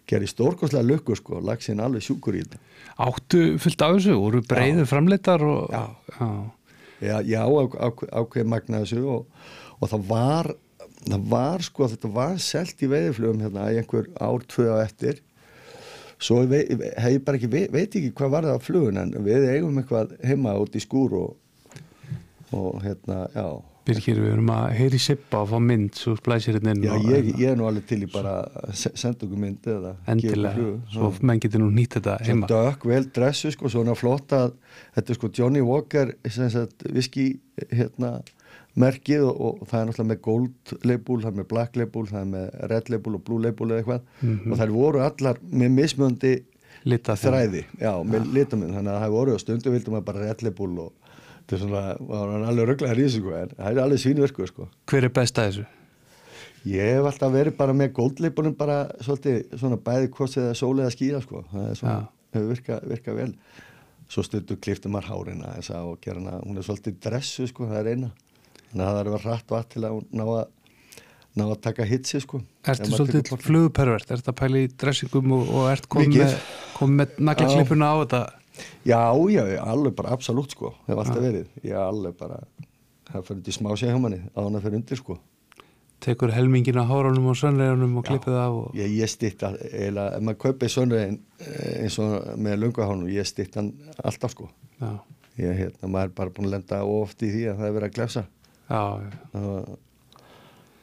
gerði 0.10 0.30
stórkoslega 0.32 0.86
lukku 0.86 1.16
sko, 1.18 1.40
lagsin 1.46 1.82
alveg 1.84 2.06
sjúkur 2.06 2.38
í 2.38 2.44
þetta. 2.44 2.60
Áttu 3.06 3.42
fullt 3.62 3.82
af 3.86 3.96
þessu, 3.98 4.18
voru 4.22 4.44
breiðu 4.46 4.86
framleitar 4.90 5.44
og 5.46 5.74
Já. 5.74 5.84
já. 6.20 6.30
Já, 7.04 7.16
já 7.28 7.42
ákveð 7.44 8.48
magna 8.48 8.84
þessu 8.86 9.02
og, 9.12 9.26
og 9.82 9.90
það 9.92 10.06
var 10.10 10.52
það 11.06 11.26
var 11.30 11.66
sko, 11.66 11.88
þetta 11.92 12.12
var 12.16 12.38
selt 12.42 12.82
í 12.82 12.90
veiðiflugum 12.90 13.44
hérna 13.44 13.70
í 13.74 13.80
einhver 13.82 14.08
ár, 14.18 14.46
tvö 14.50 14.70
á 14.74 14.78
eftir. 14.86 15.20
Svo 16.16 16.40
hef 16.42 16.72
ég 16.72 17.24
bara 17.28 17.38
ekki 17.38 17.50
veit, 17.52 17.72
veit 17.74 17.90
ekki 17.92 18.14
hvað 18.16 18.32
var 18.32 18.48
það 18.48 18.58
á 18.58 18.66
flugun 18.66 19.02
en 19.02 19.12
við 19.26 19.50
eigum 19.52 19.82
eitthvað 19.82 20.16
heima 20.26 20.56
út 20.62 20.78
í 20.78 20.82
skúr 20.82 21.18
og, 21.20 21.36
og 22.56 22.80
hérna, 22.86 23.26
já 23.36 23.48
Birgir, 23.86 24.18
við 24.18 24.32
erum 24.34 24.48
að 24.50 24.64
heyri 24.80 24.98
sippa 25.00 25.44
og 25.44 25.50
fá 25.52 25.60
mynd 25.62 25.92
svo 26.00 26.16
splæsir 26.18 26.56
hérna 26.58 26.72
inn 26.74 26.84
Já, 26.88 26.94
og- 26.96 27.06
ég, 27.12 27.28
ég 27.38 27.52
er 27.52 27.56
nú 27.60 27.68
alveg 27.70 27.86
til 27.86 28.00
í 28.02 28.08
bara 28.12 28.32
að 28.64 28.74
se- 28.74 28.92
senda 28.98 29.26
okkur 29.28 29.38
mynd 29.44 29.62
eða 29.76 29.92
endilega, 30.08 30.66
svo 30.92 31.12
menn 31.22 31.40
getur 31.44 31.62
nú 31.62 31.70
nýtt 31.72 32.00
þetta 32.00 32.18
Svo 32.24 32.32
heima. 32.34 32.48
dökk, 32.50 32.86
vel 32.90 33.06
dressu 33.14 33.52
sko, 33.54 33.70
svona 33.70 33.94
flott 33.96 34.28
að 34.34 34.54
þetta 34.96 35.10
er 35.10 35.20
sko 35.20 35.30
Johnny 35.38 35.62
Walker 35.62 36.16
viski 36.94 37.28
hérna 37.72 38.22
merkið 38.76 39.24
og, 39.30 39.62
og 39.62 39.68
það 39.70 39.80
er 39.80 39.86
náttúrulega 39.92 40.10
með 40.12 40.22
gold 40.26 40.74
label, 40.84 41.22
það 41.22 41.30
er 41.32 41.38
með 41.40 41.48
black 41.54 41.78
label, 41.80 42.04
það 42.10 42.20
er 42.22 42.32
með 42.34 42.50
red 42.74 42.90
label 42.92 43.16
og 43.16 43.24
blue 43.24 43.40
label 43.46 43.70
eða 43.72 43.84
eitthvað. 43.84 44.02
Mhm. 44.22 44.52
og 44.52 44.60
þær 44.60 44.74
voru 44.76 45.00
allar 45.06 45.40
með 45.52 45.72
mismöndi 45.78 46.34
lita 46.86 47.16
þræði, 47.18 47.64
já, 47.82 47.94
með 48.06 48.28
litaminn 48.36 48.74
þannig 48.76 48.92
að 48.94 49.02
það 49.06 49.14
voru 49.16 49.34
á 49.34 49.40
stundu 49.42 49.72
vildum 49.74 49.96
að 49.98 50.04
bara 50.06 50.26
red 50.28 50.44
label 50.44 50.80
og 50.84 50.92
þetta 51.46 51.56
er 51.56 51.64
svona, 51.64 51.86
var 52.10 52.36
hann 52.36 52.46
alveg 52.50 52.70
rugglaðar 52.72 53.00
í 53.00 53.08
þessu 53.08 53.22
sko, 53.24 53.34
en 53.40 53.56
það 53.56 53.72
er 53.72 53.82
alveg 53.86 54.04
svínverku 54.04 54.52
sko 54.52 54.70
hver 54.90 55.08
er 55.08 55.14
best 55.14 55.40
að 55.40 55.52
þessu? 55.52 55.66
Ég 56.66 56.96
hef 56.96 57.06
alltaf 57.06 57.30
verið 57.34 57.54
bara 57.60 57.76
með 57.78 57.92
goldleipunum 58.00 58.56
bara 58.58 58.80
svolítið 59.06 59.54
svona 59.54 59.78
bæði 59.86 60.10
hvort 60.16 60.38
eða 60.42 60.54
sól 60.58 60.74
eða 60.80 60.94
skýra 60.96 61.20
sko. 61.22 61.44
Það 61.52 61.68
er 61.70 61.76
svona, 61.78 61.98
hefur 62.34 62.48
virkað 62.50 62.88
virka 62.90 63.14
vel. 63.14 63.28
Svo 64.10 64.24
stundu 64.26 64.58
klifti 64.62 64.90
maður 64.90 65.12
hárina 65.12 65.52
þess 65.60 65.74
að 65.78 65.92
og 65.92 66.00
gera 66.02 66.24
hana, 66.24 66.40
hún 66.42 66.58
er 66.58 66.66
svolítið 66.66 66.98
dressu 67.06 67.46
sko, 67.52 67.68
það 67.70 67.82
er 67.82 67.90
eina. 67.92 68.10
Þannig 68.72 68.82
að 68.82 68.90
það 68.90 69.00
er 69.02 69.10
að 69.10 69.16
vera 69.18 69.30
hratt 69.30 69.54
vatn 69.54 69.72
til 69.76 69.84
að 69.84 69.94
hún 69.94 70.08
ná 70.18 70.24
að, 70.26 70.42
ná 71.38 71.46
að 71.46 71.56
taka 71.68 71.88
hitsi 71.92 72.22
sko. 72.26 72.42
Ertu 72.66 72.90
maður 72.90 73.04
svolítið 73.04 73.46
flugpervert? 73.46 74.16
Ertu 74.18 74.34
að 74.34 74.40
pæla 74.42 74.64
í 74.64 74.72
dressingum 74.74 75.38
og, 75.38 75.54
og 75.54 75.70
ert 75.70 75.90
komið 75.94 76.36
kom 76.74 76.98
með 76.98 77.22
naglaklippuna 77.30 77.94
á 77.94 77.96
þetta? 78.02 78.24
Já, 78.88 79.00
já, 79.32 79.44
alveg 79.64 79.96
bara 79.98 80.14
absolutt 80.16 80.56
sko, 80.56 80.74
hef 80.88 81.00
alltaf 81.02 81.24
verið. 81.24 81.48
Já, 81.66 81.80
alveg 81.86 82.18
bara, 82.20 82.42
það 83.12 83.30
fyrir 83.30 83.48
til 83.48 83.56
smá 83.58 83.72
sé 83.76 83.90
hjá 83.90 83.98
manni, 84.02 84.22
að 84.36 84.50
hann 84.50 84.62
fyrir 84.66 84.80
undir 84.82 85.02
sko. 85.02 85.18
Tekur 86.06 86.32
helmingin 86.36 86.78
af 86.78 86.90
hárunum 86.92 87.32
og 87.32 87.38
sönnlegunum 87.40 87.98
og 87.98 88.06
klippið 88.06 88.38
af 88.38 88.60
og... 88.60 88.66
Ég, 88.78 88.92
ég 89.00 89.10
stýtt 89.10 89.46
að, 89.48 89.58
eiginlega, 89.72 90.20
ef 90.20 90.26
maður 90.28 90.42
kaupið 90.44 90.74
sönriðin 90.74 91.20
eins 91.82 92.00
og 92.04 92.32
með 92.46 92.58
lungahánum, 92.62 93.10
ég 93.10 93.28
stýtt 93.28 93.56
hann 93.58 93.72
alltaf 94.04 94.36
sko. 94.36 94.50
Já, 94.78 94.92
ég, 95.40 95.56
hérna, 95.60 95.90
maður 95.90 96.10
er 96.10 96.16
bara 96.20 96.34
búin 96.36 96.50
að 96.50 96.56
lenda 96.56 96.82
oft 96.88 97.24
í 97.24 97.32
því 97.34 97.44
að 97.52 97.60
það 97.60 97.68
er 97.68 97.76
verið 97.78 97.90
að 97.90 97.98
glefsa 97.98 98.24
já, 98.70 98.82
já. 99.02 99.10
það, 99.34 99.74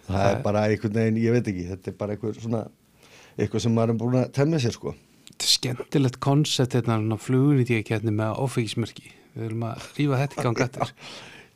það 0.08 0.26
er 0.26 0.42
bara 0.44 0.64
einhvern 0.68 0.98
veginn, 0.98 1.22
ég 1.22 1.37
veit 1.37 1.50
ekki 1.52 1.64
þetta 1.70 1.92
er 1.92 1.96
bara 2.02 2.16
einhver 2.16 2.38
svona 2.38 2.62
eitthvað 3.37 3.64
sem 3.64 3.76
maður 3.76 3.94
er 3.94 4.00
búin 4.02 4.18
að 4.20 4.32
temja 4.37 4.62
sér 4.62 4.76
sko 4.76 4.94
skemmtilegt 5.40 6.21
koncept 6.23 6.75
hérna 6.77 6.99
flugunýtíkjarni 7.23 8.14
með 8.14 8.40
áfengismerki. 8.45 9.12
Við 9.37 9.47
erum 9.51 9.62
að 9.71 9.87
rífa 9.99 10.18
þetta 10.25 10.40
í 10.40 10.45
gang 10.49 10.61
eftir. 10.66 10.97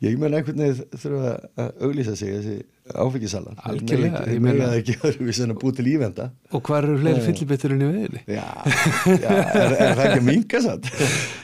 ég 0.05 0.17
meina 0.21 0.37
einhvern 0.37 0.59
veginn 0.61 0.97
þurfa 1.01 1.29
að 1.57 1.69
auglýsa 1.87 2.11
sig 2.17 2.29
þessi 2.35 2.55
áfengisalar 3.01 3.55
Algjörlega, 3.65 4.19
ég 4.29 4.41
meina- 4.45 4.67
það 4.69 4.75
ekki 4.77 4.95
öðruvísi 5.09 5.41
en 5.43 5.53
að 5.55 5.57
búi 5.63 5.73
til 5.75 5.85
ívenda 5.89 6.27
Og 6.53 6.61
hvað 6.67 6.77
eru 6.83 6.97
fleiri 7.01 7.23
fyllibitturinn 7.25 7.81
í 7.81 7.87
veðinni? 7.89 8.21
já, 8.29 8.45
já 9.23 9.31
er, 9.33 9.73
er 9.73 9.97
það 9.97 10.03
ekki 10.05 10.19
að 10.21 10.27
minka 10.29 10.61
satt 10.67 10.91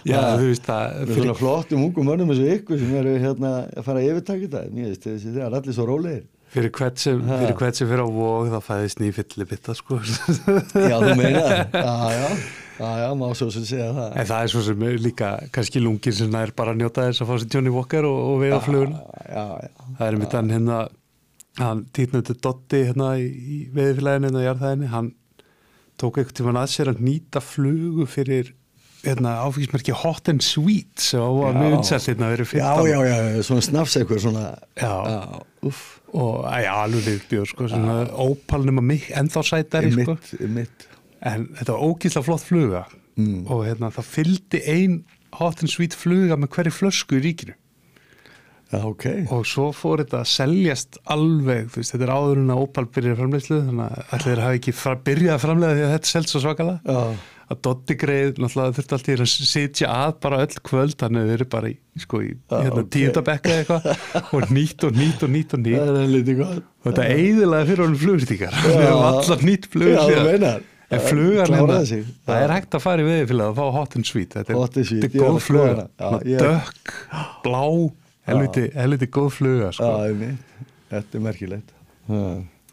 Já, 0.06 0.20
þú 0.38 0.46
veist 0.52 0.70
það, 0.70 0.94
Það 0.94 1.10
er 1.10 1.18
svona 1.18 1.36
flottum 1.42 1.84
ungum 1.88 2.08
mönnum 2.12 2.30
eins 2.36 2.44
og 2.46 2.54
ykkur 2.60 2.80
sem 2.84 2.94
eru 3.02 3.16
hérna 3.26 3.54
að 3.74 3.88
fara 3.90 4.04
að 4.04 4.12
yfirtaka 4.12 4.46
þetta 4.46 4.64
þessi 5.10 5.34
þegar 5.34 5.58
allir 5.60 5.78
svo 5.80 5.90
rólegir 5.90 6.24
fyrir 6.54 6.72
hvert 6.78 7.00
sem, 7.02 7.22
fyrir 7.24 8.04
á 8.06 8.08
vóg 8.14 8.52
þá 8.54 8.60
fæðist 8.68 9.00
ný 9.02 9.10
fyllibitta 9.16 9.76
sko. 9.78 10.00
já 10.92 10.98
þú 11.02 11.16
meina 11.20 11.42
það 11.46 11.56
já 11.88 11.96
já, 12.14 12.28
já 12.80 12.90
já, 13.04 13.08
má 13.20 13.26
svo 13.38 13.50
sem 13.54 13.66
segja 13.70 13.90
það. 13.94 14.18
En 14.22 14.30
það 14.32 14.44
er 14.48 14.52
svo 14.54 14.64
sem 14.68 14.86
er 14.90 15.00
líka 15.02 15.32
kannski 15.56 15.82
lungir 15.84 16.16
sem 16.18 16.38
er 16.40 16.54
bara 16.58 16.74
að 16.76 16.82
njóta 16.84 17.08
þess 17.10 17.24
að 17.26 17.32
fá 17.32 17.36
sér 17.44 17.52
Johnny 17.58 17.74
Walker 17.74 18.08
og, 18.10 18.20
og 18.32 18.42
veiða 18.44 18.62
flugun. 18.68 18.96
já, 19.28 19.46
já, 19.66 19.88
Það 20.00 20.08
er 20.08 20.20
mitt 20.24 20.38
hann 20.38 20.54
hérna, 20.54 20.80
hann 21.62 21.84
týtnötu 21.94 22.38
Dotti 22.42 22.84
hérna 22.90 23.14
í, 23.22 23.28
í 23.30 23.60
veiðfélaginu 23.76 24.30
hérna 24.30 24.42
í 24.44 24.48
jarðhæðinni, 24.50 24.92
hann 24.94 25.12
tók 26.02 26.18
eitthvað 26.18 26.38
tímann 26.42 26.62
að 26.64 26.72
sér 26.74 26.90
að 26.94 27.04
nýta 27.06 27.42
flugu 27.46 28.08
fyrir 28.10 28.54
hérna, 29.04 29.36
áfengismerki 29.44 29.96
Hot 30.04 30.30
and 30.32 30.44
Sweet 30.46 31.04
Já. 31.14 31.24
mjög 31.58 31.78
unsælt 31.80 32.08
hérna 32.08 32.32
verið 32.32 32.50
15 32.54 32.88
já, 32.88 33.00
já, 33.08 33.18
já, 33.36 33.44
svona 33.44 33.62
snafs 33.62 33.98
eitthvað 34.00 34.24
svona. 34.26 34.46
Já. 34.80 34.94
uff, 35.64 35.84
og 36.14 36.46
að, 36.48 36.60
já, 36.66 36.74
alveg 36.74 37.08
viðbjóð 37.10 37.50
sko, 37.52 37.70
svona 37.72 37.98
ópalnum 38.12 38.82
að 38.84 38.90
mig 38.92 39.10
ennþá 39.12 39.44
sætari 39.50 39.92
sko. 39.96 40.18
mitt, 40.48 40.88
en 41.22 41.50
þetta 41.60 41.76
var 41.76 41.84
ógísla 41.90 42.24
flott 42.26 42.46
fluga. 42.48 42.86
Mm. 43.14 43.44
og 43.46 43.68
hérna, 43.68 43.92
það 43.94 44.08
fylgdi 44.10 44.60
ein 44.66 45.04
hot 45.38 45.60
and 45.62 45.70
sweet 45.70 45.94
fluga 45.94 46.34
með 46.34 46.50
hverju 46.56 46.74
flösku 46.74 47.20
í 47.20 47.22
ríkinu. 47.22 47.54
Já, 48.74 48.80
ok. 48.90 49.06
Og 49.36 49.44
svo 49.46 49.68
fór 49.76 50.02
þetta 50.02 50.24
að 50.24 50.32
seljast 50.32 50.98
alveg, 51.14 51.68
þú 51.70 51.82
veist, 51.82 51.94
þetta 51.94 52.08
er 52.08 52.14
áður 52.16 52.42
en 52.42 52.54
að 52.56 52.62
Opal 52.64 52.86
byrjaði 52.96 53.20
framleiðslu, 53.20 53.60
þannig 53.68 53.84
að 53.86 54.16
allir 54.18 54.42
hafi 54.42 54.60
ekki 54.62 54.74
fra, 54.80 54.96
byrjað 55.10 55.36
að 55.36 55.44
framleiða 55.44 55.76
því 55.76 55.84
að 55.86 55.94
þetta 55.94 56.10
selst 56.10 56.34
svo 56.34 56.42
svakalega. 56.42 56.80
Já, 56.90 57.43
að 57.54 57.62
Dotti 57.68 57.96
greið, 58.00 58.42
náttúrulega 58.42 58.76
þurfti 58.78 58.96
alltaf 58.98 59.24
að 59.24 59.48
sitja 59.50 59.90
að 59.94 60.14
bara 60.26 60.42
öll 60.44 60.60
kvöld, 60.70 60.96
þannig 61.00 61.24
að 61.24 61.32
þeir 61.32 61.38
eru 61.38 61.48
bara 61.54 61.72
í, 61.72 61.76
sko, 62.04 62.22
í 62.24 62.30
hérna, 62.52 62.84
ok. 62.84 62.92
tíundabekka 62.96 63.56
eitthvað 63.62 63.88
og 64.38 64.54
nýtt 64.58 64.86
og 64.88 65.00
nýtt 65.00 65.26
og 65.26 65.34
nýtt 65.34 65.58
og 65.58 65.64
nýtt. 65.64 65.80
Það 65.80 66.00
er 66.04 66.14
lítið 66.14 66.40
gott. 66.42 66.70
Og 66.84 66.90
þetta 66.90 67.08
eiðilega 67.16 67.70
fyrir 67.72 67.84
honum 67.86 68.00
flugurtíkar 68.04 68.62
við 68.62 68.80
hefum 68.84 69.08
allar 69.10 69.44
nýtt 69.50 69.68
flugur 69.74 70.70
en 70.94 71.02
flugan 71.02 71.54
hérna, 71.58 71.78
það 72.28 72.40
er 72.44 72.52
hægt 72.54 72.76
að 72.78 72.84
fara 72.84 73.02
í 73.02 73.06
veðifélag 73.08 73.54
að 73.54 73.60
fá 73.60 73.78
hot 73.80 73.96
and 73.98 74.06
sweet. 74.06 74.36
Þetta 74.36 74.54
er, 74.54 74.60
and 74.62 74.90
sweet, 74.90 75.06
er 75.08 75.16
er 75.18 75.24
góð 75.24 75.40
fluga. 75.42 75.86
dökk, 76.44 76.92
blá 77.46 77.62
helviti, 78.30 78.68
góð 79.10 79.30
fluga 79.40 79.72
sko. 79.74 79.94
þetta 80.92 81.18
er 81.18 81.24
merkilegt. 81.24 81.74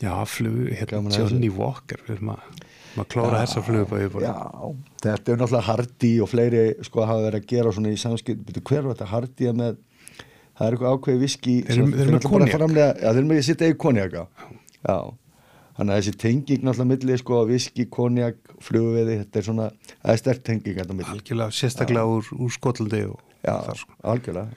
Já, 0.01 0.15
flug, 0.25 0.71
hérna 0.73 1.13
Johnny 1.13 1.51
Walker 1.53 2.01
erum 2.09 2.33
að, 2.33 2.61
maður 2.97 3.09
klára 3.15 3.43
þessa 3.45 3.63
flugu 3.67 3.87
på 3.91 4.01
yfirbúinu. 4.01 4.27
já, 4.27 4.35
þetta 5.05 5.33
er 5.33 5.39
náttúrulega 5.41 5.67
Hardy 5.69 6.13
og 6.25 6.29
fleiri 6.33 6.65
sko 6.87 7.05
hafa 7.07 7.25
verið 7.29 7.41
að 7.43 7.49
gera 7.55 7.73
svona 7.77 7.93
í 7.95 8.01
samskipt 8.03 8.45
betur 8.49 8.63
hver 8.71 8.83
var 8.89 8.95
þetta? 8.99 9.11
Hardy 9.15 9.51
að 9.51 9.59
með 9.61 9.77
það 10.61 10.67
er 10.67 10.77
eitthvað 10.77 10.95
ákveði 10.97 11.21
viski 11.25 11.55
Þeir 11.65 11.79
eru- 11.79 12.13
með 12.13 12.27
konjak. 12.27 12.53
þeir 12.53 13.11
eru 13.15 13.27
með 13.31 13.43
sitt 13.47 13.63
eigi 13.65 13.77
konjaka 13.81 14.27
já, 14.85 14.97
þannig 15.79 15.93
að 15.95 16.01
þessi 16.01 16.17
tenging 16.21 16.65
náttúrulega 16.67 16.91
milli 16.93 17.19
sko 17.23 17.39
viski, 17.49 17.87
konjak, 17.89 18.37
flugveði 18.61 19.15
þetta 19.23 19.39
er 19.41 19.47
svona, 19.47 19.69
það 20.03 20.13
er 20.13 20.21
sterk 20.25 20.43
tenging 20.45 20.83
algjörlega 20.85 21.51
sérstaklega 21.51 22.05
úr, 22.11 22.27
úr 22.37 22.51
Skotlandi 22.53 23.05
já, 23.07 23.55
sko. 23.75 23.95
algjörlega. 24.05 24.51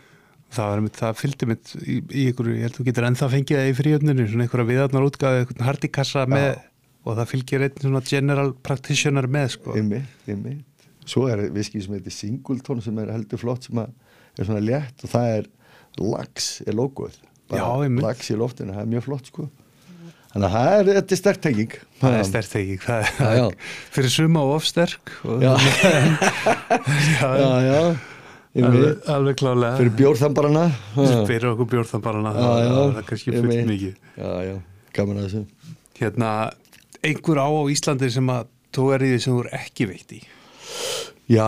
Það, 0.53 0.73
einmitt- 0.77 0.97
það 0.99 1.15
fylgdi 1.17 1.45
mitt 1.49 1.69
í, 1.81 1.93
í 2.13 2.23
ykkur, 2.29 2.49
ég 2.53 2.61
held 2.67 2.75
þú 2.77 2.84
getur 2.86 3.05
ennþá 3.07 3.29
fengið 3.31 3.57
það 3.57 3.69
í 3.71 3.77
fríöfninu, 3.79 4.25
svona 4.29 4.43
einhverja 4.45 4.67
viðarnar 4.69 5.07
útgáðu 5.07 5.39
einhvern 5.41 5.65
hardikassa 5.65 6.25
með 6.29 6.59
og 7.03 7.17
það 7.19 7.29
fylgir 7.33 7.65
einn 7.67 7.81
svona 7.83 8.01
general 8.07 8.53
practitioner 8.63 9.27
með 9.27 9.49
sko. 9.57 9.73
Einmitt, 9.79 10.13
einmitt. 10.29 10.87
Svo 11.05 11.25
er 11.27 11.41
viski 11.51 11.81
sem 11.83 11.97
heitir 11.97 12.13
Singleton 12.15 12.79
sem 12.85 12.99
er 13.03 13.11
heldur 13.11 13.41
flott 13.41 13.65
sem 13.67 13.81
er 13.83 13.91
svona 14.47 14.61
létt 14.63 15.03
og 15.03 15.11
það 15.11 15.33
er 15.41 15.49
lax 15.99 16.61
er 16.67 16.73
logoð. 16.79 17.17
Lax 17.53 18.31
í 18.31 18.37
loftinu, 18.39 18.71
það 18.73 18.81
er 18.85 18.89
mjög 18.95 19.03
flott 19.09 19.27
sko. 19.29 19.49
þannig 20.33 20.47
að 20.47 20.53
það 20.55 20.71
er, 20.79 20.87
þetta 20.95 21.13
er 21.13 21.19
sterk 21.19 21.41
tenging 21.43 21.73
það 21.99 22.15
er 22.17 22.23
sterk 22.25 22.47
tenging 22.49 22.79
það 22.81 23.03
Já, 23.19 23.27
já. 23.37 23.43
fyrir 23.93 24.09
suma 24.15 24.41
of 24.55 24.63
sterk 24.65 25.11
og, 25.29 25.43
Já. 25.43 25.51
já, 27.21 27.49
já, 27.67 27.81
alveg, 28.63 29.03
alveg 29.13 29.37
klálega 29.43 29.77
fyrir 29.77 29.93
bjórþambarana 29.99 30.63
fyrir 31.29 31.47
okkur 31.51 31.69
bjórþambarana 31.75 32.33
það, 32.39 32.97
er 33.03 33.07
kannski 33.11 33.35
fullt 33.35 33.69
mikið 33.69 33.93
já, 34.23 34.31
já, 34.47 34.55
gaman 34.97 35.21
að 35.21 35.27
þessu 35.27 35.43
hérna, 36.01 36.31
einhver 37.03 37.39
á 37.41 37.47
á 37.47 37.61
Íslandi 37.73 38.09
sem 38.13 38.29
að 38.33 38.47
þú 38.73 38.85
er 38.95 39.05
í 39.05 39.11
því 39.13 39.19
sem 39.23 39.35
þú 39.35 39.43
er 39.45 39.51
ekki 39.59 39.87
veitt 39.91 40.15
í? 40.17 40.21
Já, 41.31 41.47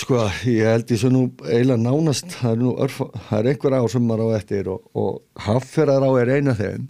sko, 0.00 0.22
ég 0.48 0.64
held 0.64 0.90
ég 0.94 1.00
svo 1.02 1.10
nú 1.12 1.22
eiginlega 1.44 1.82
nánast, 1.82 2.30
það 2.40 2.54
er 2.54 2.60
nú 2.62 2.70
örf, 2.80 3.00
það 3.28 3.38
er 3.42 3.48
einhver 3.52 3.76
ár 3.76 3.88
sem 3.92 4.06
maður 4.08 4.32
á 4.32 4.36
eftir 4.38 4.70
og, 4.72 4.86
og 4.96 5.44
hafferðar 5.44 6.06
á 6.08 6.10
er 6.22 6.32
eina 6.38 6.54
þeim. 6.56 6.86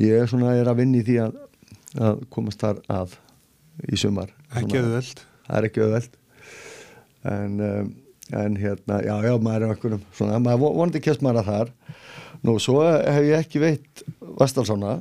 Ég 0.00 0.20
er 0.22 0.30
svona 0.30 0.52
er 0.56 0.70
að 0.70 0.78
vinna 0.84 1.00
í 1.00 1.04
því 1.08 1.16
að, 1.24 1.34
að 2.06 2.22
komast 2.32 2.62
þar 2.62 2.78
að 2.94 3.16
í 3.90 3.98
sumar. 3.98 4.30
Ekki 4.54 4.78
auðveld. 4.78 5.24
það 5.48 5.58
er 5.58 5.68
ekki 5.70 5.82
auðveld. 5.84 6.14
En, 7.30 7.58
um, 7.66 7.90
en 8.44 8.56
hérna, 8.62 9.00
já, 9.04 9.14
já, 9.26 9.34
maður 9.42 9.66
er 9.66 9.74
einhverjum 9.74 10.04
svona, 10.16 10.38
maður 10.40 10.62
vo- 10.62 10.74
vonandi 10.78 11.02
kemst 11.04 11.24
maður 11.26 11.42
að 11.42 11.50
þar. 11.50 11.72
Nú, 12.46 12.54
svo 12.62 12.78
hef 12.86 13.26
ég 13.26 13.42
ekki 13.42 13.60
veitt 13.66 14.04
Vastalssona 14.40 15.00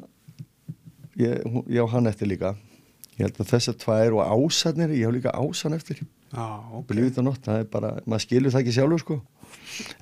ég, 1.19 1.59
ég 1.75 1.83
á 1.83 1.87
hann 1.93 2.09
eftir 2.11 2.29
líka. 2.31 2.53
Ég 3.19 3.25
held 3.27 3.41
að 3.43 3.49
þessar 3.51 3.75
tvær 3.81 4.15
og 4.15 4.29
ásarnir 4.31 4.93
ég 4.95 5.03
hef 5.09 5.15
líka 5.17 5.33
ásan 5.35 5.75
eftir. 5.75 5.99
Já, 6.29 6.45
ok. 6.77 6.85
Believe 6.87 7.09
it 7.11 7.17
or 7.19 7.25
not, 7.25 7.41
það 7.43 7.63
er 7.63 7.67
bara, 7.73 7.89
maður 8.05 8.23
skilur 8.27 8.53
það 8.53 8.61
ekki 8.63 8.75
sjálfur 8.77 9.01
sko. 9.03 9.17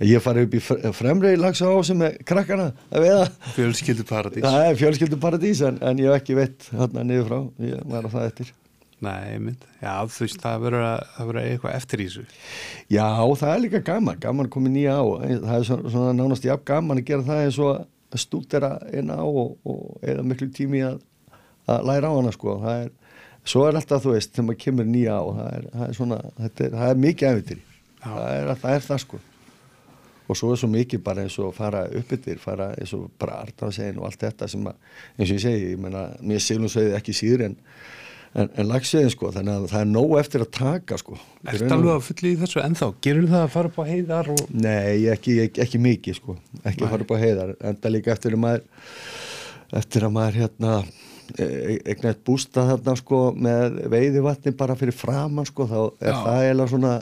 Ég 0.03 0.21
farið 0.21 0.47
upp 0.47 0.55
í 0.57 0.61
fre- 0.61 0.91
fremri 0.93 1.31
lagsa 1.39 1.69
á 1.71 1.77
sem 1.87 2.01
er 2.03 2.17
krakkana 2.27 2.69
að 2.91 3.05
veiða. 3.05 3.25
Fjölskyldu 3.55 4.05
paradís 4.09 4.43
það 4.45 4.65
er 4.67 4.79
fjölskyldu 4.81 5.19
paradís 5.23 5.61
en, 5.65 5.77
en 5.81 6.01
ég 6.03 6.09
hef 6.11 6.19
ekki 6.21 6.35
veitt 6.37 6.67
hérna 6.73 7.05
niður 7.07 7.29
frá, 7.29 7.39
ég 7.69 7.83
var 7.93 8.05
á 8.05 8.09
það 8.17 8.27
eftir. 8.31 8.51
Nei, 9.07 9.37
mynd, 9.37 9.65
já, 9.77 9.93
þú 10.09 10.23
veist, 10.25 10.41
að, 10.41 10.63
það 11.13 11.27
verður 11.29 11.39
eitthvað 11.43 11.75
eftir 11.77 12.01
í 12.01 12.07
þessu. 12.09 12.23
Já, 12.89 13.05
það 13.37 13.51
er 13.53 13.61
líka 13.67 13.81
gaman, 13.91 14.17
gaman 14.23 14.49
komið 14.53 14.73
nýja 14.73 14.95
á. 14.97 15.05
Það 15.45 15.53
er 15.59 15.67
svona, 15.69 15.91
svona 15.93 16.15
nánast 16.17 16.47
jafn 16.49 16.65
gaman 16.65 17.01
að 17.03 17.09
gera 17.11 17.27
það 17.27 17.43
eins 17.45 17.59
og 17.61 17.85
að 18.13 18.23
stúdera 18.23 18.71
inn 18.95 19.11
á 19.11 19.19
og, 19.19 19.57
og 19.67 20.03
eða 20.05 20.25
miklu 20.27 20.49
tími 20.55 20.83
að, 20.87 20.99
að 21.67 21.87
læra 21.89 22.11
á 22.11 22.17
hana 22.17 22.33
sko. 22.35 22.57
Það 22.63 22.83
er, 22.85 22.91
svo 23.47 23.65
er 23.67 23.79
alltaf 23.79 24.03
þú 24.05 24.13
veist, 24.15 24.33
þegar 24.35 24.47
maður 24.49 24.61
kemur 24.63 24.89
nýja 24.91 25.17
á 25.17 25.23
það 25.27 25.49
er, 25.53 25.65
það 25.73 25.87
er 25.87 25.97
svona, 25.99 26.19
þetta 26.37 26.67
er, 26.67 26.77
það 26.77 26.93
er 26.93 27.01
mikið 27.07 27.51
Já. 27.97 28.11
það 28.13 28.29
er, 28.35 28.53
það 28.61 28.77
er 28.77 28.87
það 28.87 29.03
sko. 29.03 29.19
Og 30.27 30.35
svo 30.35 30.49
er 30.51 30.59
svo 30.59 30.67
mikið 30.71 31.03
bara 31.03 31.23
eins 31.23 31.37
og 31.39 31.53
fara 31.55 31.85
upp 31.87 32.09
yfir, 32.17 32.39
fara 32.43 32.73
eins 32.75 32.91
og 32.97 33.07
bara 33.19 33.39
artafsegin 33.45 34.01
og 34.01 34.09
allt 34.09 34.25
þetta 34.25 34.49
sem 34.51 34.65
að, 34.67 34.81
eins 35.15 35.29
og 35.29 35.37
ég 35.37 35.43
segi, 35.45 35.69
ég 35.71 35.79
meina 35.79 36.09
mér 36.19 36.43
silumsveiði 36.43 36.97
ekki 36.97 37.15
síður 37.15 37.45
en 37.47 37.55
en, 38.37 38.51
en 38.53 38.69
lagsveiðin 38.69 39.13
sko, 39.13 39.31
þannig 39.35 39.57
að 39.57 39.67
það 39.73 39.83
er 39.83 39.89
nóg 39.91 40.13
eftir 40.21 40.45
að 40.45 40.51
taka 40.57 40.99
sko 41.01 41.17
Ertu 41.47 41.69
alveg 41.73 41.93
að 41.95 42.05
fulli 42.07 42.31
í 42.33 42.39
þessu 42.41 42.61
ennþá? 42.63 42.89
Gerur 43.07 43.27
það 43.31 43.43
að 43.43 43.51
fara 43.55 43.71
upp 43.71 43.81
á 43.81 43.85
heiðar 43.89 44.31
og... 44.33 44.45
Nei, 44.53 45.07
ekki, 45.13 45.37
ekki, 45.47 45.63
ekki 45.65 45.81
mikið 45.83 46.19
sko 46.21 46.37
ekki 46.63 46.85
að 46.85 46.93
fara 46.93 47.07
upp 47.07 47.13
á 47.13 47.23
heiðar 47.23 47.53
enda 47.71 47.93
líka 47.93 48.13
eftir 48.15 48.37
að 48.37 48.43
maður 48.45 48.65
eftir 49.81 50.07
að 50.07 50.15
maður 50.15 50.39
hérna 50.43 50.73
e- 51.35 51.81
eignast 51.91 52.23
bústa 52.27 52.65
þarna 52.71 52.95
sko 52.99 53.21
með 53.35 53.81
veiðivatni 53.91 54.55
bara 54.57 54.77
fyrir 54.79 54.95
framann 54.95 55.47
sko 55.49 55.67
þá 55.67 55.79
er 55.81 56.13
Já. 56.13 56.17
það 56.23 56.41
eiginlega 56.45 56.73
svona 56.73 56.95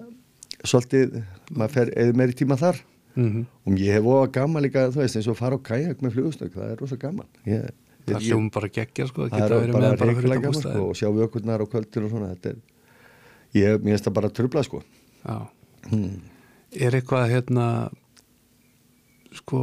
svolítið, 0.66 1.18
maður 1.54 1.74
fer 1.76 1.92
eða 2.02 2.20
meiri 2.20 2.38
tíma 2.38 2.58
þar. 2.60 2.80
Mm 3.16 3.46
og 3.66 3.80
ég 3.80 3.96
hef 3.96 4.06
óa 4.06 4.28
gaman 4.30 4.62
líka 4.66 4.90
þú 4.92 5.02
veist 5.02 5.18
eins 5.18 5.28
og 5.32 5.38
fara 5.40 5.58
á 5.58 5.66
kajak 5.66 6.02
með 6.04 6.18
flugustök 6.18 6.52
það 6.54 6.72
er 6.72 6.82
rosa 6.82 6.98
gaman. 7.02 7.30
Ég, 7.48 7.70
Það 8.06 8.22
ég, 8.22 8.30
hljóum 8.30 8.48
bara 8.54 8.70
geggja, 8.70 9.08
sko, 9.10 9.26
það 9.26 9.42
geta 9.42 9.46
er 9.46 9.62
verið 9.64 9.76
með 9.76 9.98
bara 9.98 10.16
gaman 10.16 10.44
bústæði. 10.46 10.74
sko, 10.76 10.86
og 10.86 10.98
sjá 11.00 11.08
vökurnar 11.16 11.64
á 11.64 11.66
kvöldin 11.72 12.06
og 12.06 12.12
svona 12.14 12.32
er, 12.36 12.58
ég, 13.58 13.78
finnst 13.82 14.08
það 14.08 14.18
bara 14.20 14.32
trubla 14.40 14.64
sko 14.66 14.82
hmm. 15.90 16.16
Er 16.86 16.98
eitthvað, 16.98 17.30
hérna, 17.32 17.68
sko, 19.40 19.62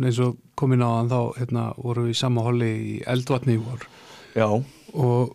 eins 0.00 0.20
og 0.24 0.38
komin 0.58 0.82
á 0.82 0.90
hann 0.90 1.12
þá, 1.12 1.20
hérna, 1.38 1.68
voru 1.78 2.08
við 2.08 2.16
í 2.16 2.18
sama 2.18 2.46
holli 2.46 2.70
í 2.74 2.94
eldvatni 3.14 3.58
í 3.58 3.62
vor 3.62 3.86
Já, 4.34 4.48
og, 4.50 5.34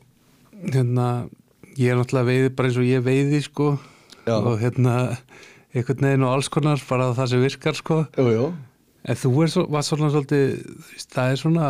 hérna, 0.68 1.10
ég 1.80 1.94
er 1.94 2.00
náttúrulega 2.00 2.32
veiði 2.34 2.56
bara 2.58 2.72
eins 2.72 2.82
og 2.82 2.90
ég 2.90 3.06
veiði, 3.06 3.44
sko, 3.46 3.76
Já. 4.26 4.36
og, 4.40 4.56
hérna, 4.60 4.96
einhvern 5.72 6.10
veginn 6.10 6.28
og 6.28 6.36
alls 6.36 6.52
konar, 6.52 6.82
bara 6.90 7.14
það 7.16 7.32
sem 7.36 7.46
virkar, 7.46 7.80
sko. 7.80 8.04
jú, 8.20 8.34
jú 8.36 8.50
En 9.08 9.16
þú 9.16 9.30
er 9.44 9.52
svo, 9.52 9.64
var 9.72 9.86
svona 9.88 10.10
svolítið, 10.12 10.58
það 11.08 11.32
er 11.32 11.40
svona 11.40 11.68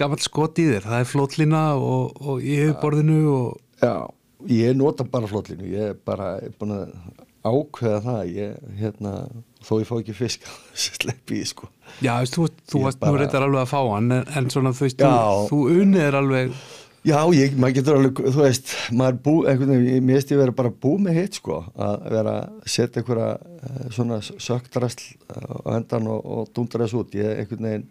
gammal 0.00 0.20
skot 0.24 0.58
í 0.62 0.66
þér, 0.70 0.86
það 0.88 1.02
er 1.04 1.10
flótlína 1.10 1.62
og, 1.80 2.16
og 2.20 2.42
í 2.44 2.56
yfirborðinu 2.66 3.18
og 3.32 3.82
Já, 3.82 3.94
ég 4.48 4.76
nota 4.78 5.04
bara 5.08 5.28
flottlínu, 5.30 5.68
ég 5.72 5.92
er 5.92 5.98
bara 6.06 6.34
er 6.44 6.52
búin 6.60 6.74
að 6.78 6.94
ákveða 7.46 7.98
það, 8.02 8.30
ég, 8.34 8.54
hérna, 8.80 9.10
þó 9.62 9.74
ég 9.82 9.86
fá 9.86 9.92
ekki 10.00 10.14
fisk, 10.18 10.48
sleppi 10.86 11.42
í, 11.42 11.44
sko. 11.46 11.68
já, 12.02 12.16
veist, 12.22 12.34
þú, 12.38 12.48
þú 12.66 12.80
Ég 12.80 12.88
varst 12.88 13.02
bara- 13.04 13.12
nú 13.12 13.20
reyndar 13.22 13.46
alveg 13.46 13.62
að 13.62 13.70
fá 13.74 13.78
hann 13.92 14.10
en, 14.16 14.24
en 14.40 14.50
svona 14.50 14.72
þú 14.74 14.88
veist, 14.88 15.04
þú, 15.04 15.46
þú 15.52 15.60
unnið 15.82 16.08
er 16.08 16.18
alveg 16.22 16.58
Já, 17.06 17.20
ég, 17.38 17.52
maður 17.54 17.74
getur 17.76 17.96
alveg, 18.00 18.20
þú 18.34 18.40
veist, 18.42 18.70
maður 18.98 19.18
bú, 19.22 19.32
einhvern 19.46 19.70
veginn, 19.76 19.92
ég 19.94 20.00
minnst 20.08 20.32
ég 20.34 20.40
vera 20.40 20.54
bara 20.58 20.72
bú 20.74 20.96
með 20.98 21.20
hitt, 21.20 21.36
sko, 21.38 21.60
að 21.78 22.08
vera 22.16 22.32
að 22.40 22.56
setja 22.74 22.98
einhverja 23.04 23.28
eh, 23.68 23.84
svona 23.94 24.18
söktrasl 24.26 25.04
á 25.30 25.76
endan 25.76 26.08
og, 26.10 26.24
og 26.26 26.48
dundra 26.56 26.82
þessu 26.82 27.04
út, 27.04 27.14
ég 27.14 27.44
einhvern 27.44 27.68
veginn, 27.68 27.84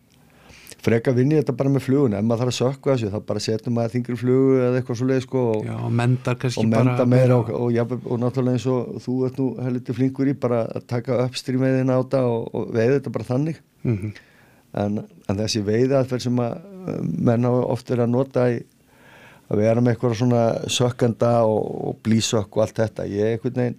freka 0.85 1.13
vinni 1.15 1.39
þetta 1.39 1.55
bara 1.57 1.71
með 1.73 1.85
flugun, 1.87 2.15
ef 2.17 2.25
maður 2.25 2.43
þarf 2.43 2.53
að 2.53 2.59
sökka 2.59 2.93
þessu, 2.93 3.09
þá 3.13 3.25
bara 3.31 3.43
setjum 3.45 3.75
maður 3.77 3.95
þingri 3.95 4.19
flugu 4.21 4.59
eða 4.59 4.79
eitthvað 4.79 4.99
svo 4.99 5.09
leið, 5.09 5.23
sko, 5.25 5.43
og, 5.55 5.65
og 5.73 6.69
bara 6.75 6.85
menda 6.91 7.07
meira. 7.09 7.39
og, 7.39 7.51
og, 7.57 7.81
og, 7.81 7.97
og 8.05 8.21
náttúrulega 8.21 8.59
eins 8.59 8.69
og 8.69 9.01
þú 9.05 9.17
ert 9.29 9.41
nú 9.41 9.49
heldur 9.65 9.99
flinkur 9.99 10.31
í 10.31 10.37
bara 10.45 10.61
að 10.69 10.87
taka 10.93 11.19
uppstrím 11.25 11.65
veiðina 11.65 11.97
á 11.97 12.01
þetta 12.03 12.23
og, 12.29 12.47
og 12.53 12.71
veiða 12.75 12.99
þetta 12.99 13.15
bara 13.17 13.29
þannig. 13.33 13.61
Mm 13.85 14.15
en, 14.79 15.01
en 15.29 15.39
þessi 15.39 15.63
veiðaðferð 15.65 16.27
sem 16.27 16.41
að 16.43 16.55
uh, 16.59 17.01
menn 17.03 17.47
hafa 17.47 17.67
oft 17.73 17.91
verið 17.91 18.05
að 18.07 18.15
nota 18.15 18.47
í 18.51 18.61
að 19.45 19.61
vera 19.61 19.81
með 19.83 19.93
eitthvað 19.93 20.15
svona 20.17 20.43
sökkanda 20.73 21.31
og, 21.45 21.99
blísökk 22.05 22.57
og 22.57 22.63
allt 22.63 22.79
þetta 22.81 23.05
ég, 23.11 23.35
einhvern 23.35 23.59
veginn, 23.61 23.75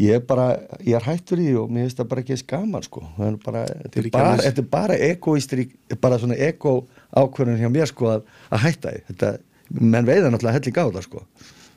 ég 0.00 0.16
er 0.16 0.24
bara 0.24 0.46
ég 0.80 0.96
er 0.96 1.04
hættur 1.04 1.40
í 1.42 1.50
því 1.50 1.56
og 1.60 1.72
mér 1.72 1.86
finnst 1.86 2.00
það 2.00 2.10
bara 2.12 2.24
ekki 2.24 2.36
eins 2.36 2.44
gaman 2.48 2.86
sko, 2.86 3.02
það 3.16 3.26
er 3.28 3.38
bara 3.44 3.64
þetta 3.68 3.98
er 4.00 4.06
er 4.06 4.12
bara, 4.16 4.36
þetta 4.46 4.62
er 4.62 4.68
bara 4.76 5.00
egoistri 5.08 5.66
bara 6.00 6.20
svona 6.22 6.38
ego 6.48 6.76
ákvörðun 7.12 7.60
hjá 7.60 7.72
mér 7.72 7.90
sko 7.90 8.12
að, 8.14 8.30
að 8.52 8.64
hætta 8.66 8.94
því. 8.94 9.02
Þetta, 9.10 9.32
menn 9.80 10.08
veiða 10.08 10.30
náttúrulega 10.32 10.58
helling 10.58 10.80
á 10.80 10.84
það 10.86 11.04
sko. 11.06 11.26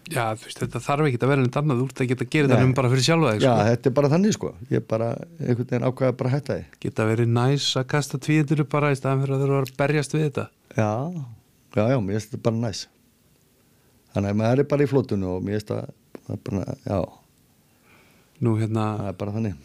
Já, 0.06 0.36
þú 0.38 0.46
veist, 0.46 0.60
þetta 0.62 0.80
þarf 0.86 1.08
ekki 1.10 1.18
að 1.18 1.32
vera 1.32 1.42
neitt 1.42 1.56
annað 1.58 1.80
úr 1.82 1.94
það 1.98 2.10
geta 2.12 2.26
að 2.26 2.34
gera 2.36 2.50
þetta 2.52 2.66
um 2.68 2.74
bara 2.78 2.90
fyrir 2.92 3.06
sjálfa 3.08 3.32
þig 3.32 3.40
Já, 3.42 3.48
sko. 3.50 3.70
þetta 3.72 3.90
er 3.90 3.94
bara 3.98 4.10
þannig 4.12 4.36
sko. 4.36 4.52
Ég 4.70 4.84
bara, 4.92 5.08
einhvern 5.40 5.70
veginn 5.72 5.86
ákvæða 5.90 6.18
bara 6.20 6.30
að 6.30 6.36
hætta 6.36 6.58
því. 6.60 6.66
Geta 6.86 7.08
verið 7.10 7.32
næs 7.34 7.70
að 7.82 7.88
kasta 7.96 8.20
tvíðinu 8.22 8.66
bara 8.70 8.92
í 8.94 9.00
staðan 9.00 9.24
fyrir 9.24 9.36
að 9.36 9.46
þurfa 9.46 9.62
að 9.64 9.72
berjast 9.82 10.14
við 10.14 10.26
þetta? 10.28 10.46
Já, 10.78 10.92
já, 11.74 11.84
já, 11.90 11.98
mér 12.06 12.20
finnst 12.20 12.36
þetta 12.36 12.44
bara 12.46 12.62
næs. 12.62 12.84
Þannig 14.14 14.36
að 14.36 14.40
maður 14.44 14.62
er 14.62 14.70
bara 14.76 14.86
í 14.86 14.92
flótunum 14.94 15.32
og 15.34 15.48
mér 15.48 15.58
finnst 15.58 15.74
það 15.74 16.36
er 16.36 16.44
bara, 16.46 16.78
já, 16.86 17.00
nú 18.44 18.56
hérna, 18.60 18.86
það 19.00 19.08
er 19.14 19.18
bara 19.22 19.32
þannig. 19.38 19.56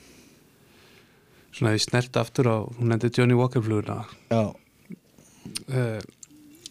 svona 1.57 1.73
því 1.75 1.83
snert 1.83 2.17
aftur 2.21 2.47
á 2.47 2.57
hún 2.79 2.93
nefndi 2.93 3.11
Johnny 3.17 3.35
Walker 3.35 3.63
fluguna 3.65 4.05
Já, 4.31 4.43
uh, 5.75 6.01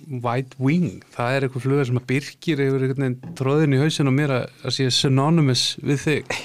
White 0.09 0.55
Wing 0.63 1.01
það 1.13 1.33
er 1.35 1.45
eitthvað 1.47 1.65
flugur 1.65 1.89
sem 1.89 1.99
að 1.99 2.07
byrkir 2.13 2.61
yfir 2.63 3.17
tróðin 3.37 3.75
í 3.75 3.81
hausin 3.81 4.07
og 4.09 4.15
mér 4.15 4.31
að, 4.37 4.45
að 4.63 4.75
sé 4.77 4.87
synonymous 4.95 5.65
við 5.83 5.99
þig. 6.05 6.39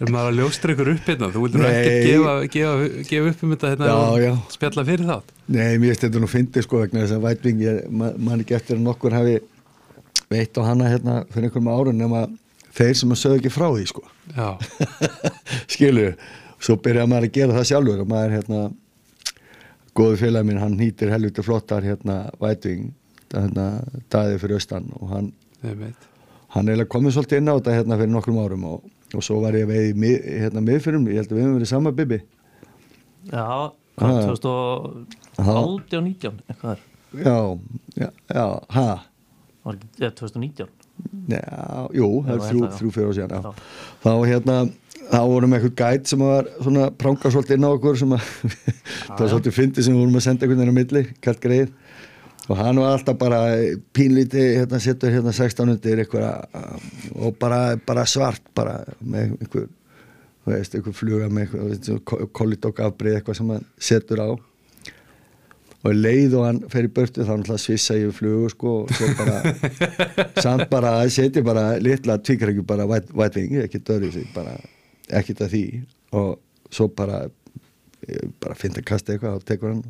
Er 0.00 0.08
maður 0.10 0.30
að 0.32 0.38
ljóstra 0.40 0.72
ykkur 0.74 0.88
upp 0.94 1.04
hérna 1.06 1.28
þú 1.30 1.42
vildur 1.44 1.66
ekkert 1.68 2.06
gefa, 2.08 2.32
gefa, 2.50 2.88
gefa 3.10 3.30
upp 3.34 3.42
um 3.46 3.52
þetta 3.52 3.68
hérna 3.74 3.90
Já, 3.90 3.94
og 4.00 4.18
já. 4.24 4.30
spjalla 4.56 4.84
fyrir 4.88 5.06
þátt. 5.12 5.28
Nei, 5.52 5.68
mér 5.78 5.92
finnst 5.92 6.06
þetta 6.06 6.22
nú 6.24 6.30
fyndið 6.32 6.64
sko 6.66 6.80
vegna 6.80 7.04
þess 7.04 7.14
að 7.18 7.26
vætving, 7.28 7.60
ég 7.62 7.78
ma- 8.00 8.14
man 8.16 8.42
ekki 8.42 8.56
eftir 8.56 8.78
að 8.80 8.86
nokkur 8.88 9.14
hafi 9.14 9.36
veitt 10.32 10.58
á 10.58 10.62
hana 10.66 10.88
hérna 10.90 11.18
fyrir 11.30 11.46
einhverjum 11.50 11.70
árun 11.76 12.00
nema 12.00 12.24
þeir 12.76 12.94
sem 13.00 13.14
að 13.14 13.20
sögðu 13.22 13.40
ekki 13.40 13.52
frá 13.54 13.66
því 13.74 13.86
sko. 13.90 14.04
Já, 14.36 14.48
skilu, 15.74 16.06
svo 16.62 16.76
byrjaði 16.84 17.10
maður 17.12 17.28
að 17.28 17.34
gera 17.38 17.56
það 17.58 17.68
sjálfur 17.72 18.04
og 18.04 18.10
maður 18.12 18.36
hérna 18.38 18.62
góðu 20.00 20.20
félag 20.20 20.46
minn, 20.46 20.60
hann 20.62 20.78
hýtir 20.80 21.10
helviti 21.12 21.42
flottar 21.44 21.84
hérna 21.86 22.20
vætving 22.40 22.92
hérna 23.34 23.66
daði 24.10 24.38
fyrir 24.42 24.58
austan 24.58 24.88
og 24.98 25.10
hann 25.14 25.32
hann 26.54 26.70
er 26.72 26.84
komið 26.90 27.14
svolítið 27.14 27.42
inn 27.42 27.50
á 27.50 27.54
þetta 27.58 27.74
hérna 27.76 27.98
fyrir 28.00 28.12
nokkrum 28.14 28.40
árum 28.42 28.64
og, 28.72 28.86
og 29.14 29.22
svo 29.26 29.40
var 29.44 29.54
ég 29.58 29.68
veið 29.70 29.98
mið, 30.02 30.16
hérna 30.44 30.62
miðfyrum, 30.66 31.04
ég 31.10 31.20
held 31.20 31.30
að 31.30 31.36
við 31.38 31.44
höfum 31.46 31.58
verið 31.60 31.70
sama 31.74 31.92
bibi. 31.94 32.22
Já, 33.30 33.70
Ah. 34.00 34.06
hvað, 34.06 34.38
2018 35.36 35.98
og 35.98 36.04
19 36.06 36.36
eitthvað 36.48 36.70
er, 36.72 36.82
já, 37.20 37.34
já, 38.00 38.06
já, 38.32 38.44
ha? 38.72 38.84
Var 39.66 39.74
ekki, 39.76 39.88
eða 39.98 40.10
2019 40.16 40.70
já, 41.30 41.88
jú, 41.96 42.10
það 42.26 42.34
er 42.34 42.44
þrjú, 42.46 42.70
þrjú 42.78 42.92
fyrir 42.96 43.10
á 43.10 43.16
síðan 43.18 43.34
já. 43.34 43.40
Já. 43.40 43.52
þá 44.04 44.12
hérna 44.30 44.56
þá 45.10 45.20
vorum 45.26 45.54
við 45.54 45.58
eitthvað 45.58 45.80
gæt 45.80 46.12
sem 46.12 46.22
var 46.22 46.50
svona 46.60 46.90
pranga 47.02 47.32
svolítið 47.34 47.58
inn 47.58 47.66
á 47.66 47.70
okkur 47.70 47.98
sem 48.00 48.14
að 48.14 48.28
það 49.06 49.22
var 49.22 49.32
svolítið 49.34 49.56
fyndi 49.56 49.84
sem 49.86 49.96
við 49.96 50.04
vorum 50.04 50.20
að 50.20 50.26
senda 50.26 50.46
einhvern 50.46 50.62
veginn 50.62 50.74
á 50.74 50.78
milli, 50.80 51.04
kallt 51.24 51.42
greið 51.42 51.72
og 52.50 52.58
hann 52.58 52.80
var 52.82 52.96
alltaf 52.96 53.18
bara 53.18 53.40
pínlíti 53.94 54.44
hérna 54.58 54.80
setur 54.82 55.12
hérna 55.14 55.34
16 55.34 55.74
undir 55.74 56.02
eitthvað 56.02 56.56
og 57.14 57.36
bara, 57.42 57.60
bara 57.86 58.06
svart 58.10 58.42
bara 58.56 58.80
með 59.00 59.36
einhver 59.38 59.68
þú 60.40 60.54
veist, 60.54 60.74
einhver 60.74 60.96
fluga 60.96 61.28
með 61.30 61.56
eitthvað 61.66 62.24
kollidokk 62.36 62.82
afbrið 62.86 63.18
eitthvað 63.18 63.40
sem 63.40 63.52
hann 63.54 63.66
setur 63.90 64.24
á 64.24 64.28
og 65.80 65.96
leið 65.96 66.34
og 66.36 66.44
hann 66.44 66.58
fer 66.72 66.86
í 66.88 66.92
börtu 66.92 67.24
þá 67.24 67.32
náttúrulega 67.32 67.62
svissa 67.62 67.96
ég 67.96 68.12
flugu 68.12 68.50
sko 68.52 68.74
og 68.82 68.90
svo 68.92 69.08
bara 69.16 69.38
samt 70.44 70.66
bara 70.72 70.92
setja 71.12 71.42
bara 71.44 71.64
litla 71.80 72.18
tvíkrækju 72.20 72.66
bara 72.68 72.86
wing, 72.88 73.56
ekki 73.64 73.80
dörri 73.86 74.12
sig 74.12 74.28
bara 74.34 74.58
ekkert 75.08 75.46
að 75.46 75.54
því. 75.54 75.64
Og 76.20 76.36
svo 76.70 76.90
bara 76.92 77.24
bara 78.40 78.58
finna 78.58 78.80
að 78.80 78.90
kasta 78.92 79.14
eitthvað 79.14 79.40
og 79.40 79.48
tekur 79.48 79.74
hann. 79.74 79.82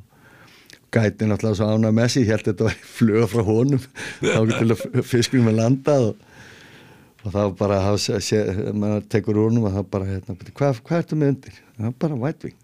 Gæti 0.90 1.26
náttúrulega 1.26 1.58
svo 1.58 1.70
ána 1.70 1.92
með 1.94 2.08
sig, 2.14 2.26
ég 2.26 2.34
held 2.34 2.46
að 2.46 2.52
þetta 2.52 2.66
var 2.66 2.80
fluga 2.96 3.26
frá 3.30 3.44
honum 3.46 3.84
þá 4.22 4.40
getur 4.50 5.06
fiskunum 5.06 5.52
að 5.52 5.60
landa 5.60 5.98
og, 6.06 6.24
og 7.22 7.36
þá 7.36 7.42
bara 7.60 7.82
maður 8.74 9.06
tekur 9.10 9.38
úr 9.38 9.50
honum 9.50 9.68
og 9.70 9.76
þá 9.76 9.92
bara 9.94 10.08
hérna, 10.08 10.34
hvað, 10.50 10.82
hvað 10.86 11.04
ertu 11.04 11.20
með 11.20 11.36
undir? 11.36 11.62
það 11.76 11.92
er 11.92 11.94
bara 12.06 12.18
white 12.24 12.48
wing 12.48 12.59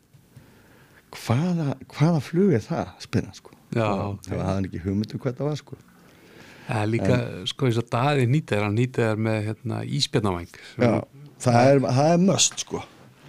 hvaða, 1.25 1.69
hvaða 1.97 2.23
flug 2.25 2.55
er 2.59 2.65
það? 2.65 2.91
spinna 3.05 3.35
sko 3.37 3.53
Já, 3.77 3.85
og 3.91 4.17
ok. 4.17 4.27
það 4.29 4.37
hafði 4.41 4.51
hann 4.55 4.67
ekki 4.71 4.83
hugmyndum 4.87 5.21
hvað 5.23 5.39
það 5.41 5.49
var 5.51 5.61
sko 5.63 5.79
Það 6.67 6.81
er 6.83 6.89
líka, 6.91 7.17
sko 7.47 7.67
eins 7.69 7.77
og 7.79 7.85
Daði 7.95 8.25
nýtið 8.27 8.57
er, 8.57 8.63
hann 8.67 8.75
nýtið 8.75 9.05
er 9.07 9.19
með 9.23 9.37
hérna, 9.47 9.77
íspjarnavæng. 9.87 10.57
Já, 10.83 10.89
það 11.45 11.59
er, 11.71 11.81
það 11.99 12.09
er 12.17 12.23
must 12.27 12.57
sko 12.65 12.81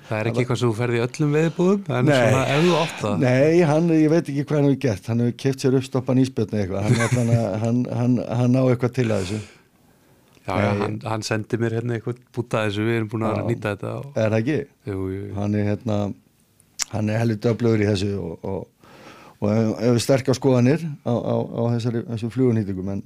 Það 0.07 0.15
er 0.21 0.29
ekki 0.31 0.39
eitthvað 0.41 0.59
sem 0.61 0.69
þú 0.71 0.77
ferði 0.77 1.01
öllum 1.03 1.33
veðbúðum, 1.35 1.81
en 1.91 2.07
svona 2.07 2.41
ef 2.47 2.61
þú 2.63 2.73
átt 2.79 2.95
það. 3.03 3.15
Nei, 3.25 3.57
hann, 3.67 3.89
ég 3.91 4.09
veit 4.13 4.29
ekki 4.31 4.45
hvað 4.47 4.57
hann 4.57 4.67
hefur 4.69 4.79
gert 4.87 5.09
hann 5.11 5.21
hefur 5.25 5.35
keft 5.43 5.65
sér 5.65 5.77
uppstoppan 5.81 6.21
íspjötni 6.23 6.61
eitthvað 6.63 6.87
hann, 6.87 7.31
að- 7.35 7.57
hann, 7.65 7.81
hann, 7.99 8.15
hann 8.39 8.55
ná 8.55 8.61
eitthvað 8.71 8.93
til 8.97 9.07
að 9.11 9.25
þessu 9.25 9.41
Já, 10.47 10.53
já, 10.63 10.69
hann, 10.79 10.95
hann 11.03 11.25
sendi 11.27 11.59
mér 11.59 11.75
hérna 11.81 11.97
eitthvað 11.97 12.21
bútað 12.37 12.69
þessu, 12.69 12.85
við 12.87 12.97
erum 13.01 13.09
búin 13.11 13.25
að 13.27 13.35
Já. 13.35 13.43
nýta 13.51 13.73
þetta. 13.75 13.93
Og, 13.99 14.05
er 14.23 14.31
það 14.31 14.37
ekki? 14.39 14.57
jú, 14.87 14.99
jú. 15.11 15.23
hann 15.35 15.57
er 15.59 15.65
hérna 15.73 15.97
hann 16.93 17.09
er 17.09 17.19
heldur 17.23 17.39
döflögur 17.47 17.83
í 17.83 17.89
þessu 17.91 18.13
og, 18.19 18.39
og, 18.43 18.67
og 19.41 19.51
hefur- 19.53 19.99
sterkar 20.03 20.35
skoðanir 20.37 20.83
á, 21.05 21.13
á, 21.13 21.35
á 21.37 21.61
þessari, 21.75 22.03
þessu 22.13 22.29
flugunýtingum 22.33 22.91
en 22.95 23.03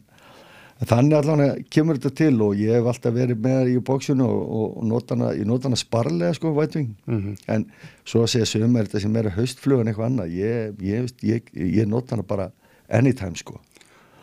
en 0.81 0.87
þannig 0.89 1.13
allan 1.13 1.63
kemur 1.69 1.99
þetta 1.99 2.09
til 2.17 2.41
og 2.41 2.55
ég 2.57 2.73
hef 2.73 2.87
alltaf 2.89 3.13
verið 3.13 3.37
með 3.43 3.67
í 3.69 3.75
bóksinu 3.85 4.25
og, 4.25 4.39
og, 4.49 4.77
og 4.79 4.85
nota 4.89 5.13
hana, 5.13 5.27
ég 5.37 5.45
nota 5.45 5.67
hana 5.69 5.77
sparlega 5.77 6.33
sko 6.33 6.55
vætving 6.57 6.87
Mhm. 7.05 7.35
en 7.53 7.65
svo 8.03 8.23
að 8.23 8.31
segja 8.33 8.47
sumar 8.49 8.87
þetta 8.89 9.01
sem 9.03 9.15
er 9.21 9.29
haustflugun 9.35 9.91
eitthvað 9.91 10.07
annað 10.09 10.33
ég, 10.39 10.81
ég, 10.81 11.11
ég, 11.21 11.51
ég 11.53 11.85
nota 11.87 12.15
hana 12.15 12.23
bara 12.25 12.47
anytime 12.89 13.35
sko 13.37 13.59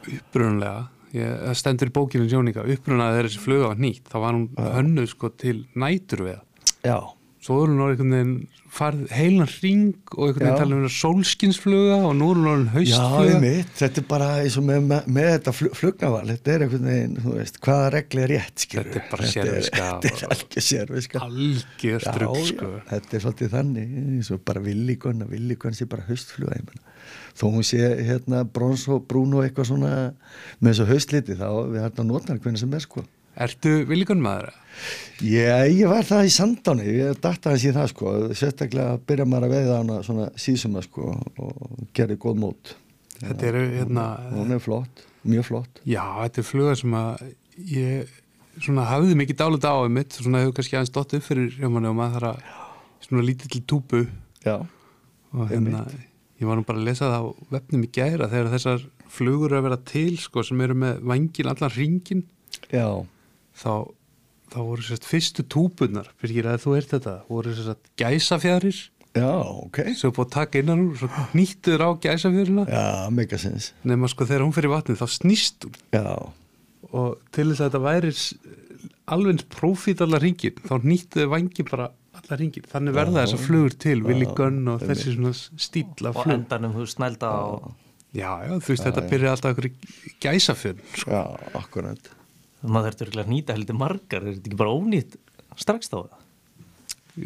Upprunalega, 0.09 0.89
ég, 1.15 1.31
það 1.47 1.57
stendur 1.61 1.91
í 1.91 1.95
bókinu 1.95 2.27
sjóninga, 2.31 2.63
upprunalega 2.65 3.17
þegar 3.19 3.29
þessi 3.31 3.43
fluga 3.45 3.71
var 3.71 3.81
nýtt, 3.83 4.07
þá 4.09 4.17
var 4.23 4.37
hún 4.39 4.47
hönnuð 4.57 5.09
sko 5.13 5.31
til 5.37 5.57
næturveða. 5.77 6.41
já, 6.85 6.99
Svo 7.39 7.63
er 7.63 7.71
hún 7.71 7.79
orðið 7.85 8.01
einhvern 8.01 8.15
veginn 8.17 8.49
farið 8.73 9.13
heilan 9.17 9.51
ring 9.63 9.83
og 10.15 10.29
einhvern 10.29 10.45
veginn 10.45 10.55
Já. 10.55 10.61
tala 10.63 10.77
um 10.77 10.83
þetta 10.85 10.95
sólskinsfluga 10.99 11.99
og 12.09 12.15
nú 12.19 12.29
er 12.33 12.41
hún 12.41 12.65
já 12.67 12.73
haustfluga. 12.75 13.35
einmitt, 13.35 13.73
þetta 13.79 14.03
er 14.03 14.07
bara 14.11 14.29
eins 14.43 14.59
og 14.61 14.67
með, 14.69 14.83
með, 14.93 15.09
með 15.19 15.29
þetta 15.35 15.55
fl 15.59 15.71
flugnaval. 15.79 16.23
Þetta 16.33 16.55
er 16.55 16.65
einhvern 16.67 16.91
veginn, 16.93 17.17
þú 17.25 17.35
veist, 17.39 17.61
hvaða 17.65 17.91
regli 17.97 18.25
er 18.25 18.33
rétt 18.35 18.65
skilur 18.67 18.89
Þetta 18.89 19.03
er 19.03 19.11
bara 19.13 19.33
sérviska 19.35 19.89
þetta 20.05 20.29
er 20.29 20.35
ekki 20.39 20.65
sérviska. 20.69 21.25
Algjör 21.29 22.07
Já, 22.07 22.13
strugg, 22.13 22.39
já, 22.39 22.49
sko. 22.53 22.73
þetta 22.93 23.19
er 23.19 23.27
svolítið 23.27 23.55
þannig 23.57 23.99
eins 24.05 24.33
og 24.35 24.45
bara 24.49 24.65
villikon 24.65 25.27
að 25.27 25.35
villikon 25.37 25.79
sé 25.79 25.89
bara 25.91 26.07
haustfluga 26.09 26.63
þó 27.39 27.47
hún 27.53 27.67
sé 27.67 27.79
hérna 28.05 28.43
brons 28.45 28.87
og 28.91 29.07
brún 29.09 29.37
og 29.39 29.45
eitthvað 29.47 29.71
svona 29.71 29.93
með 30.59 30.73
þessu 30.73 30.89
haustliti 30.91 31.37
þá 31.39 31.49
við 31.71 31.85
hættum 31.85 32.05
að 32.05 32.11
nota 32.13 32.33
hann 32.33 32.43
hvernig 32.43 32.63
sem 32.63 32.75
er 32.75 32.85
sko 32.85 33.05
Ertu 33.39 33.75
villikon 33.89 34.23
maður? 34.23 34.55
ég, 35.25 35.73
ég 35.79 35.91
var 35.91 36.07
það 36.07 36.29
í 36.29 36.33
sandáni 36.33 36.87
ég 36.87 37.19
datta 37.23 37.53
hans 37.53 37.65
í 37.67 37.73
það 37.75 37.91
sko. 37.93 38.13
Sérstaklega 38.39 38.99
byrja 39.09 39.27
maður 39.29 39.49
að 39.49 39.55
veiða 39.57 39.81
hana 39.81 39.99
svona 40.07 40.29
sísuma 40.39 40.83
sko 40.85 41.15
og 41.43 41.83
gerði 41.97 42.19
góð 42.23 42.41
mót. 42.45 42.75
Þetta 43.19 43.49
eru 43.51 43.65
hérna, 43.73 44.07
hún 44.31 44.55
er 44.55 44.63
flott, 44.63 45.05
mjög 45.27 45.49
flott. 45.49 45.81
Já, 45.89 46.05
þetta 46.23 46.43
er 46.43 46.47
fluga 46.47 46.75
sem 46.79 46.95
að 46.95 47.25
ég 47.73 48.13
svona 48.63 48.87
hafði 48.87 49.17
mikið 49.19 49.41
dálit 49.41 49.67
á 49.67 49.75
um 49.75 49.95
mitt, 49.99 50.15
svona 50.15 50.43
hefur 50.45 50.55
kannski 50.59 50.79
aðeins 50.79 50.95
dott 50.95 51.17
upp 51.19 51.27
fyrir 51.27 51.51
hjá 51.57 51.67
manni 51.67 51.91
og 51.91 51.99
maður 51.99 52.29
þarf 52.29 52.31
að 52.31 53.09
svona 53.09 53.27
lítið 53.27 53.55
til 53.55 53.65
túpu. 53.71 54.05
Já, 54.45 54.57
og 55.35 55.51
hérna, 55.51 55.83
ég 56.39 56.47
var 56.47 56.59
nú 56.59 56.67
bara 56.67 56.79
að 56.79 56.89
lesa 56.91 57.11
það 57.11 57.27
á 57.27 57.31
vefnum 57.59 57.85
í 57.85 57.93
gæra 57.99 58.31
þegar 58.31 58.53
þessar 58.55 58.87
flugur 59.11 59.57
að 59.59 59.67
vera 59.67 59.81
til, 59.91 60.15
sko, 60.23 60.45
sem 60.47 60.63
eru 60.63 60.79
með 60.79 61.03
vangin 61.11 61.51
allan 61.51 61.75
ringin, 61.75 62.25
já, 62.71 62.87
þá 63.59 63.73
þá 64.49 64.61
voru 64.65 64.85
sérst 64.85 65.09
fyrstu 65.09 65.45
túpunar 65.45 66.09
fyrir 66.21 66.49
að 66.49 66.63
þú 66.65 66.77
ert 66.79 66.95
þetta, 66.95 67.17
voru 67.29 67.55
sérst 67.57 67.91
gæsafjæðrir 68.01 68.79
já, 69.19 69.33
ok. 69.65 69.81
Er 69.83 70.13
búið 70.15 70.25
að 70.25 70.35
taka 70.37 70.63
innan 70.63 70.85
úr, 70.87 70.99
svo 71.01 71.09
nýttur 71.37 71.85
á 71.85 71.91
gæsafjöruna 72.01 72.65
já, 72.69 72.85
megasens 73.15 73.73
nema 73.89 74.11
sko 74.11 74.29
þegar 74.29 74.47
hún 74.47 74.57
fyrir 74.57 74.73
vatnið 74.73 75.03
þá 75.03 75.09
snýst 75.19 75.69
hún. 75.69 75.79
Já, 75.97 76.09
og 76.93 77.19
til 77.35 77.49
þess 77.51 77.65
að 77.65 77.69
þetta 77.69 77.83
væri 77.85 78.15
alveg 79.09 79.35
eins 79.35 79.49
prófít 79.53 80.05
allar 80.05 80.25
ringin 80.25 80.63
þá 80.65 80.75
nýttuðu 80.85 81.33
vangi 81.35 81.67
bara 81.69 81.91
allar 82.19 82.41
ringin 82.41 82.69
þannig 82.69 82.97
verða 82.97 83.25
þessar 83.25 83.45
flugur 83.45 83.77
til, 83.85 83.99
Willy 84.07 84.29
Gunn 84.39 84.63
og 84.73 84.85
þessi 84.85 85.17
svona 85.17 85.35
stíla 85.37 86.13
og 86.13 86.23
flug. 86.23 86.35
endanum 86.37 86.77
þú 86.77 86.89
snælda 86.95 87.33
og 87.49 87.69
já, 88.17 88.31
já, 88.49 88.55
þú 88.55 88.73
veist 88.73 88.87
þetta 88.89 89.09
byrja 89.13 89.35
alltaf 89.35 89.53
einhverju 89.53 90.17
gæsafjörn 90.25 90.87
sko. 90.95 91.11
já, 91.13 91.25
akkurat 91.59 92.15
maður 92.63 92.91
þurftur 92.91 93.07
örugglega 93.09 93.27
að 93.27 93.35
nýta 93.35 93.57
heldur 93.57 93.79
margar 93.79 94.23
er 94.25 94.33
þetta 94.35 94.51
ekki 94.51 94.59
bara 94.59 94.75
ónýtt 94.75 95.19
strax 95.59 95.91
þá 95.93 95.99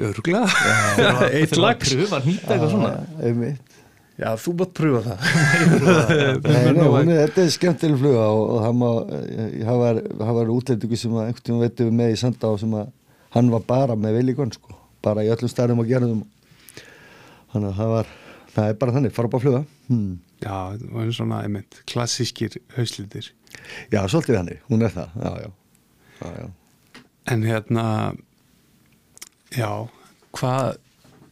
örglega 0.01 0.47
eitt 1.39 1.55
lags 1.61 1.93
pröfa 1.93 2.19
að 2.21 2.29
nýta 2.31 2.55
eitthvað 2.55 2.73
svona. 2.73 2.93
einmitt. 3.21 3.79
Já, 4.21 4.29
þú 4.39 4.53
mátt 4.61 4.73
pröfa 4.77 5.01
það. 5.07 5.23
Nei, 6.45 6.67
nei, 6.77 6.83
hún 6.85 7.11
er, 7.11 7.23
þetta 7.25 7.43
er 7.43 7.53
skemmtileg 7.55 7.99
fluga 7.99 8.27
og, 8.29 8.43
og 8.55 8.59
það 8.63 8.75
má, 8.79 8.89
ég, 9.25 9.55
það 9.65 9.81
var, 9.81 10.01
var 10.39 10.53
útlendingu 10.53 10.99
sem 11.01 11.17
að 11.17 11.25
einhvern 11.31 11.47
tíma 11.49 11.63
veitum 11.65 11.89
við 11.89 11.97
með 11.99 12.13
í 12.13 12.19
Sandá 12.21 12.51
sem 12.61 12.77
að 12.79 12.91
hann 13.33 13.49
var 13.55 13.65
bara 13.67 13.97
með 13.99 14.19
Villigón 14.21 14.53
sko, 14.55 14.77
bara 15.05 15.25
í 15.25 15.33
öllum 15.33 15.51
stærðum 15.51 15.81
og 15.83 15.89
gerðum. 15.89 16.21
Þannig 17.55 17.73
að 17.73 17.81
það 17.81 17.95
var 17.97 18.13
það 18.53 18.69
er 18.69 18.79
bara 18.85 18.97
þannig, 18.99 19.15
fara 19.17 19.31
upp 19.31 19.39
á 19.41 19.45
fluga. 19.47 19.63
Hmm. 19.89 20.13
já, 20.45 20.57
það 20.77 20.87
var 20.93 21.15
svona, 21.17 21.41
einmitt, 21.47 21.81
klassískir 21.89 22.61
hauslitir 22.77 23.33
Já, 23.93 24.01
svolítið 24.09 24.39
þannig, 24.39 24.63
hún 24.71 24.87
er 24.87 24.95
það 24.95 25.17
já, 25.23 25.33
já, 25.43 25.51
já, 26.23 26.33
já. 26.41 27.01
En 27.33 27.45
hérna, 27.47 27.85
já, 29.55 29.71
hvað, 30.35 30.79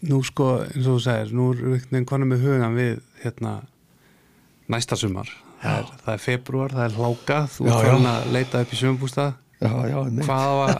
nú 0.06 0.20
sko, 0.26 0.48
eins 0.68 0.86
og 0.86 0.98
þú 0.98 1.00
segir, 1.04 1.32
nú 1.34 1.50
er 1.52 1.62
einhvern 1.74 2.04
veginn 2.06 2.30
með 2.30 2.44
hugan 2.46 2.78
við, 2.78 3.00
hérna, 3.24 3.54
næsta 4.70 4.98
sumar. 5.00 5.32
Það 5.60 5.80
er, 5.80 5.90
það 6.04 6.14
er 6.14 6.22
februar, 6.24 6.76
það 6.76 6.86
er 6.86 6.94
hláka, 7.00 7.40
þú 7.52 7.66
er 7.66 7.74
farin 7.76 8.08
að 8.08 8.30
leita 8.36 8.62
upp 8.64 8.70
í 8.72 8.80
sömumbústað. 8.80 9.34
Já, 9.60 9.72
já, 9.90 9.96
einmitt. 10.06 10.24
Hvað 10.24 10.54
var, 10.60 10.78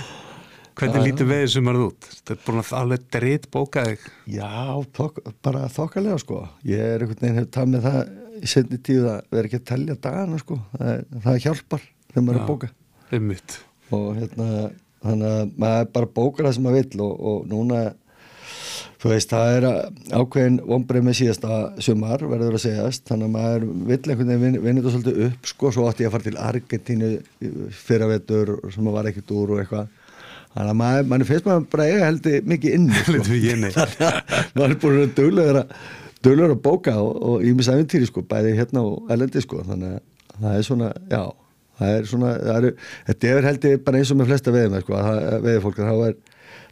hvernig 0.80 1.04
lítur 1.04 1.28
veðið 1.28 1.52
sumarð 1.56 1.84
út? 1.90 2.08
Þetta 2.14 2.36
er 2.36 2.40
búin 2.46 2.62
að 2.62 2.72
alveg 2.78 3.04
dritt 3.18 3.50
bóka 3.52 3.84
þig. 3.90 4.06
Já, 4.38 4.54
tók, 4.96 5.20
bara 5.44 5.66
þokkalega 5.74 6.22
sko 6.22 6.46
ég 6.70 6.80
er 6.94 7.04
einhvern 7.04 7.26
veginn 7.26 7.52
tað 7.52 7.74
með 7.74 7.88
það 7.90 8.00
í 8.42 8.50
setni 8.50 8.78
tíu 8.84 9.06
að 9.10 9.22
vera 9.34 9.48
ekki 9.50 9.60
að 9.60 9.66
telja 9.72 9.96
dagana 10.08 10.38
sko. 10.42 10.58
Það, 10.76 10.92
er, 10.96 11.02
það 11.26 11.40
hjálpar 11.46 11.84
þegar 12.10 12.26
maður 12.26 12.38
er 12.38 12.44
að 12.44 12.52
bóka. 12.52 12.70
Einmitt. 13.10 13.58
og 13.90 14.06
hérna 14.20 14.46
þannig 15.00 15.32
að 15.34 15.56
maður 15.64 15.90
bara 15.96 16.08
bókar 16.20 16.46
það 16.46 16.54
sem 16.58 16.66
maður 16.68 16.80
vill 16.84 17.02
og, 17.06 17.14
og 17.30 17.46
núna 17.50 17.80
þú 19.00 19.08
veist 19.14 19.30
það 19.32 19.54
er 19.56 19.66
ákveðin 20.20 20.58
vombrið 20.68 21.04
með 21.06 21.16
síðasta 21.20 21.58
sumar 21.82 22.20
verður 22.28 22.58
að 22.58 22.64
segjast. 22.66 23.06
Þannig 23.08 23.30
að 23.30 23.34
maður 23.36 23.64
vill 23.88 23.98
einhvern 24.12 24.28
veginn 24.28 24.42
vin- 24.44 24.60
vinna 24.66 24.82
þetta 24.84 24.92
svolítið 24.96 25.22
upp 25.30 25.48
sko. 25.54 25.70
Svo 25.72 25.86
átti 25.88 26.04
ég 26.04 26.10
að 26.10 26.16
fara 26.18 26.26
til 26.28 26.40
Argentínu 26.50 27.10
fyrravetur 27.86 28.52
sem 28.74 28.84
maður 28.84 28.98
var 28.98 29.08
ekkert 29.10 29.32
úr 29.36 29.54
og 29.54 29.62
eitthvað. 29.62 29.88
Þannig 30.50 30.72
að 30.74 30.78
maður, 30.82 31.08
maður 31.12 31.28
finnst 31.30 31.46
maður 31.48 31.66
bara 31.72 31.86
eiga 31.88 32.06
heldur 32.10 32.46
mikið 32.52 32.76
inni 32.76 33.00
sko. 33.00 33.24
Þannig 33.78 34.04
að 34.04 34.54
maður 34.58 34.74
er 34.74 34.78
búin 34.84 35.00
að 35.04 35.12
duglegur 35.20 35.60
að 35.62 35.74
duglegur 36.24 36.56
að 36.56 36.62
bóka 36.64 36.96
og, 37.00 37.44
ímis 37.46 37.70
æfintýri 37.72 38.08
sko 38.08 38.24
bæði 38.28 38.56
hérna 38.58 38.84
og 38.86 39.12
elendi 39.12 39.42
sko 39.44 39.62
þannig 39.66 39.96
að 39.96 40.40
það 40.40 40.56
er 40.56 40.66
svona, 40.66 40.90
já 41.10 41.22
það 41.80 41.96
er 41.96 42.08
svona, 42.10 42.32
það 42.38 42.58
eru, 42.58 42.72
þetta 43.08 43.30
er 43.32 43.48
heldur 43.48 43.82
bara 43.86 44.00
eins 44.00 44.12
og 44.12 44.20
með 44.20 44.32
flesta 44.32 44.54
veðum 44.54 44.84
sko, 44.84 45.02
veði 45.46 45.62
fólk 45.64 45.80
það 45.80 46.02
er, 46.08 46.16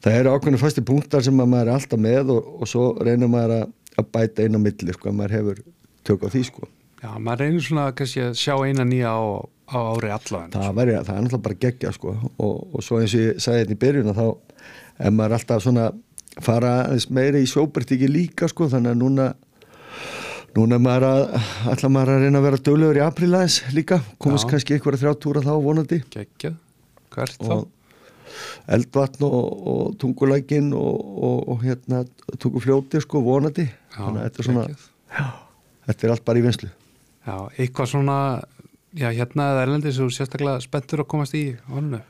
það 0.04 0.18
eru 0.20 0.32
ákveðinu 0.34 0.62
fasti 0.62 0.84
punktar 0.88 1.24
sem 1.24 1.44
að 1.44 1.52
maður 1.52 1.70
er 1.70 1.78
alltaf 1.78 2.02
með 2.04 2.34
og, 2.34 2.50
og 2.58 2.70
svo 2.70 2.88
reynir 3.00 3.32
maður 3.32 3.54
að, 3.58 3.76
að 3.98 4.10
bæta 4.16 4.44
einn 4.44 4.58
á 4.58 4.60
milli 4.66 4.96
sko, 4.96 5.12
að 5.12 5.20
maður 5.20 5.38
hefur 5.38 5.62
tök 6.08 6.26
á 6.26 6.28
því 6.34 6.44
sko 6.50 6.68
Já, 6.98 7.12
maður 7.14 7.44
reynir 7.44 7.62
svona 7.62 7.86
kannski 7.94 8.24
að 8.26 8.36
sjá 8.40 8.56
eina 8.66 8.84
nýja 8.88 9.14
á, 9.14 9.22
á 9.70 9.78
ári 9.94 10.10
allavega. 10.10 10.50
það, 10.58 10.68
það 10.74 11.14
er 11.14 11.22
náttúrulega 11.22 11.44
bara 11.46 11.60
geggja 11.62 11.94
sko 11.94 12.14
og, 12.18 12.54
og 12.74 12.84
svo 12.84 12.98
eins 12.98 13.14
og 13.14 13.22
ég 13.22 13.42
sagði 13.44 13.64
þetta 13.64 13.76
í 13.76 13.82
byrjun 13.84 14.12
að 14.12 14.18
þá 14.18 14.26
er 14.98 15.14
maður 15.14 15.36
alltaf 15.38 15.62
svona 15.62 15.84
fara 16.44 16.72
meiri 17.14 17.42
í 17.44 17.50
sjóbertíki 17.50 18.08
líka 18.10 18.48
sko 18.50 18.68
þannig 18.70 18.94
að 18.94 19.00
núna 19.02 19.28
núna 20.56 20.78
maður 20.82 21.08
að 21.08 21.24
ætla 21.72 21.90
maður 21.92 22.14
að 22.14 22.22
reyna 22.24 22.40
að 22.40 22.46
vera 22.48 22.62
döglegur 22.68 23.00
í 23.00 23.02
apríl 23.04 23.32
aðeins 23.32 23.58
líka. 23.74 24.00
Komast 24.18 24.46
Já. 24.46 24.50
kannski 24.54 24.76
einhverja 24.76 25.02
þrjá 25.02 25.18
túra 25.22 25.42
þá 25.44 25.52
vonandi. 25.62 26.00
Geggjað 26.14 26.56
hvert 27.14 27.42
þá? 27.42 27.58
eldvatn 28.68 29.24
og, 29.26 29.66
og 29.72 29.94
tungulækin 30.00 30.72
og, 30.76 30.98
og, 31.28 31.38
og 31.52 31.62
hérna 31.64 32.04
tungufljóti 32.38 33.00
sko 33.02 33.22
vonandi. 33.24 33.66
Þannig 33.96 34.20
að 34.20 34.28
þetta 34.28 34.42
er 34.42 34.48
svona, 34.48 34.66
geggjað. 34.68 35.32
þetta 35.88 36.06
er 36.06 36.14
allt 36.14 36.26
bara 36.28 36.40
í 36.40 36.44
vinslu 36.44 36.68
Já, 37.28 37.34
eitthvað 37.58 37.90
svona 37.92 38.18
já, 38.96 39.08
hérna 39.10 39.50
eða 39.52 39.64
erlendis 39.66 39.98
sem 39.98 40.12
sérstaklega 40.14 40.62
spenntur 40.64 41.02
að 41.04 41.10
komast 41.12 41.36
í 41.36 41.44
honnu 41.72 42.00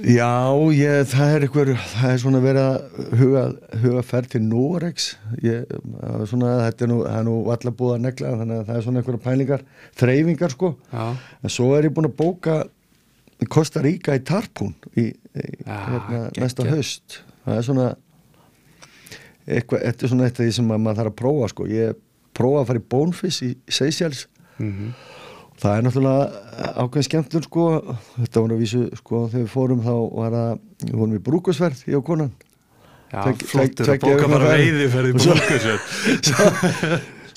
Já, 0.00 0.32
ég, 0.72 1.02
það 1.10 1.30
er 1.34 1.44
einhver, 1.44 1.70
það 1.92 2.12
er 2.14 2.20
svona 2.22 2.40
verið 2.40 2.66
að 2.66 3.08
huga, 3.20 3.42
huga 3.82 4.02
ferð 4.06 4.30
til 4.32 4.40
Norex, 4.46 5.08
ég, 5.44 5.72
svona, 6.30 6.52
þetta 6.66 6.86
er 6.86 6.90
nú, 6.92 6.98
það 7.04 7.18
er 7.18 7.26
nú 7.26 7.34
allar 7.52 7.74
búið 7.76 7.94
að 7.96 8.04
negla, 8.06 8.30
þannig 8.40 8.60
að 8.62 8.68
það 8.70 8.78
er 8.78 8.86
svona 8.86 9.02
einhverja 9.02 9.22
pælingar, 9.26 9.64
þreyfingar 10.00 10.54
sko, 10.54 10.70
Já, 10.94 11.04
en 11.44 11.54
svo 11.56 11.68
er 11.76 11.88
ég 11.90 11.94
búin 11.96 12.08
að 12.08 12.16
bóka 12.22 12.56
Costa 13.52 13.82
Rica 13.84 14.16
í 14.16 14.22
Tarpún 14.30 14.72
í, 14.94 15.06
í 15.10 15.46
Já, 15.66 15.76
hérna, 15.90 16.22
geggjað. 16.22 16.40
næsta 16.46 16.68
haust, 16.70 17.20
það 17.44 17.58
er 17.60 17.68
svona, 17.68 17.88
eitthvað, 19.50 19.84
þetta 19.84 20.06
er 20.08 20.14
svona 20.14 20.28
eitt 20.30 20.40
af 20.40 20.44
því 20.46 20.56
sem 20.60 20.72
að 20.76 20.84
maður 20.86 21.02
þarf 21.02 21.12
að 21.14 21.20
prófa 21.20 21.52
sko, 21.52 21.68
ég 21.76 22.00
prófa 22.40 22.64
að 22.64 22.68
fara 22.72 22.80
í 22.84 22.88
Bonefish 22.96 23.44
í 23.50 23.54
Seychelles, 23.68 24.26
mm 24.56 24.92
Það 25.60 25.74
er 25.76 25.82
náttúrulega 25.84 26.24
ákveðin 26.80 27.04
skemmtun 27.08 27.44
sko, 27.44 27.64
þetta 28.16 28.42
var 28.44 28.52
að 28.54 28.60
vísu 28.62 28.82
sko 28.96 29.18
þegar 29.28 29.42
við 29.44 29.50
fórum 29.52 29.82
þá 29.84 29.92
var 30.16 30.36
það, 30.36 30.52
við 30.86 30.94
vorum 31.02 31.16
í 31.18 31.22
brúkusverð 31.26 31.82
ég 31.90 31.98
og 32.00 32.04
konan. 32.06 32.30
já 33.10 33.20
Tvegg- 33.26 33.46
flottur 33.50 33.90
að 33.92 34.04
bóka 34.06 34.28
bara 34.30 34.52
veiðiferð 34.54 35.08
í 35.10 35.12
Og 35.14 35.20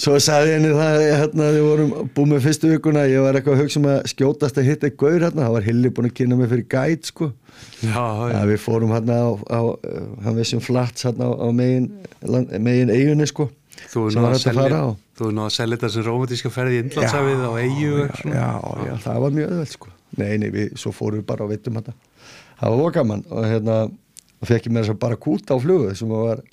svo- 0.03 0.19
sagði 0.28 0.53
henni 0.55 0.71
það 0.74 0.95
hérna 1.19 1.49
við 1.53 1.63
vorum 1.67 1.91
búið 2.15 2.30
með 2.32 2.41
fyrstu 2.47 2.71
vikuna, 2.71 3.03
ég 3.11 3.21
var 3.24 3.38
eitthvað 3.38 3.55
að 3.57 3.61
hugsa 3.63 3.80
um 3.82 3.88
að 3.91 3.99
skjótast 4.13 4.57
að 4.59 4.67
hitta 4.71 4.88
eitt 4.89 4.97
gaur 4.99 5.19
hérna, 5.21 5.43
það 5.45 5.53
var 5.57 5.67
Hilli 5.67 5.91
búin 5.93 6.09
að 6.09 6.15
kynna 6.17 6.36
mig 6.39 6.49
fyrir 6.51 6.65
gæt 6.74 7.11
sko. 7.11 7.30
Já, 7.84 7.91
Ja, 7.93 8.30
já, 8.34 8.39
við 8.49 8.59
fórum 8.63 8.91
hérna 8.95 9.19
á, 9.19 9.30
á, 9.53 9.61
hann 10.26 10.39
vissum 10.39 10.63
flats 10.63 11.05
hérna 11.07 11.30
á, 11.30 11.32
á 11.43 11.47
megin, 11.53 11.91
land- 12.26 12.51
megin 12.59 12.89
eigunni 12.95 13.28
sko. 13.30 13.49
þú 13.93 14.07
er 14.07 14.15
sem 14.15 14.21
var 14.26 14.32
að 14.32 14.39
að 14.39 14.45
selja. 14.47 14.82
Þú 15.18 15.28
er 15.30 15.36
náð 15.38 15.49
að 15.49 15.55
selja 15.57 15.78
þetta 15.78 15.91
sem 15.93 16.05
romantíska 16.07 16.51
ferði 16.53 16.78
í 16.78 16.84
Indlandsafið 16.84 17.43
á 17.43 17.51
eitthvað 17.61 17.99
já, 17.99 18.07
svona. 18.22 18.88
já, 18.88 18.93
það 19.03 19.20
var 19.24 19.36
mjög 19.38 19.53
öðvöld 19.53 19.74
sko. 19.74 19.91
Nei, 20.18 20.32
nei, 20.41 20.49
við, 20.53 20.74
svo 20.80 20.93
fórum 20.93 21.22
við 21.22 21.28
bara 21.30 21.45
og 21.45 21.51
veitum 21.53 21.80
þetta. 21.80 21.93
Það 22.61 22.78
var 22.80 22.95
gaman 22.97 23.24
og 23.30 23.47
hérna, 23.49 23.78
og 24.39 24.49
fekk 24.49 24.70
ég 24.70 24.74
með 24.74 24.86
þess 24.86 24.93
að 24.95 25.01
bara 25.03 25.20
kúta 25.26 25.57
á 25.57 25.64
flugu 25.64 25.93
sem 25.97 26.14
var 26.14 26.43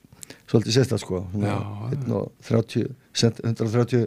svolítið 0.51 0.77
sérstætt 0.77 1.05
sko. 1.05 1.23
Já, 1.41 1.55
já. 1.55 2.21
130 2.51 2.91
cent, 3.17 3.41
130 3.45 4.07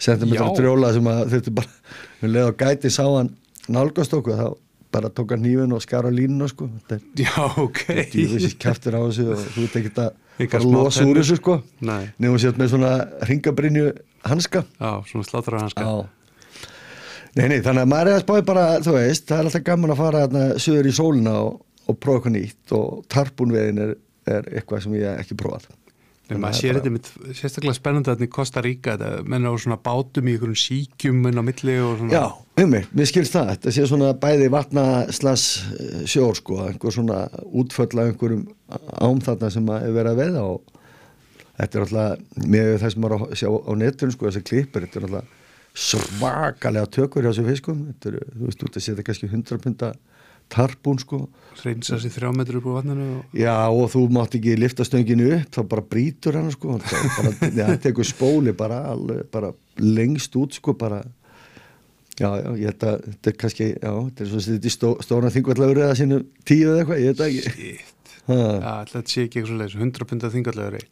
cm 0.00 0.34
Já. 0.34 0.44
drjóla 0.56 0.92
sem 0.96 1.10
að 1.10 1.22
þurfti 1.34 1.54
bara, 1.60 1.74
við 2.22 2.34
leið 2.34 2.48
á 2.48 2.52
gæti 2.64 2.92
sá 2.92 3.04
hann 3.04 3.34
nálgast 3.70 4.14
okkur, 4.16 4.38
þá 4.40 4.48
bara 4.92 5.10
tók 5.14 5.34
hann 5.34 5.44
hnífin 5.44 5.72
og 5.76 5.82
skar 5.84 6.06
á 6.06 6.10
línuna 6.10 6.48
sko. 6.50 6.68
Er 6.90 7.00
Já, 7.18 7.34
ok 7.56 7.84
djúfisir 8.12 8.56
kæftir 8.60 8.96
á 8.98 9.00
þessu 9.06 9.26
og 9.34 9.44
þú 9.54 9.66
veit 9.66 9.76
ekki 9.80 9.92
að 10.58 10.68
losa 10.70 11.04
úr 11.06 11.20
þessu 11.20 11.36
sko. 11.40 11.58
Nefnum 11.82 12.38
sér 12.42 12.56
með 12.58 12.72
svona 12.74 12.92
ringabrinju 13.28 13.90
hanska. 14.26 14.64
já, 14.80 14.90
svona 15.10 15.28
sláttur 15.28 15.56
á 15.56 15.62
hanska 15.62 15.84
Já. 15.86 16.08
Nei, 17.38 17.46
nei, 17.46 17.60
þannig 17.62 17.84
að 17.84 17.90
maður 17.92 18.08
er 18.10 18.16
að 18.18 18.22
spáði 18.24 18.44
bara, 18.48 18.62
þú 18.82 18.92
veist, 18.96 19.26
það 19.28 19.36
er 19.38 19.48
alltaf 19.48 19.62
gaman 19.68 19.92
að 19.94 20.00
fara 20.00 20.22
þarna 20.24 20.46
suður 20.58 20.88
í 20.90 20.94
sólina 20.96 21.34
og, 21.44 21.60
og 21.86 21.98
prófa 22.02 22.18
eitthvað 22.18 22.34
nýtt 22.34 22.72
og 22.74 23.04
tarpunvegin 23.14 23.78
er, 23.84 23.92
er 24.26 24.48
eitthvað 24.50 24.82
sem 24.82 24.96
ég 24.98 25.20
ekki 25.22 25.36
prófað. 25.38 25.68
Maður 26.30 26.48
að 26.50 26.58
sér 26.60 26.76
þetta 26.78 26.92
mitt 26.94 27.08
sérstaklega 27.38 27.76
spennandi 27.76 28.10
þarna 28.12 28.26
í 28.26 28.32
Costa 28.36 28.62
Rica 28.64 28.96
þetta 29.00 29.24
menn 29.32 29.48
á 29.50 29.52
svona 29.58 29.78
bátum 29.82 30.28
í 30.28 30.34
einhverjum 30.36 30.60
síkjum 30.62 31.24
inn 31.30 31.40
á 31.40 31.44
milli 31.46 31.76
og 31.82 31.96
svona. 31.98 32.12
Já, 32.14 32.24
um 32.62 32.70
mig, 32.74 32.86
mér 32.94 33.10
skilst 33.10 33.34
það, 33.34 33.50
þetta 33.54 33.74
sé 33.76 33.86
svona 33.90 34.10
bæði 34.22 34.50
vatna 34.54 34.84
slas 35.16 35.46
sjór 36.10 36.38
sko, 36.38 36.60
einhver 36.68 36.94
svona 36.94 37.24
útföll 37.50 37.90
af 37.96 38.12
einhverjum 38.12 38.46
ám 38.70 39.24
þarna 39.26 39.50
sem 39.56 39.72
að 39.74 39.88
er 39.88 39.96
verið 39.98 40.12
að 40.12 40.22
veiða 40.22 40.46
og 40.52 40.78
þetta 41.58 41.80
er 41.80 41.86
alltaf, 41.86 42.24
með 42.46 42.72
það 42.84 42.94
sem 42.94 43.04
maður 43.04 43.26
sjá 43.42 43.50
á 43.50 43.72
netunum 43.82 44.14
sko, 44.14 44.28
þessi 44.30 44.46
klippur, 44.52 44.86
þetta 44.86 45.00
er 45.00 45.08
alltaf 45.08 45.36
svakalega 45.80 46.90
tökur 46.90 47.24
hjá 47.24 47.30
þessu 47.32 47.46
fiskum, 47.46 47.82
þetta 47.90 48.12
er, 48.12 48.30
þú 48.36 48.48
veist, 48.48 48.64
út 48.66 48.78
að 48.78 48.86
setja 48.86 49.06
kannski 49.06 49.30
100 49.30 49.62
punta 49.64 49.92
tarpún 50.50 50.98
sko, 51.00 51.20
reynsa 51.60 51.98
sér 52.00 52.12
þrjá 52.14 52.32
metru 52.36 52.60
upp 52.60 52.68
á 52.68 52.72
vatninu 52.78 53.06
og... 53.18 53.36
Já 53.36 53.54
og 53.68 53.86
þú 53.92 54.02
mátt 54.14 54.34
ekki 54.38 54.56
lifta 54.58 54.86
stönginu 54.86 55.28
upp 55.36 55.54
þá 55.54 55.60
bara 55.70 55.86
brýtur 55.94 56.38
hann 56.38 56.50
sko. 56.54 56.78
Það 56.82 57.56
ja, 57.60 57.70
tekur 57.82 58.08
spóli 58.08 58.54
bara, 58.56 58.82
alveg, 58.92 59.24
bara 59.32 59.52
lengst 59.80 60.36
út 60.40 60.58
sko 60.58 60.74
bara. 60.78 61.02
Já 62.20 62.28
já 62.36 62.50
ég 62.60 62.66
held 62.68 62.84
að 62.84 63.06
þetta 63.06 63.30
er 63.30 63.38
kannski 63.40 63.70
já 63.70 63.92
þetta 63.94 64.24
er 64.24 64.28
svo 64.32 64.42
að 64.42 64.50
þetta 64.50 64.70
er 64.70 64.76
stó, 64.76 64.90
stóran 65.06 65.34
þingvallafur 65.36 65.82
eða 65.86 65.96
sínu 65.96 66.20
tíu 66.44 66.68
eða 66.68 66.82
eitthvað 66.82 67.00
ég 67.00 67.08
veit 67.08 67.22
það 67.22 67.38
ekki. 67.38 67.70
Já, 68.30 68.74
þetta 68.92 69.04
sé 69.08 69.24
ekki 69.24 69.40
eitthvað 69.40 69.62
leis 69.62 69.78
100 69.78 70.10
pundar 70.10 70.34
þingallegri 70.34 70.82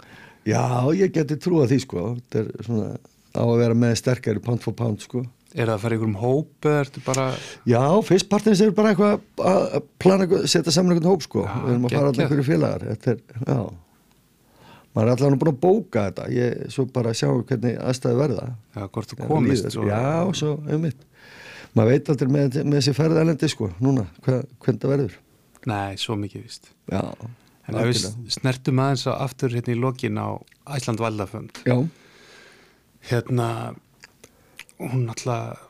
já 0.49 0.63
ég 0.97 1.13
geti 1.13 1.37
trúa 1.37 1.67
því 1.69 1.79
sko. 1.85 2.05
Þetta 2.17 2.41
er 2.41 2.67
svona 2.67 2.89
á 3.37 3.43
að 3.45 3.59
vera 3.61 3.77
með 3.77 3.99
sterkari 4.01 4.43
pound 4.43 4.65
for 4.65 4.77
pound 4.77 5.05
sko 5.05 5.27
Er 5.55 5.65
það 5.71 5.75
að 5.75 5.81
fara 5.85 5.95
í 5.95 5.99
einhverjum 5.99 6.17
hóp 6.21 6.67
eða 6.69 6.81
ertu 6.85 7.03
bara 7.07 7.27
já 7.67 7.83
fyrst 8.05 8.29
partins 8.29 8.61
er 8.61 8.73
bara 8.77 8.91
eitthvað 8.93 9.45
að 9.49 9.87
plana 10.03 10.27
setja 10.45 10.75
saman 10.75 10.93
einhvern 10.93 11.09
hóp 11.15 11.23
sko. 11.25 11.45
Við 11.49 11.71
erum 11.73 11.87
að 11.89 11.95
fara 11.97 12.11
alltaf 12.11 12.25
einhverju 12.27 12.47
félagar. 12.51 12.85
Þetta 12.93 13.15
er 13.15 13.47
já. 13.49 13.59
Maður 14.97 15.09
er 15.09 15.13
allavega 15.15 15.39
búin 15.41 15.53
að 15.55 15.61
bóka 15.63 16.05
þetta. 16.09 16.27
Ég 16.35 16.69
svo 16.75 16.85
bara 16.93 17.15
sjá 17.17 17.29
hvernig 17.33 17.79
aðstæði 17.81 18.19
verða. 18.21 18.47
Já, 18.77 18.83
hvort 18.93 19.13
þú 19.15 19.19
komist 19.29 19.71
svo- 19.73 19.87
Já, 19.89 20.33
svo, 20.35 20.53
einmitt. 20.69 21.01
Maður 21.77 21.91
veit 21.93 22.09
aldrei 22.13 22.29
með, 22.35 22.61
með 22.65 22.79
þessi 22.81 22.95
ferðalendi 22.97 23.49
sko, 23.53 23.69
núna, 23.85 24.07
hva, 24.25 24.39
hvernig 24.65 24.81
það 24.85 24.93
verður. 24.97 25.17
Nei, 25.69 25.97
svo 26.01 26.15
mikið 26.17 26.43
vist 26.47 26.71
Já, 26.93 27.03
En 27.69 27.75
við 27.85 27.99
snertum 28.33 28.79
aðeins 28.81 29.03
á 29.11 29.13
aftur 29.21 29.53
hérna 29.53 29.75
í 29.75 29.81
lokin 29.81 30.17
á 30.17 30.41
Æsland 30.77 31.03
Valdafönd 31.03 31.59
Já, 31.67 31.77
hérna 33.11 33.49
hún 34.79 35.09
alltaf 35.11 35.65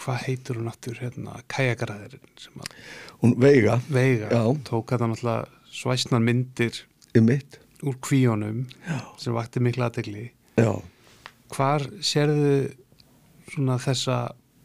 hvað 0.00 0.22
heitur 0.26 0.60
hún 0.60 0.70
aftur 0.70 1.00
hérna 1.00 1.36
að 1.38 1.44
hún 3.20 3.34
veiga. 3.40 3.80
Veiga 3.92 4.44
tók 4.64 4.94
að 4.94 5.04
það 5.04 5.16
alltaf 5.16 5.56
svæsnar 5.70 6.22
myndir 6.24 6.84
einmitt. 7.14 7.60
úr 7.82 7.96
kvíjónum 8.02 8.66
Já. 8.86 8.98
sem 9.18 9.34
vakti 9.34 9.62
mikla 9.62 9.88
aðtegli 9.88 10.30
Já, 10.60 10.72
hvar 11.54 11.86
sérðu 12.04 12.74
svona 13.50 13.78
þessa 13.80 14.18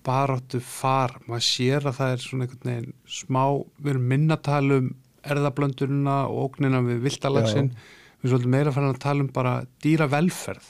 baráttu 0.06 0.60
far, 0.62 1.16
maður 1.26 1.46
sér 1.48 1.88
að 1.90 1.98
það 2.00 2.14
er 2.14 2.24
svona 2.24 2.46
einhvern 2.46 2.72
veginn 2.72 2.96
smá 3.10 3.44
við 3.80 3.92
erum 3.96 4.10
minna 4.12 4.38
að 4.38 4.46
tala 4.50 4.80
um 4.82 4.90
erðablöndurina 5.26 6.18
og 6.30 6.42
ógnina 6.50 6.84
við 6.86 7.06
viltalagsin 7.08 7.72
við 7.72 8.28
erum 8.28 8.34
svolítið 8.34 8.54
meira 8.54 8.70
að 8.72 8.78
fara 8.78 8.92
að 8.92 9.02
tala 9.06 9.26
um 9.26 9.32
bara 9.34 9.56
dýra 9.82 10.10
velferð 10.12 10.68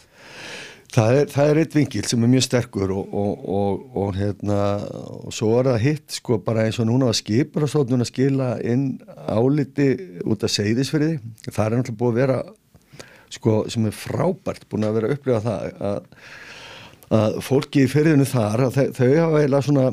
það 0.96 1.18
er, 1.20 1.30
það 1.32 1.50
er 1.50 1.60
eitt 1.62 1.76
vingil 1.76 2.04
sem 2.08 2.24
er 2.24 2.32
mjög 2.32 2.46
sterkur 2.46 2.93
og, 2.96 3.14
og, 3.22 3.46
og, 3.58 3.86
og 4.02 4.16
hérna 4.18 4.60
og 5.26 5.36
svo 5.36 5.52
er 5.60 5.70
það 5.72 5.84
hitt 5.84 6.18
sko 6.20 6.39
bara 6.46 6.66
eins 6.66 6.80
og 6.82 6.89
núna 6.89 7.10
að 7.12 7.20
skipur 7.22 7.66
og 7.66 7.72
svo 7.72 7.84
núna 7.89 8.06
að 8.06 8.12
skila 8.12 8.50
inn 8.64 8.88
áliti 9.28 9.89
út 10.24 10.46
af 10.46 10.54
seyðisfriði 10.56 11.20
það 11.50 11.62
er 11.66 11.78
náttúrulega 11.78 12.00
búið 12.02 12.14
að 12.14 12.20
vera 12.22 12.39
sko 13.36 13.56
sem 13.72 13.88
er 13.89 13.96
frábært 13.98 14.68
búin 14.72 14.88
að 14.88 15.00
vera 15.00 15.10
að 15.10 15.16
upplifa 15.18 15.43
það 15.46 15.80
að, 15.91 16.28
að 17.20 17.39
fólki 17.50 17.86
í 17.86 17.91
fyririnu 17.91 18.28
þar 18.30 18.68
þau, 18.76 18.86
þau 18.96 19.10
hafa 19.10 19.41
eiginlega 19.41 19.66
svona 19.70 19.88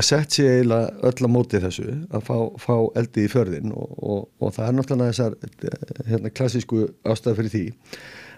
sett 0.00 0.32
sér 0.32 0.56
eiginlega 0.56 1.10
öll 1.10 1.26
að 1.26 1.32
móti 1.34 1.60
þessu 1.62 1.92
að 2.08 2.24
fá, 2.26 2.36
fá 2.62 2.74
eldi 2.98 3.26
í 3.26 3.30
förðin 3.30 3.74
og, 3.76 4.26
það 4.40 4.64
er 4.66 4.76
náttúrulega 4.78 5.12
þessar 5.12 6.08
hérna, 6.08 6.32
klassísku 6.32 6.88
ástæð 7.04 7.40
fyrir 7.42 7.54
því 7.54 7.64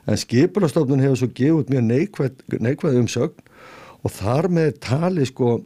en 0.07 0.19
skipulastofnun 0.19 1.03
hefur 1.05 1.21
svo 1.23 1.31
gefið 1.31 1.59
út 1.61 1.73
mjög 1.73 1.85
neikvæð, 1.89 2.43
neikvæð 2.59 2.99
umsögn 3.03 3.47
og 4.03 4.15
þar 4.17 4.51
með 4.51 4.73
tali 4.83 5.27
sko 5.29 5.61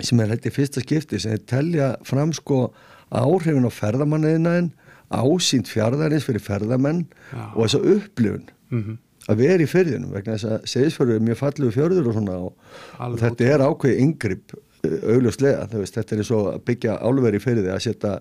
sem 0.00 0.20
er 0.24 0.32
hætti 0.32 0.52
fyrsta 0.54 0.82
skipti 0.82 1.20
sem 1.20 1.36
er 1.36 1.44
telja 1.46 1.92
fram 2.08 2.32
sko 2.34 2.64
áhrifin 3.12 3.68
á 3.68 3.72
ferðamanniðnaðin 3.72 4.72
ásýnt 5.12 5.68
fjardarins 5.68 6.24
fyrir 6.24 6.40
ferðamenn 6.42 7.04
Já. 7.30 7.42
og 7.52 7.66
þessa 7.66 7.82
upplifun. 7.94 8.46
Mm 8.72 8.98
að 9.30 9.42
vera 9.42 9.62
í 9.62 9.70
fyrðinum 9.70 10.12
vegna 10.16 10.36
þess 10.36 10.48
að 10.50 10.68
segisfjörður 10.72 11.18
er 11.18 11.26
mjög 11.28 11.40
fallegu 11.40 11.74
fjörður 11.76 12.08
og 12.10 12.16
svona 12.16 12.38
og, 12.48 12.70
og 13.06 13.18
þetta 13.20 13.48
er 13.48 13.64
ákveði 13.66 14.06
yngripp 14.06 14.56
veist, 14.82 15.94
þetta 15.94 16.16
er 16.16 16.22
eins 16.22 16.32
og 16.34 16.48
að 16.50 16.64
byggja 16.66 16.96
álveri 17.06 17.38
í 17.38 17.44
fyrði 17.44 17.70
að 17.70 17.84
setja 17.84 18.16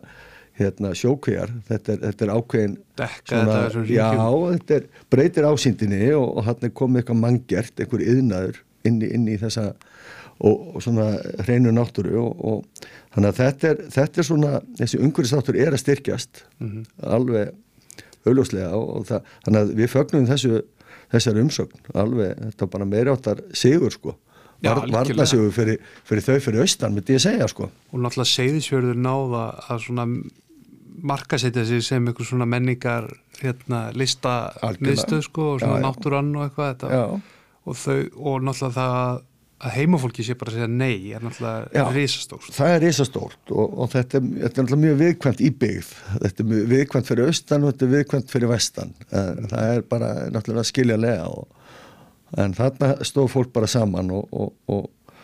hérna, 0.60 0.91
sjókvíjar, 0.97 1.52
þetta 1.70 1.93
er, 1.95 2.02
þetta 2.08 2.26
er 2.28 2.32
ákveðin 2.36 2.74
Dekka 2.99 3.38
þetta 3.39 3.60
þessum 3.66 3.86
já, 3.89 4.10
þetta 4.52 4.76
er, 4.78 4.88
breytir 5.14 5.47
ásýndinni 5.47 6.02
og, 6.18 6.28
og 6.38 6.43
hann 6.49 6.68
er 6.68 6.74
komið 6.82 7.02
eitthvað 7.04 7.22
mangjert, 7.24 7.80
einhver 7.80 8.04
yðnaður 8.06 8.60
inn 8.89 9.02
inn 9.08 9.28
í 9.32 9.38
þessa 9.41 9.70
og, 10.41 10.76
og 10.76 10.82
svona 10.84 11.08
hreinu 11.45 11.72
náttúru 11.76 12.18
og, 12.22 12.45
og 12.52 12.86
þannig 13.14 13.30
að 13.32 13.39
þetta 13.41 13.72
er, 13.72 13.82
þetta 13.95 14.22
er 14.24 14.28
svona 14.28 14.54
þessi 14.80 15.02
umhverfisáttur 15.06 15.60
er 15.62 15.76
að 15.76 15.84
styrkjast 15.86 16.43
Mhm. 16.62 16.84
alveg 17.06 17.54
augljóslega 18.26 18.76
og, 18.78 19.06
það, 19.10 19.30
þannig 19.45 19.62
að 19.62 19.72
við 19.80 19.91
fögnum 19.95 20.28
þessu 20.30 20.62
þessar 21.12 21.39
umsögn 21.41 21.88
alveg, 21.97 22.36
þetta 22.52 22.66
var 22.68 22.74
bara 22.76 22.86
meiri 22.91 23.12
áttar 23.12 23.41
sigur 23.58 23.91
sko 23.91 24.14
Var, 24.62 24.78
algjörlega. 24.84 25.16
varnasigur 25.16 25.51
fyrir, 25.55 25.80
fyrir 26.05 26.26
þau 26.28 26.36
fyrir 26.45 26.62
austan 26.66 26.93
myndi 26.93 27.16
ég 27.18 27.24
segja 27.24 27.47
sko. 27.49 27.72
Og 27.91 28.03
náttúrulega 28.03 28.30
seyðisfjörður 28.36 28.99
náða 29.01 29.43
að 29.74 29.84
svona 29.88 30.05
markasetja 31.01 31.66
sig 31.66 31.82
sem 31.86 32.07
einhver 32.07 32.28
svona 32.28 32.45
menningar 32.45 33.09
hérna, 33.41 33.88
lista 33.97 34.51
Algjörlega. 34.62 34.91
miðstöð 34.91 35.26
sko 35.26 35.47
og 35.55 35.59
svona 35.64 35.80
Já, 35.82 35.86
náttúrann 35.88 36.32
og 36.38 36.45
eitthvað 36.45 36.72
þetta. 36.76 36.93
Já. 36.93 37.22
og 37.66 37.78
þau 37.78 37.99
og 38.18 38.41
náttúrulega 38.45 38.76
það 38.78 39.22
að 39.62 39.76
heimafólki 39.78 40.24
sé 40.26 40.34
bara 40.38 40.49
að 40.51 40.55
segja 40.57 40.68
nei 40.74 41.14
er 41.14 41.22
náttúrulega 41.22 41.84
risastórt. 41.93 42.49
Það 42.55 42.72
er 42.76 42.80
risastórt 42.82 43.51
og, 43.53 43.76
og 43.78 43.89
þetta, 43.93 44.18
er, 44.18 44.30
þetta 44.41 44.62
er 44.62 44.66
náttúrulega 44.66 44.86
mjög 44.86 45.01
viðkvæmt 45.01 45.41
í 45.41 45.49
byggð. 45.62 45.91
Þetta 46.24 46.43
er 46.43 46.49
mjög 46.51 46.70
viðkvæmt 46.72 47.09
fyrir 47.12 47.30
austan 47.30 47.66
og 47.66 47.74
þetta 47.74 47.86
er 47.88 47.91
viðkvæmt 47.95 48.34
fyrir 48.34 48.51
vestan. 48.51 48.93
En 49.12 49.51
það 49.51 49.74
er 49.76 49.84
bara 49.93 50.12
náttúrulega 50.34 50.70
skiljalega 50.72 51.28
og, 51.30 51.45
en 52.39 52.55
þarna 52.55 52.93
stóð 53.07 53.32
fólk 53.34 53.53
bara 53.53 53.67
saman 53.67 54.11
og, 54.15 54.27
og, 54.32 54.53
og, 54.71 55.15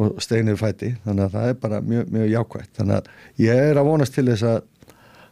og 0.00 0.20
steinir 0.22 0.58
fæti. 0.60 0.94
Þannig 1.04 1.26
að 1.26 1.38
það 1.38 1.48
er 1.52 1.62
bara 1.64 1.80
mjög, 1.84 2.12
mjög 2.14 2.34
jákvægt 2.34 2.76
þannig 2.78 2.98
að 3.00 3.46
ég 3.46 3.64
er 3.70 3.80
að 3.80 3.90
vonast 3.90 4.16
til 4.16 4.28
þess 4.30 4.46
að 4.50 4.60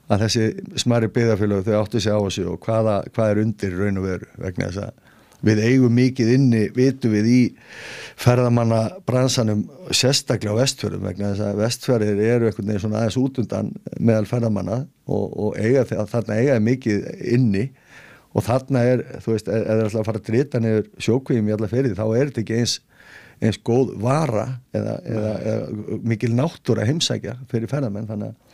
að 0.09 0.25
þessi 0.25 0.81
smæri 0.81 1.11
byggðarfélög 1.13 1.67
þau 1.67 1.75
áttu 1.83 2.01
sig 2.01 2.15
á 2.17 2.21
þessu 2.25 2.47
og 2.49 2.63
hvaða, 2.65 3.03
hvað 3.13 3.31
er 3.31 3.41
undir 3.43 3.75
raun 3.77 4.01
og 4.01 4.07
veru 4.09 4.29
vegna 4.41 4.71
þess 4.71 4.87
að 4.87 5.05
við 5.45 5.61
eigum 5.63 5.95
mikið 5.95 6.31
inni, 6.35 6.63
vitum 6.75 7.13
við 7.15 7.29
í 7.31 7.41
ferðamanna 8.19 8.81
bransanum 9.07 9.67
sérstaklega 9.95 10.57
á 10.57 10.61
vestfjörðum 10.65 11.05
vegna 11.07 11.33
þess 11.35 11.45
að 11.47 11.61
vestfjörðir 11.63 12.23
eru 12.25 12.49
einhvern 12.49 12.73
veginn 12.73 12.83
svona 12.83 13.03
aðeins 13.03 13.21
út 13.21 13.43
undan 13.45 13.71
meðal 14.01 14.31
ferðamanna 14.33 14.81
og, 15.07 15.27
og 15.29 15.61
eiga, 15.61 15.85
þarna 15.87 16.41
eiga 16.41 16.57
er 16.57 16.65
mikið 16.65 17.07
inni 17.37 17.69
og 18.37 18.45
þarna 18.45 18.85
er, 18.93 19.05
þú 19.25 19.35
veist, 19.35 19.49
ef 19.49 19.65
það 19.65 19.73
er 19.75 19.87
alltaf 19.87 20.03
að 20.03 20.11
fara 20.11 20.23
að 20.23 20.29
drita 20.29 20.61
niður 20.63 20.91
sjókvíum 21.07 21.49
í 21.49 21.55
alla 21.57 21.71
ferið 21.71 21.97
þá 21.99 22.05
er 22.09 22.29
þetta 22.31 22.43
ekki 22.45 22.59
eins, 22.59 22.75
eins 23.39 23.61
góð 23.65 23.95
vara 24.03 24.45
eða, 24.77 24.99
eða, 25.07 25.33
eða 25.53 26.03
mikil 26.13 26.35
náttúra 26.37 26.87
heimsækja 26.89 27.39
fyrir 27.51 27.71
ferðamenn 27.71 28.11
þannig 28.11 28.35
að 28.35 28.49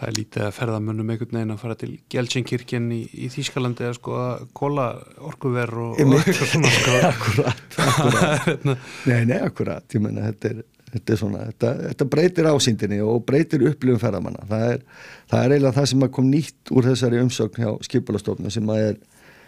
það 0.00 0.08
er 0.08 0.16
lítið 0.16 0.44
að 0.46 0.54
ferðamönnum 0.56 1.10
einhvern 1.12 1.36
veginn 1.36 1.52
að 1.52 1.60
fara 1.60 1.76
til 1.80 1.90
Gelsenkirkjen 2.12 2.86
í, 2.96 3.00
í 3.12 3.26
Þýskalandi 3.34 3.84
eða 3.84 3.96
sko 3.98 4.14
að 4.16 4.44
kóla 4.56 4.86
orkuver 5.28 5.74
og, 5.82 5.98
eitthvað 6.00 6.52
svona 6.54 6.70
sko. 6.72 7.44
Hérna, 8.46 8.76
Nei, 9.10 9.20
nei, 9.28 9.36
akkurat, 9.44 9.84
ég 9.92 10.04
meina 10.04 10.30
þetta 10.30 10.54
er, 10.54 10.62
þetta 10.94 11.18
svona, 11.20 11.44
þetta, 11.50 11.70
þetta 11.90 12.08
breytir 12.14 12.48
ásýndinni 12.50 12.98
og 13.04 13.22
breytir 13.28 13.64
upplifum 13.70 14.00
ferðamanna. 14.02 14.46
Það 14.50 14.66
er, 14.72 14.82
það 15.30 15.44
er 15.44 15.54
eiginlega 15.54 15.78
það 15.78 15.88
sem 15.92 16.04
kom 16.16 16.28
nýtt 16.30 16.74
úr 16.74 16.90
þessari 16.90 17.22
umsögn 17.24 17.62
hjá 17.64 17.70
skipulastofnum 17.86 18.52
sem 18.52 18.74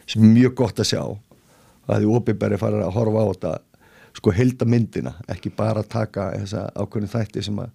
sem 0.06 0.24
er 0.24 0.32
mjög 0.32 0.56
gott 0.62 0.82
að 0.82 0.90
sjá. 0.92 1.02
Að 1.88 2.04
því 2.04 2.14
opinberi 2.16 2.60
fara 2.60 2.86
að 2.86 2.94
horfa 2.96 3.26
á 3.26 3.30
þetta 3.32 3.52
sko 4.18 4.32
helda 4.36 4.68
myndina, 4.68 5.14
ekki 5.32 5.52
bara 5.56 5.82
taka 5.82 6.30
þessa 6.36 6.66
ákveðin 6.76 7.12
þætti 7.12 7.44
sem 7.46 7.60
að, 7.62 7.70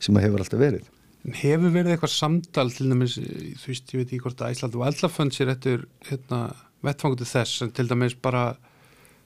sem 0.00 0.16
að 0.16 0.26
hefur 0.26 0.44
alltaf 0.44 0.62
verið. 0.62 0.92
Hefur 1.40 1.72
verið 1.72 1.94
eitthvað 1.94 2.12
samtal 2.12 2.68
til 2.72 2.90
dæmis, 2.90 3.16
þú 3.16 3.70
veist, 3.70 3.92
ég 3.92 4.00
veit 4.00 4.06
ekki 4.08 4.22
hvort 4.24 4.44
að 4.44 4.54
Æsland 4.56 4.78
og 4.78 4.86
Eldlafönd 4.88 5.36
sér 5.36 5.52
eftir 5.54 5.84
hérna, 6.08 6.40
vettfangu 6.84 7.20
til 7.20 7.28
þess, 7.28 7.62
en 7.64 7.72
til 7.76 7.86
dæmis 7.88 8.16
bara 8.16 8.54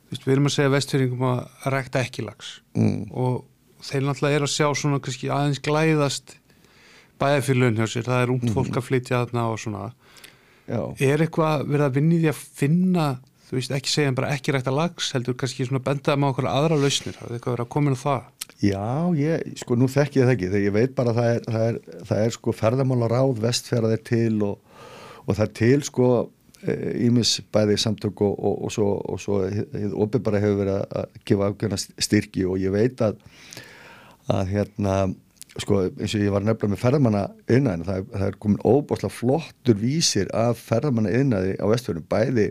þú 0.09 0.15
veist, 0.15 0.27
við 0.27 0.35
erum 0.35 0.49
að 0.49 0.55
segja 0.55 0.73
vestfyringum 0.73 1.25
að 1.29 1.71
rækta 1.75 2.03
ekki 2.05 2.25
lags 2.25 2.53
mm. 2.79 3.01
og 3.13 3.43
þeir 3.85 4.05
náttúrulega 4.09 4.37
er 4.41 4.47
að 4.47 4.53
sjá 4.55 4.67
svona 4.75 5.01
kannski 5.05 5.31
aðeins 5.33 5.61
glæðast 5.65 6.37
bæðafylun 7.19 7.79
hjá 7.81 7.87
sér, 7.91 8.07
það 8.07 8.23
er 8.25 8.33
ungt 8.35 8.53
fólk 8.55 8.77
að 8.79 8.87
flytja 8.89 9.23
þarna 9.25 9.47
og 9.53 9.59
svona, 9.63 9.87
Já, 10.69 10.81
er 11.01 11.23
eitthvað 11.25 11.63
verið 11.71 11.87
að 11.89 11.95
vinni 11.99 12.19
því 12.23 12.29
að 12.31 12.41
finna 12.61 13.07
þú 13.49 13.57
veist, 13.57 13.71
ekki 13.73 13.89
segja 13.95 14.13
bara 14.19 14.33
ekki 14.37 14.53
rækta 14.53 14.75
lags 14.77 15.07
heldur 15.17 15.37
kannski 15.41 15.65
svona 15.65 15.81
bendaðum 15.87 16.27
á 16.29 16.31
okkur 16.35 16.49
aðra 16.51 16.77
lausnir, 16.83 17.17
það 17.17 17.31
er 17.31 17.37
eitthvað 17.39 17.55
verið 17.57 17.65
að 17.65 17.71
koma 17.75 17.89
inn 17.91 17.97
á 17.97 18.05
það? 18.05 18.27
Já, 18.59 18.85
ég, 19.17 19.47
sko 19.63 19.77
nú 19.79 19.89
þekki 19.89 20.21
ég 20.21 20.27
það 20.29 20.35
ekki 20.35 20.51
þegar 20.53 20.67
ég 20.67 20.75
veit 20.77 20.95
bara 20.99 21.15
að 21.15 21.19
það 21.21 21.31
er, 21.33 21.41
það 21.49 21.67
er, 21.71 21.79
það 22.11 22.23
er 22.27 22.35
sko 22.37 22.55
ferðamála 22.59 23.09
ráð 23.13 23.41
vestferðar 23.47 24.03
til 24.09 24.43
og, 24.45 24.83
og 25.25 25.39
það 25.39 25.45
er 25.47 25.55
til 25.63 25.79
sko 25.89 26.09
ímis 27.09 27.37
bæði 27.55 27.77
samtök 27.79 28.21
og, 28.27 28.33
og, 28.37 28.55
og 28.67 28.73
svo, 28.75 28.87
og 29.15 29.21
svo 29.23 29.41
opið 30.05 30.25
bara 30.27 30.41
hefur 30.43 30.57
verið 30.59 30.75
að- 30.75 30.97
að 31.01 31.19
gefa 31.31 31.51
ákveðna 31.53 31.79
styrki 32.03 32.45
og 32.51 32.59
ég 32.61 32.75
veit 32.75 33.01
að 33.07 33.21
að 34.29 34.53
hérna 34.53 34.99
sko 35.59 35.81
eins 35.89 36.15
og 36.15 36.23
ég 36.23 36.33
var 36.35 36.45
nefnilega 36.45 36.75
með 36.75 36.83
ferðamanna 36.83 37.23
innan 37.51 37.83
það, 37.87 38.05
það 38.13 38.27
er 38.29 38.37
komin 38.43 38.61
óbáslega 38.63 39.15
flottur 39.15 39.81
vísir 39.81 40.31
af 40.37 40.61
ferðamanna 40.69 41.15
innaði 41.19 41.57
á 41.59 41.67
vestfjörnum 41.71 42.07
bæði 42.11 42.47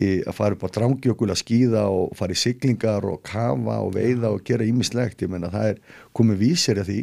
í 0.00 0.10
að 0.28 0.36
fara 0.36 0.56
upp 0.56 0.66
á 0.66 0.74
drangjökul 0.76 1.30
að 1.30 1.40
skýða 1.40 1.86
og 1.92 2.12
fara 2.18 2.34
í 2.34 2.40
siglingar 2.40 3.06
og 3.08 3.22
kafa 3.26 3.78
og 3.84 3.94
veiða 3.96 4.34
og 4.34 4.44
gera 4.46 4.66
ímislegt, 4.68 5.22
ég 5.24 5.32
menna 5.32 5.50
það 5.52 5.72
er 5.72 5.80
komið 6.16 6.44
vísir 6.44 6.80
að 6.80 6.92
því 6.92 7.00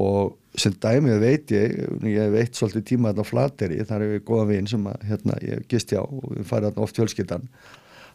og 0.00 0.36
sem 0.58 0.74
dæmið 0.82 1.22
veit 1.22 1.52
ég 1.54 1.76
ég 2.10 2.34
veit 2.34 2.58
svolítið 2.58 2.86
tíma 2.92 3.10
þarna 3.10 3.26
Flateri 3.26 3.80
þar 3.86 4.04
er 4.04 4.12
við 4.16 4.24
góða 4.26 4.48
vinn 4.50 4.68
sem 4.70 4.86
að, 4.90 5.06
hérna, 5.08 5.38
ég 5.46 5.64
gist 5.70 5.94
já 5.94 6.02
og 6.02 6.34
við 6.34 6.46
farið 6.50 6.70
þarna 6.70 6.86
oft 6.86 6.98
fjölskyldan. 6.98 7.48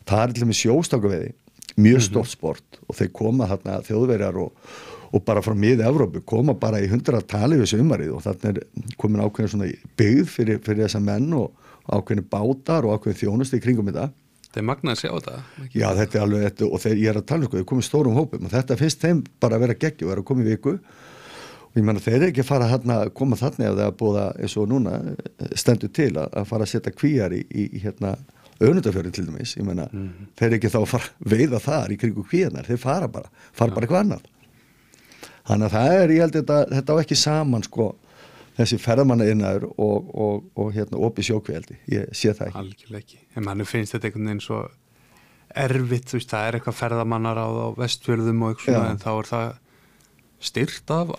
Það 0.06 0.24
er 0.24 0.36
til 0.36 0.48
með 0.50 0.60
sjóstakaveiði 0.60 1.32
mjög 1.76 2.04
stórt 2.06 2.32
sport 2.32 2.80
og 2.86 2.98
þeir 2.98 3.12
koma 3.16 3.48
þarna 3.50 3.80
þjóðverjar 3.86 4.42
og, 4.42 4.76
og 5.12 5.24
bara 5.28 5.44
frá 5.44 5.56
miði 5.58 5.86
Evrópu 5.88 6.22
koma 6.28 6.56
bara 6.60 6.82
í 6.84 6.90
hundra 6.92 7.22
tali 7.22 7.60
við 7.60 7.74
sumarið 7.74 8.14
og 8.16 8.24
þarna 8.26 8.54
er 8.54 8.62
komin 9.02 9.24
ákveðin 9.24 9.54
svona 9.56 9.72
byggð 10.00 10.30
fyrir, 10.32 10.62
fyrir 10.66 10.86
þessa 10.86 11.04
menn 11.04 11.34
og 11.36 11.52
ákveðin 11.92 12.30
bátar 12.32 12.88
og 12.88 12.96
ákveðin 12.96 13.22
þjónusti 13.24 13.60
í 13.60 13.66
kringum 13.66 13.92
þetta. 13.92 14.10
Það 14.56 14.62
er 14.62 14.68
magnað 14.70 14.94
að 14.94 15.02
sjá 15.02 15.10
þetta? 15.12 15.66
Já, 15.76 15.88
þetta 15.98 16.16
er 16.18 16.22
alveg, 16.24 16.46
þetta, 16.46 16.68
og 16.70 16.82
þeir, 16.86 17.00
ég 17.02 17.12
er 17.12 17.18
að 17.20 17.26
tala 17.28 17.44
um 17.44 17.50
sko, 17.50 17.58
þeir 17.60 17.68
komið 17.72 17.88
stórum 17.90 18.16
hópum 18.16 18.46
og 18.48 18.54
þetta 18.54 18.78
finnst 18.80 19.02
þeim 19.04 19.20
bara 19.44 19.58
að 19.58 19.66
vera 19.66 19.76
geggju 19.82 20.08
og 20.08 20.12
vera 20.14 20.24
að 20.24 20.28
koma 20.30 20.46
í 20.46 20.48
viku. 20.48 20.74
Og 21.66 21.82
ég 21.82 21.84
menna 21.90 22.04
þeir 22.06 22.16
eru 22.16 22.30
ekki 22.30 22.44
að 22.46 22.48
fara 22.48 22.70
þarna, 22.72 23.00
koma 23.20 23.40
þarna 23.42 23.68
ef 23.68 23.76
það 23.76 23.90
er 23.90 24.22
að, 24.22 24.40
eins 24.46 24.56
og 24.62 24.70
núna 24.72 24.94
stendur 25.60 25.92
til 26.00 26.08
að, 26.14 26.30
að 26.40 26.48
fara 26.54 26.64
að 26.64 26.72
setja 26.72 26.96
kvíjar 26.96 27.36
í, 27.36 27.42
í, 27.52 27.66
í 27.68 27.84
hérna 27.84 28.14
önundafjörðin 28.64 29.16
til 29.16 29.26
dæmis, 29.28 29.56
ég 29.58 29.68
menna 29.68 29.90
þeir 30.38 30.48
eru 30.48 30.58
ekki 30.60 30.72
þá 30.72 30.80
að 30.82 30.88
fara 30.94 31.34
veiða 31.34 31.60
þar 31.64 31.92
í 31.92 32.00
kringu 32.00 32.24
kvíjarnar, 32.30 32.70
þeir 32.70 32.82
fara 32.82 33.10
bara, 33.12 33.30
fara 33.52 33.76
bara 33.76 33.88
eitthvað 33.88 34.04
annað. 34.06 34.32
Þannig 35.46 35.68
að 35.68 35.76
það 35.76 35.96
er, 36.00 36.14
ég 36.16 36.24
held 36.24 36.38
þetta, 36.40 36.60
þetta 36.72 36.96
á 36.96 37.02
ekki 37.04 37.18
saman 37.20 37.66
sko 37.66 37.90
þessi 38.56 38.80
ferðamanna 38.80 39.28
innaður 39.30 39.68
og, 39.76 40.10
og, 40.16 40.48
og 40.56 40.72
hérna 40.76 41.02
opið 41.06 41.30
sjókveldi, 41.30 41.78
ég 41.92 42.10
sé 42.16 42.32
það 42.32 42.48
ekki. 42.48 42.62
Algjörlega 42.62 43.04
ekki, 43.04 43.22
en 43.36 43.46
mann 43.46 43.68
finnst 43.68 43.96
þetta 43.96 44.10
einhvern 44.10 44.32
veginn 44.32 44.46
svo 44.46 44.62
erfitt, 45.66 46.10
þú 46.10 46.20
veist, 46.20 46.32
það 46.32 46.48
er 46.48 46.58
eitthvað 46.58 46.80
ferðamannar 46.80 47.40
á, 47.40 47.48
á 47.48 47.68
vestfjörðum 47.80 48.44
og 48.46 48.56
eitthvað 48.56 48.80
Já. 48.80 48.90
en 48.90 49.02
þá 49.04 49.12
er 49.14 49.30
það 49.32 49.46
styrt 50.50 50.92
af 50.96 51.14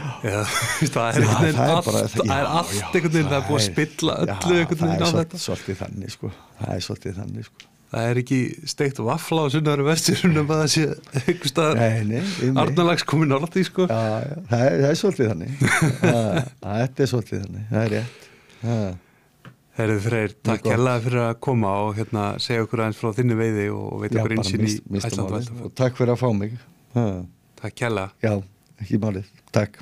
þú 0.52 0.80
veist, 0.80 0.94
það 0.96 1.08
er 1.08 1.22
Já, 1.22 1.32
það 1.32 1.48
er 1.48 1.58
allt, 1.66 1.88
bara- 1.88 2.04
það 2.12 2.22
er 2.22 2.46
já, 2.46 2.52
allt 2.60 2.72
einhvern 2.96 3.12
veginn, 3.16 3.28
það 3.32 3.36
er 3.38 3.44
búið 3.48 3.58
að 3.58 3.62
er- 3.62 3.68
spilla 3.72 4.16
öllu 4.22 4.56
Já, 4.56 4.62
einhvern 4.62 4.80
veginn 4.86 5.02
á 5.02 5.08
er 5.12 5.18
þetta. 5.20 5.42
svolítið 5.46 5.78
þannig 5.82 6.14
sko. 6.16 6.32
Það 6.62 6.72
er 6.78 6.82
svolítið 6.88 7.20
þannig 7.22 7.46
sko. 7.50 7.68
Það 7.92 8.06
er 8.08 8.18
ekki 8.22 8.36
steikt 8.72 9.00
vafla 9.04 9.42
á 9.44 9.46
sunnaru 9.52 9.84
vestfjörðunum 9.84 10.52
að 10.54 10.60
það 10.62 10.70
sé 10.72 10.84
einhver 11.20 11.50
stað 11.52 11.74
Nei, 11.76 11.88
nei, 12.08 12.22
mig. 12.24 12.56
Arnalags 12.62 13.04
komið 13.10 13.28
nála 13.34 13.50
því 13.52 13.64
sko. 13.68 13.84
Það 13.90 14.14
er, 14.16 14.38
það 14.48 14.86
er 14.88 14.96
svolítið 15.02 15.28
þannig. 15.34 15.52
Þetta 16.62 17.04
er 17.04 17.10
svolítið 17.12 17.42
þannig, 17.44 17.66
það 17.68 17.82
er 17.84 17.92
rétt. 17.98 18.28
Herðu 19.72 20.00
Freyr, 20.04 20.32
takk 20.44 20.66
hérlega 20.68 21.00
fyrir 21.06 21.22
að 21.26 21.36
koma 21.44 21.70
og 21.86 21.94
hérna 21.96 22.24
segja 22.44 22.64
okkur 22.66 22.82
aðeins 22.84 22.98
frá 23.00 23.12
þinni 23.16 23.36
veiði 23.38 23.68
og 23.72 24.02
veita 24.02 24.18
Já, 24.18 24.24
okkur 24.24 24.34
einsinn 24.36 24.60
í 24.60 24.66
mist- 24.66 24.82
mista 24.92 25.08
Æsland 25.08 25.24
og 25.24 25.32
málið. 25.32 25.46
Æsland 25.46 25.62
og 25.68 25.72
takk 25.80 25.96
fyrir 26.00 26.12
að 26.12 26.20
fá 26.20 26.28
mig. 26.36 26.58
Já, 26.92 27.04
Takk 27.62 27.78
hérlega 27.78 28.10
Já 28.18 28.32
ekki 28.82 28.98
málið, 28.98 29.28
takk 29.54 29.78